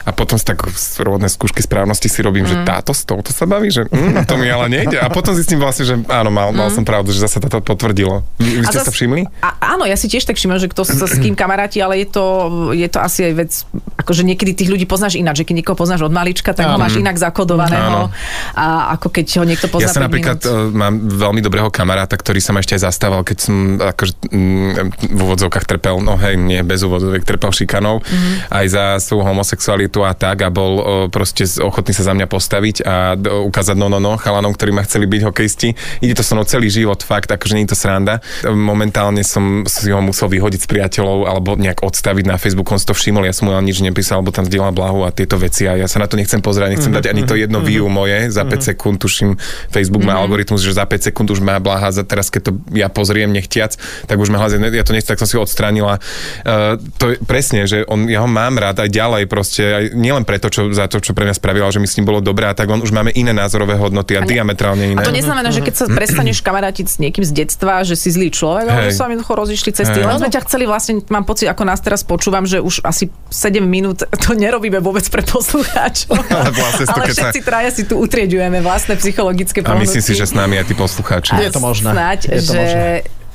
A 0.04 0.10
potom 0.10 0.42
z 0.42 0.46
tak 0.50 0.66
rôzne 1.00 1.30
skúšky 1.30 1.62
správnosti 1.62 2.10
si 2.10 2.20
robím, 2.26 2.50
že 2.50 2.58
táto 2.66 2.96
s 2.96 3.06
touto 3.06 3.30
sa 3.30 3.46
baví, 3.46 3.70
že 3.70 3.86
mm, 3.86 4.26
to 4.26 4.36
mi 4.40 4.50
ale 4.50 4.66
nejde. 4.72 4.98
A 4.98 5.12
potom 5.14 5.38
zistím 5.38 5.62
vlastne, 5.62 5.86
že 5.86 5.96
áno, 6.10 6.34
mal, 6.34 6.50
mal 6.50 6.74
som 6.74 6.82
pravdu, 6.82 7.14
že 7.14 7.22
zase 7.22 7.38
to 7.38 7.62
potvrdilo. 7.62 8.26
Vy, 8.40 8.64
vy 8.64 8.66
ste 8.66 8.80
zas- 8.82 8.88
sa 8.90 8.94
všimli? 8.96 9.28
A, 9.44 9.76
áno, 9.78 9.86
ja 9.86 10.00
si 10.00 10.10
tiež 10.10 10.26
tak 10.26 10.40
všimám, 10.40 10.58
že 10.58 10.72
kto 10.72 10.82
sa 10.88 11.06
s 11.06 11.20
kým 11.20 11.36
kamaráti, 11.36 11.84
ale 11.84 12.02
je 12.02 12.08
to, 12.10 12.26
je 12.72 12.88
to 12.88 13.00
asi 13.04 13.30
aj 13.30 13.34
vec, 13.36 13.52
akože 14.00 14.24
niekedy 14.24 14.56
tých 14.56 14.70
ľudí 14.72 14.88
poznáš 14.88 15.20
ináč, 15.20 15.44
že 15.44 15.46
keď 15.46 15.56
niekoho 15.62 15.78
poznáš 15.78 16.08
od 16.08 16.14
malička, 16.16 16.56
tak 16.56 16.66
ho 16.66 16.80
máš 16.80 16.96
inak 16.98 17.19
zakodovaného. 17.20 18.10
Áno. 18.10 18.16
A 18.56 18.96
ako 18.96 19.12
keď 19.12 19.26
ho 19.42 19.46
niekto 19.46 19.68
pozná 19.68 19.92
Ja 19.92 19.96
sa 19.96 20.04
5 20.04 20.08
napríklad 20.08 20.40
minút. 20.40 20.52
uh, 20.52 20.72
mám 20.72 20.94
veľmi 21.04 21.42
dobrého 21.44 21.70
kamaráta, 21.70 22.16
ktorý 22.16 22.40
sa 22.40 22.56
ma 22.56 22.64
ešte 22.64 22.80
aj 22.80 22.88
zastával, 22.88 23.22
keď 23.28 23.38
som 23.38 23.56
akože, 23.78 24.14
mm, 24.32 24.72
v 25.12 25.20
úvodzovkách 25.20 25.66
trpel, 25.68 26.00
no 26.00 26.16
hej, 26.18 26.40
nie 26.40 26.64
bez 26.64 26.82
úvodzoviek, 26.84 27.28
trpel 27.28 27.52
šikanou 27.52 28.00
mm-hmm. 28.00 28.34
aj 28.50 28.66
za 28.72 28.84
svoju 29.04 29.28
homosexualitu 29.28 30.02
a 30.08 30.16
tak 30.16 30.44
a 30.46 30.50
bol 30.50 30.74
uh, 30.80 30.86
proste 31.12 31.46
ochotný 31.60 31.92
sa 31.92 32.08
za 32.08 32.14
mňa 32.16 32.28
postaviť 32.32 32.76
a 32.88 32.96
ukázať 33.20 33.76
no, 33.76 33.92
no, 33.92 34.00
no, 34.00 34.16
chalanom, 34.16 34.56
ktorí 34.56 34.72
ma 34.72 34.86
chceli 34.88 35.06
byť 35.10 35.22
hokejisti. 35.28 35.76
Ide 36.00 36.20
to 36.20 36.24
so 36.24 36.34
mnou 36.34 36.48
celý 36.48 36.72
život, 36.72 37.02
fakt, 37.04 37.30
akože 37.30 37.54
nie 37.58 37.66
je 37.68 37.76
to 37.76 37.78
sranda. 37.78 38.24
Momentálne 38.48 39.22
som 39.26 39.68
si 39.68 39.92
ho 39.92 40.00
musel 40.00 40.32
vyhodiť 40.32 40.62
s 40.64 40.68
priateľov 40.68 41.28
alebo 41.28 41.60
nejak 41.60 41.84
odstaviť 41.84 42.26
na 42.26 42.38
Facebooku, 42.40 42.72
on 42.72 42.82
si 42.82 42.88
to 42.88 42.96
všimol, 42.96 43.26
ja 43.26 43.34
som 43.36 43.50
mu 43.50 43.56
nič 43.60 43.82
nepísal, 43.84 44.22
alebo 44.22 44.32
tam 44.32 44.46
zdieľal 44.48 44.72
blahu 44.72 45.04
a 45.04 45.12
tieto 45.12 45.36
veci 45.36 45.66
a 45.66 45.76
ja 45.76 45.90
sa 45.90 46.00
na 46.00 46.08
to 46.08 46.16
nechcem 46.16 46.40
pozerať, 46.40 46.78
nechcem 46.78 46.94
dať 46.94 47.09
ani 47.10 47.26
to 47.26 47.36
jedno 47.36 47.60
view 47.60 47.86
moje, 47.90 48.30
za 48.30 48.46
5 48.46 48.74
sekúnd 48.74 48.98
tuším, 49.02 49.36
Facebook 49.74 50.06
má 50.06 50.18
algoritmus, 50.22 50.62
že 50.62 50.78
za 50.78 50.86
5 50.86 51.10
sekúnd 51.12 51.28
už 51.34 51.42
má 51.42 51.58
blaha, 51.58 51.90
za 51.90 52.06
teraz 52.06 52.30
keď 52.30 52.42
to 52.50 52.52
ja 52.74 52.88
pozriem 52.88 53.30
nechtiac, 53.34 53.76
tak 54.06 54.18
už 54.18 54.30
má 54.30 54.40
hľadať, 54.40 54.72
ja 54.74 54.86
to 54.86 54.94
nechcem, 54.94 55.12
tak 55.14 55.20
som 55.22 55.28
si 55.30 55.36
ho 55.36 55.44
odstránila. 55.44 55.98
Uh, 56.46 56.78
to 56.98 57.14
je 57.14 57.16
presne, 57.26 57.66
že 57.66 57.84
on, 57.90 58.06
ja 58.06 58.22
ho 58.24 58.30
mám 58.30 58.58
rád 58.58 58.86
aj 58.86 58.90
ďalej 58.90 59.24
proste, 59.26 59.64
aj 59.64 59.86
nielen 59.98 60.24
preto, 60.24 60.48
čo, 60.54 60.70
za 60.70 60.86
to, 60.86 61.02
čo 61.02 61.18
pre 61.18 61.26
mňa 61.26 61.36
spravila, 61.36 61.74
že 61.74 61.82
mi 61.82 61.90
s 61.90 61.98
ním 61.98 62.08
bolo 62.08 62.22
dobré 62.22 62.48
a 62.50 62.54
tak 62.54 62.70
on 62.70 62.80
už 62.80 62.94
máme 62.94 63.12
iné 63.18 63.34
názorové 63.34 63.76
hodnoty 63.76 64.16
a, 64.16 64.22
A 64.22 64.28
ne- 64.28 64.30
diametrálne 64.30 64.86
iné. 64.94 65.02
A 65.02 65.08
to 65.08 65.16
neznamená, 65.16 65.50
že 65.50 65.66
keď 65.66 65.74
sa 65.76 65.86
prestaneš 65.90 66.40
kamarátiť 66.46 66.86
s 66.86 66.96
niekým 67.02 67.26
z 67.26 67.32
detstva, 67.46 67.82
že 67.82 67.98
si 67.98 68.14
zlý 68.14 68.30
človek, 68.30 68.66
ale 68.70 68.80
že 68.90 68.98
sa 68.98 69.08
vám 69.08 69.18
jednoducho 69.18 69.34
rozišli 69.36 69.72
cesty. 69.74 69.98
Len 70.00 70.18
sme 70.20 70.32
ťa 70.32 70.42
chceli 70.46 70.64
vlastne, 70.70 71.02
mám 71.10 71.26
pocit, 71.26 71.50
ako 71.50 71.64
nás 71.66 71.80
teraz 71.82 72.02
počúvam, 72.04 72.46
že 72.46 72.62
už 72.62 72.86
asi 72.86 73.10
7 73.32 73.62
minút 73.64 74.06
to 74.06 74.34
nerobíme 74.34 74.80
vôbec 74.80 75.06
pre 75.08 75.22
poslucháčov. 75.26 76.16
Vlastne 76.60 76.86
ale 77.00 77.08
keď 77.08 77.16
sa- 77.16 77.24
všetci 77.32 77.42
traja 77.42 77.70
si 77.72 77.84
tu 77.88 77.96
utrieďujeme 77.98 78.60
vlastné 78.60 78.94
psychologické 79.00 79.64
a 79.64 79.74
myslím 79.76 80.04
si, 80.04 80.12
pohnutky. 80.12 80.20
že 80.20 80.26
s 80.28 80.34
nami 80.36 80.56
aj 80.60 80.66
tí 80.68 80.76
poslucháči. 80.76 81.32
Je 81.40 81.50
to 81.50 81.64
možné. 81.64 81.90
Snáď, 81.96 82.20
Je 82.28 82.42
to 82.42 82.52
že, 82.52 82.60
možné. 82.60 82.84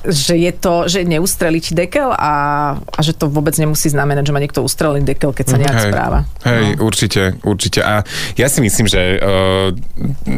že 0.04 0.34
je 0.36 0.52
to, 0.52 0.74
že 0.84 1.00
neústreliť 1.00 1.72
dekel 1.72 2.12
a, 2.12 2.32
a 2.76 3.00
že 3.00 3.16
to 3.16 3.24
vôbec 3.24 3.56
nemusí 3.56 3.88
znamenať, 3.88 4.28
že 4.28 4.32
má 4.32 4.40
niekto 4.42 4.60
ustrelý 4.60 5.00
dekel, 5.00 5.32
keď 5.32 5.46
sa 5.48 5.56
nejak 5.56 5.78
Hej, 5.80 5.86
správa. 5.88 6.18
Hej, 6.44 6.76
no. 6.76 6.84
určite, 6.84 7.22
určite. 7.40 7.80
A 7.80 8.04
ja 8.36 8.46
si 8.52 8.60
myslím, 8.60 8.84
že, 8.84 9.00
uh, 9.16 9.72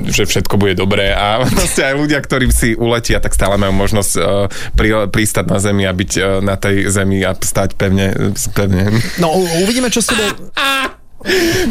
že 0.06 0.22
všetko 0.22 0.54
bude 0.54 0.78
dobré 0.78 1.10
a 1.10 1.42
proste 1.58 1.82
aj 1.82 1.98
ľudia, 1.98 2.22
ktorí 2.22 2.46
si 2.54 2.78
uletia, 2.78 3.18
tak 3.18 3.34
stále 3.34 3.58
majú 3.58 3.74
možnosť 3.74 4.12
uh, 4.14 4.46
pri, 4.78 5.10
pristať 5.10 5.50
na 5.50 5.58
zemi 5.58 5.82
a 5.82 5.90
byť 5.90 6.12
uh, 6.14 6.22
na 6.46 6.54
tej 6.54 6.86
zemi 6.86 7.26
a 7.26 7.34
stať 7.34 7.74
pevne. 7.74 8.14
pevne. 8.54 8.94
No 9.18 9.34
uvidíme, 9.34 9.90
čo 9.90 9.98
s 9.98 10.14
tebou... 10.14 10.30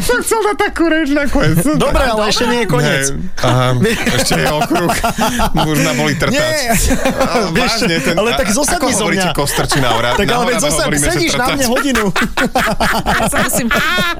Som 0.02 0.18
chcel 0.26 0.40
dať 0.42 0.56
takú 0.58 0.90
reč 0.90 1.14
nakoniec. 1.14 1.62
Dobre, 1.78 2.02
ale 2.02 2.28
ešte 2.28 2.44
nie 2.50 2.60
je 2.62 2.68
koniec. 2.68 3.04
Aha, 3.40 3.78
ešte 4.18 4.42
je 4.42 4.48
okruh. 4.50 4.90
Už 5.70 5.78
ma 5.86 5.92
boli 5.94 6.18
trtať. 6.18 6.34
Nie, 6.34 6.74
vážne, 7.54 7.96
ten, 8.02 8.14
ale 8.18 8.34
tak 8.34 8.50
zosadni 8.50 8.90
Ako 8.90 8.98
zo 8.98 9.04
hovoríte 9.06 9.30
mňa. 9.30 9.38
kostrčina 9.38 9.88
ora? 9.94 10.18
Tak 10.18 10.26
ale 10.26 10.44
veď 10.50 10.56
zosad, 10.60 10.90
sedíš 10.90 11.38
na 11.38 11.46
mne 11.54 11.66
hodinu. 11.70 12.04
Ja 13.06 13.26
sa 13.32 13.38
musím 13.48 13.68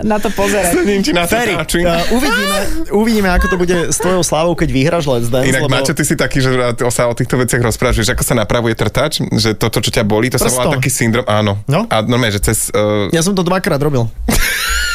na 0.03 0.17
to 0.23 0.29
pozerať. 0.33 0.73
Sedím 0.73 1.01
ti 1.05 1.13
na 1.13 1.27
Ferry, 1.29 1.55
uh, 1.55 2.01
uvidíme, 2.11 2.57
uvidíme, 2.91 3.29
ako 3.29 3.47
to 3.51 3.57
bude 3.59 3.77
s 3.93 3.99
tvojou 4.01 4.23
slávou, 4.25 4.55
keď 4.57 4.69
vyhráš 4.73 5.05
Let's 5.05 5.29
Dance. 5.29 5.47
Inak 5.47 5.67
lebo... 5.67 5.75
Maťo, 5.75 5.93
ty 5.93 6.05
si 6.07 6.15
taký, 6.17 6.41
že 6.41 6.51
sa 6.89 7.11
o 7.11 7.15
týchto 7.15 7.37
veciach 7.37 7.61
rozprávaš, 7.61 8.09
ako 8.09 8.25
sa 8.25 8.35
napravuje 8.35 8.73
trtač, 8.73 9.21
že 9.37 9.53
toto, 9.53 9.83
čo 9.83 9.91
ťa 9.93 10.03
bolí, 10.07 10.31
to 10.33 10.39
sa 10.41 10.49
volá 10.49 10.71
Prstom. 10.71 10.75
taký 10.81 10.91
syndrom, 10.91 11.27
áno. 11.29 11.61
No. 11.67 11.85
A 11.91 12.01
normálne, 12.03 12.33
že 12.33 12.41
cez... 12.41 12.71
Uh, 12.73 13.11
Ja 13.13 13.21
som 13.21 13.37
to 13.37 13.45
dvakrát 13.45 13.79
robil. 13.83 14.07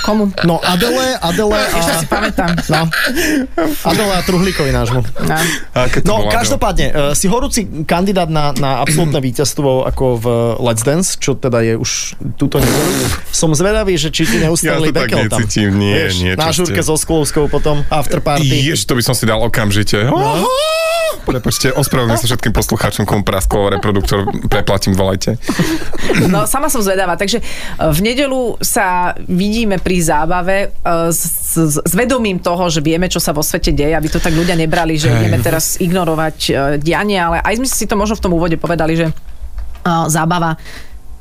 Komu? 0.00 0.32
No 0.42 0.60
Adele, 0.60 1.16
Adele 1.18 1.56
a... 1.60 1.78
Ešte 1.78 1.94
si 2.00 2.06
pamätám. 2.06 2.50
No. 2.68 2.88
Adele 3.84 4.12
a 4.16 4.22
Truhlíkovi 4.22 4.70
nášmu. 4.70 5.00
No. 5.00 5.36
No, 6.04 6.14
každopádne, 6.28 6.86
uh, 6.90 6.94
si 7.12 7.26
horúci 7.26 7.84
kandidát 7.84 8.28
na, 8.28 8.52
na 8.56 8.80
absolútne 8.80 9.20
víťazstvo 9.28 9.84
ako 9.86 10.04
v 10.20 10.26
Let's 10.60 10.82
Dance, 10.82 11.16
čo 11.16 11.36
teda 11.36 11.60
je 11.62 11.74
už 11.76 12.16
túto 12.36 12.58
nedelu. 12.58 12.92
Som 13.30 13.52
zvedavý, 13.52 13.96
že 13.96 14.08
či 14.08 14.24
ti 14.24 14.38
Ja 14.38 14.48
neustali 14.48 14.90
to 14.90 14.96
tak 14.96 15.08
dekel 15.10 15.28
tam. 15.28 15.40
necítim, 15.42 15.70
nie, 15.76 15.96
Vieš, 15.96 16.14
nie, 16.22 16.32
Na 16.34 16.50
žurke 16.50 16.80
ste. 16.80 16.88
so 16.88 16.96
Sklovskou 16.96 17.46
potom, 17.48 17.82
after 17.88 18.20
party. 18.22 18.46
Jež, 18.46 18.84
to 18.84 18.96
by 18.96 19.02
som 19.02 19.14
si 19.14 19.24
dal 19.26 19.40
okamžite. 19.42 20.06
No. 20.06 20.46
Prepačte, 21.20 21.70
ospravedlňujem 21.70 22.22
sa 22.22 22.28
všetkým 22.32 22.54
poslucháčom, 22.54 23.02
komu 23.04 23.22
praskol 23.22 23.70
reproduktor, 23.70 24.24
preplatím, 24.46 24.96
volajte. 24.96 25.36
No, 26.26 26.46
sama 26.46 26.66
som 26.66 26.80
zvedavá. 26.80 27.14
Takže 27.14 27.38
e, 27.38 27.44
v 27.76 27.98
nedelu 28.00 28.56
sa 28.62 29.14
vidíme 29.28 29.78
pri 29.78 29.89
zábave 29.98 30.70
e, 30.70 31.10
s, 31.10 31.22
s, 31.58 31.82
s 31.82 31.92
vedomím 31.98 32.38
toho, 32.38 32.70
že 32.70 32.78
vieme, 32.78 33.10
čo 33.10 33.18
sa 33.18 33.34
vo 33.34 33.42
svete 33.42 33.74
deje, 33.74 33.98
aby 33.98 34.06
to 34.06 34.22
tak 34.22 34.30
ľudia 34.30 34.54
nebrali, 34.54 34.94
že 34.94 35.10
ideme 35.10 35.42
teraz 35.42 35.82
ignorovať 35.82 36.36
e, 36.46 36.52
dianie, 36.78 37.18
ale 37.18 37.42
aj 37.42 37.58
sme 37.58 37.66
si 37.66 37.90
to 37.90 37.98
možno 37.98 38.14
v 38.14 38.24
tom 38.30 38.32
úvode 38.38 38.54
povedali, 38.54 38.94
že 38.94 39.06
e, 39.10 39.12
zábava 40.06 40.54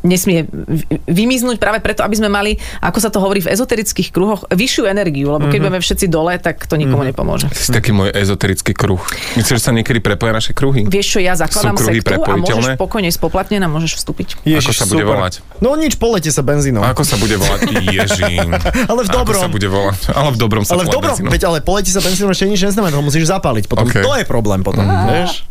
nesmie 0.01 0.47
vy- 0.47 1.01
vymiznúť 1.05 1.57
práve 1.59 1.83
preto, 1.83 2.03
aby 2.03 2.15
sme 2.15 2.29
mali, 2.31 2.55
ako 2.79 2.97
sa 2.99 3.09
to 3.12 3.19
hovorí 3.19 3.43
v 3.43 3.51
ezoterických 3.51 4.09
kruhoch, 4.09 4.47
vyššiu 4.47 4.88
energiu, 4.88 5.35
lebo 5.35 5.47
keď 5.47 5.59
budeme 5.59 5.81
všetci 5.81 6.05
dole, 6.07 6.35
tak 6.39 6.63
to 6.65 6.79
nikomu 6.79 7.03
nepomôže. 7.03 7.51
Si 7.51 7.69
taký 7.69 7.91
môj 7.91 8.12
ezoterický 8.15 8.71
kruh. 8.71 9.01
Myslíš, 9.35 9.59
že 9.59 9.63
sa 9.63 9.71
niekedy 9.75 9.99
prepoja 9.99 10.31
naše 10.31 10.55
kruhy? 10.55 10.88
Vieš 10.88 11.17
čo, 11.17 11.19
ja 11.19 11.35
zakladám 11.35 11.75
sektu 11.75 11.83
a 11.83 11.91
môžeš 11.91 12.05
prepojiteľné? 12.05 12.71
pokojne 12.79 13.09
spoplatnená, 13.12 13.65
môžeš 13.67 13.99
vstúpiť. 13.99 14.39
Ako 14.47 14.71
sa 14.71 14.85
bude 14.88 15.03
volať? 15.03 15.33
No 15.59 15.75
nič, 15.75 15.99
polete 15.99 16.31
sa 16.31 16.41
benzínom. 16.41 16.81
Ako 16.81 17.03
sa 17.03 17.19
bude 17.19 17.35
volať? 17.35 17.67
Ježín. 17.99 18.55
Ale 18.88 19.01
v 19.03 19.09
dobrom. 19.12 19.41
Ako 19.41 19.45
sa 19.45 19.51
bude 19.51 19.67
volať? 19.67 19.99
Ale 20.15 20.29
v 20.31 20.38
dobrom 20.39 20.63
sa 20.63 20.79
Ale 20.79 20.88
v 20.88 20.89
dobrom, 20.89 21.17
veď 21.27 21.41
ale 21.51 21.57
poleti 21.59 21.91
sa 21.91 21.99
benzínom 21.99 22.31
ešte 22.31 22.47
nič 22.47 22.63
neznamená, 22.63 22.95
to 22.95 23.03
musíš 23.03 23.27
zapáliť 23.27 23.67
potom. 23.67 23.85
OK. 23.85 23.99
To 23.99 24.13
je 24.15 24.23
problém 24.23 24.63
potom, 24.63 24.88
vieš? 25.07 25.43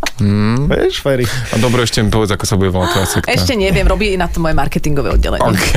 Vieš, 0.69 0.95
Ferry. 0.99 1.27
A 1.55 1.63
dobro, 1.63 1.83
ešte 1.83 2.03
mi 2.03 2.11
povedz, 2.11 2.35
ako 2.35 2.45
sa 2.45 2.55
bude 2.59 2.75
volať 2.75 2.89
tvoja 2.91 3.07
sekta. 3.09 3.29
Ešte 3.31 3.55
neviem, 3.55 3.87
robí 3.87 4.11
na 4.19 4.27
to 4.27 4.38
moje 4.39 4.55
marketingové 4.55 5.11
oddelenie. 5.11 5.43
OK. 5.45 5.69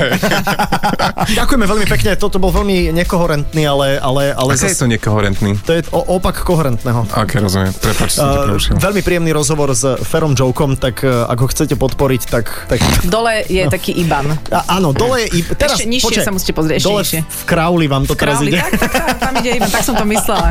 Ďakujeme 1.33 1.65
veľmi 1.65 1.85
pekne, 1.87 2.15
toto 2.15 2.37
bol 2.37 2.51
veľmi 2.51 2.91
nekoherentný, 2.93 3.63
ale, 3.63 3.87
ale, 3.97 4.23
ale 4.31 4.51
Aké 4.51 4.67
je 4.67 4.77
to 4.77 4.87
nekoherentný? 4.87 5.57
to 5.59 5.71
je 5.71 5.81
o, 5.89 6.01
opak 6.13 6.39
koherentného. 6.39 7.05
Aké 7.11 7.37
rozumiem. 7.37 7.71
Som 7.71 8.27
ťa 8.27 8.29
Uh, 8.31 8.45
prerušil. 8.45 8.73
veľmi 8.77 9.01
príjemný 9.01 9.31
rozhovor 9.31 9.71
s 9.71 9.81
Ferom 10.03 10.33
Jokom, 10.33 10.75
tak 10.75 11.01
uh, 11.01 11.25
ak 11.25 11.37
ho 11.37 11.47
chcete 11.47 11.73
podporiť, 11.73 12.21
tak... 12.23 12.45
tak 12.67 12.79
Dole 13.03 13.41
je 13.45 13.65
taký 13.65 13.97
IBAN. 13.97 14.35
a, 14.47 14.67
áno, 14.71 14.91
dole 14.91 15.25
je... 15.25 15.41
i- 15.41 15.45
Teraz, 15.51 15.75
Ešte 15.75 15.87
nižšie 15.87 16.07
počkaj, 16.11 16.23
sa 16.23 16.31
musíte 16.31 16.53
pozrieť, 16.53 16.77
ešte 16.77 16.87
Dole 16.87 17.01
nižšie. 17.01 17.19
v, 17.19 17.31
v 17.31 17.43
Krauli 17.45 17.85
vám 17.87 18.03
to 18.03 18.13
teraz 18.13 18.37
Králi, 18.37 18.51
ide. 18.51 18.59
tak, 18.59 18.71
tak, 18.77 18.91
tak, 18.91 19.17
tam 19.17 19.33
ide 19.37 19.49
IBAN, 19.55 19.69
tak 19.69 19.81
som 19.81 19.95
to 19.95 20.05
myslela. 20.05 20.49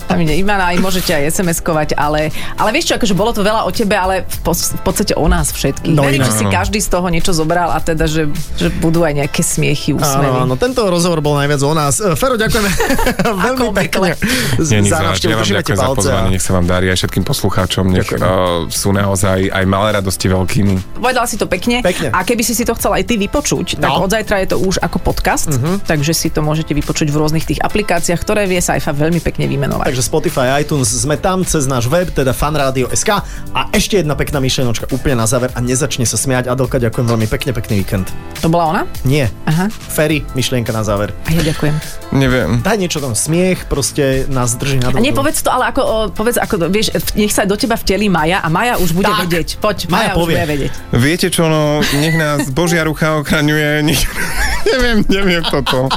Tam 0.00 0.18
ide 0.18 0.34
IBAN 0.34 0.58
a 0.58 0.66
aj 0.68 0.78
môžete 0.78 1.10
aj 1.12 1.22
SMS-kovať, 1.30 1.88
ale, 1.94 2.20
ale 2.54 2.68
vieš 2.70 2.84
čo, 2.86 2.94
akože 2.96 3.14
bolo 3.14 3.30
to 3.30 3.40
veľa 3.40 3.62
o 3.62 3.70
tebe, 3.70 3.92
ale 3.92 4.14
v, 4.22 4.36
pos, 4.40 4.72
v 4.72 4.82
podstate 4.82 5.12
o 5.12 5.24
nás 5.24 5.50
všetkých. 5.50 5.92
No 5.92 5.98
No, 5.98 6.06
Verím, 6.06 6.22
že 6.22 6.32
si 6.32 6.44
každý 6.46 6.78
z 6.78 6.88
toho 6.88 7.06
niečo 7.06 7.27
zobral 7.30 7.68
a 7.68 7.78
teda, 7.78 8.04
že, 8.04 8.26
že 8.54 8.68
budú 8.74 9.00
aj 9.00 9.14
nejaké 9.16 9.40
smiechy, 9.40 9.92
úsmevy. 9.92 10.28
Áno, 10.28 10.44
áno, 10.44 10.54
tento 10.54 10.82
rozhovor 10.82 11.20
bol 11.20 11.34
najviac 11.34 11.60
o 11.60 11.72
nás. 11.72 11.98
Uh, 11.98 12.12
Fero, 12.12 12.34
ďakujeme 12.34 12.70
veľmi 13.46 13.68
pekne 13.76 14.14
Nie, 14.58 14.84
za 14.84 15.02
návštevu. 15.02 15.32
Držíme 15.34 15.60
ti 15.60 15.72
ďakujem 15.72 15.76
za 15.76 15.84
palce. 15.84 15.98
pozvanie, 15.98 16.28
a- 16.28 16.32
nech 16.32 16.42
sa 16.42 16.52
vám 16.52 16.66
darí 16.66 16.86
aj 16.86 16.96
všetkým 16.98 17.24
poslucháčom, 17.24 17.84
nech 17.88 18.08
uh, 18.10 18.20
sú 18.66 18.90
naozaj 18.90 19.48
aj 19.48 19.64
malé 19.64 19.88
radosti 19.94 20.26
veľkými. 20.26 20.98
Povedal 20.98 21.24
si 21.24 21.34
to 21.34 21.44
pekne. 21.44 21.80
Pekne. 21.80 22.10
A 22.10 22.22
keby 22.22 22.40
si 22.40 22.52
si 22.52 22.62
to 22.62 22.72
chcel 22.72 22.90
aj 22.90 23.04
ty 23.04 23.16
vypočuť, 23.16 23.76
tak 23.76 23.88
No. 23.88 24.04
od 24.04 24.10
zajtra 24.10 24.36
je 24.40 24.48
to 24.48 24.58
už 24.58 24.78
ako 24.78 25.00
podcast, 25.00 25.48
takže 25.82 26.12
si 26.12 26.28
to 26.28 26.38
môžete 26.38 26.70
vypočuť 26.70 27.08
v 27.08 27.16
rôznych 27.16 27.44
tých 27.44 27.58
aplikáciách, 27.58 28.18
ktoré 28.18 28.44
vie 28.44 28.58
Saifa 28.58 28.90
veľmi 28.90 29.18
pekne 29.18 29.46
vymenovať. 29.46 29.86
Takže 29.86 30.02
Spotify, 30.02 30.58
iTunes, 30.58 30.88
sme 30.88 31.16
tam 31.16 31.40
cez 31.40 31.64
náš 31.64 31.86
web, 31.86 32.08
teda 32.08 32.30
fanradio.sk 32.30 33.10
a 33.50 33.70
ešte 33.70 33.96
jedna 33.96 34.12
pekná 34.12 34.38
myšlienočka 34.38 34.90
úplne 34.90 35.16
na 35.16 35.26
záver 35.26 35.48
a 35.50 35.60
nezačne 35.60 36.04
sa 36.04 36.14
smiať. 36.14 36.46
Adelka, 36.46 36.76
ďakujem 36.76 37.06
veľmi 37.06 37.17
pekne, 37.26 37.50
pekný 37.50 37.82
víkend. 37.82 38.12
To 38.38 38.46
bola 38.46 38.64
ona? 38.70 38.82
Nie. 39.02 39.32
Aha. 39.50 39.66
Ferry, 39.72 40.22
myšlienka 40.36 40.70
na 40.70 40.86
záver. 40.86 41.10
A 41.26 41.34
ja 41.34 41.42
ďakujem. 41.42 41.74
Neviem. 42.14 42.62
Daj 42.62 42.78
niečo 42.78 43.02
tam, 43.02 43.18
smiech, 43.18 43.66
proste 43.66 44.28
nás 44.30 44.54
drží 44.54 44.78
na 44.78 44.94
A 44.94 45.00
nie, 45.02 45.10
povedz 45.10 45.42
to, 45.42 45.50
ale 45.50 45.74
ako, 45.74 45.80
o, 45.82 45.96
povedz, 46.14 46.38
ako, 46.38 46.70
vieš, 46.70 46.94
nech 47.18 47.34
sa 47.34 47.42
do 47.42 47.58
teba 47.58 47.74
vtelí 47.74 48.06
Maja 48.06 48.38
a 48.38 48.48
Maja 48.48 48.78
už 48.78 48.94
bude 48.94 49.10
Tak. 49.10 49.26
vedieť. 49.26 49.48
Poď, 49.58 49.90
Maja 49.90 49.90
Maja, 49.90 50.12
už 50.14 50.18
povie. 50.22 50.36
bude 50.38 50.46
vedieť. 50.46 50.72
Viete 50.94 51.26
čo, 51.28 51.50
no, 51.50 51.82
nech 51.98 52.14
nás 52.14 52.46
Božia 52.54 52.86
rucha 52.86 53.18
ochraňuje. 53.18 53.82
Nech... 53.82 54.00
neviem, 54.72 54.98
neviem 55.10 55.42
toto. 55.42 55.90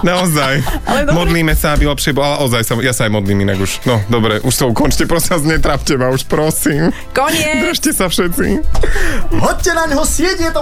Naozaj. 0.00 0.64
Ale 0.88 1.00
dobre. 1.04 1.14
Modlíme 1.18 1.52
sa, 1.52 1.76
aby 1.76 1.86
lepšie 1.86 2.16
bolo. 2.16 2.26
Ale 2.26 2.38
ozaj, 2.48 2.62
sa, 2.64 2.72
ja 2.80 2.94
sa 2.94 3.04
aj 3.06 3.12
modlím 3.12 3.44
inak 3.44 3.60
už. 3.60 3.84
No, 3.84 4.00
dobre, 4.08 4.40
už 4.40 4.54
to 4.54 4.64
ukončte, 4.70 5.04
prosím 5.04 5.36
vás, 5.36 5.42
netrápte 5.44 5.94
ma 5.98 6.08
už, 6.08 6.24
prosím. 6.24 6.90
Koniec! 7.12 7.68
Držte 7.68 7.90
sa 7.92 8.06
všetci. 8.08 8.46
Hoďte 9.36 9.72
na 9.74 9.84
ňo 9.90 10.02
sieť, 10.02 10.38
je 10.40 10.50
to 10.50 10.61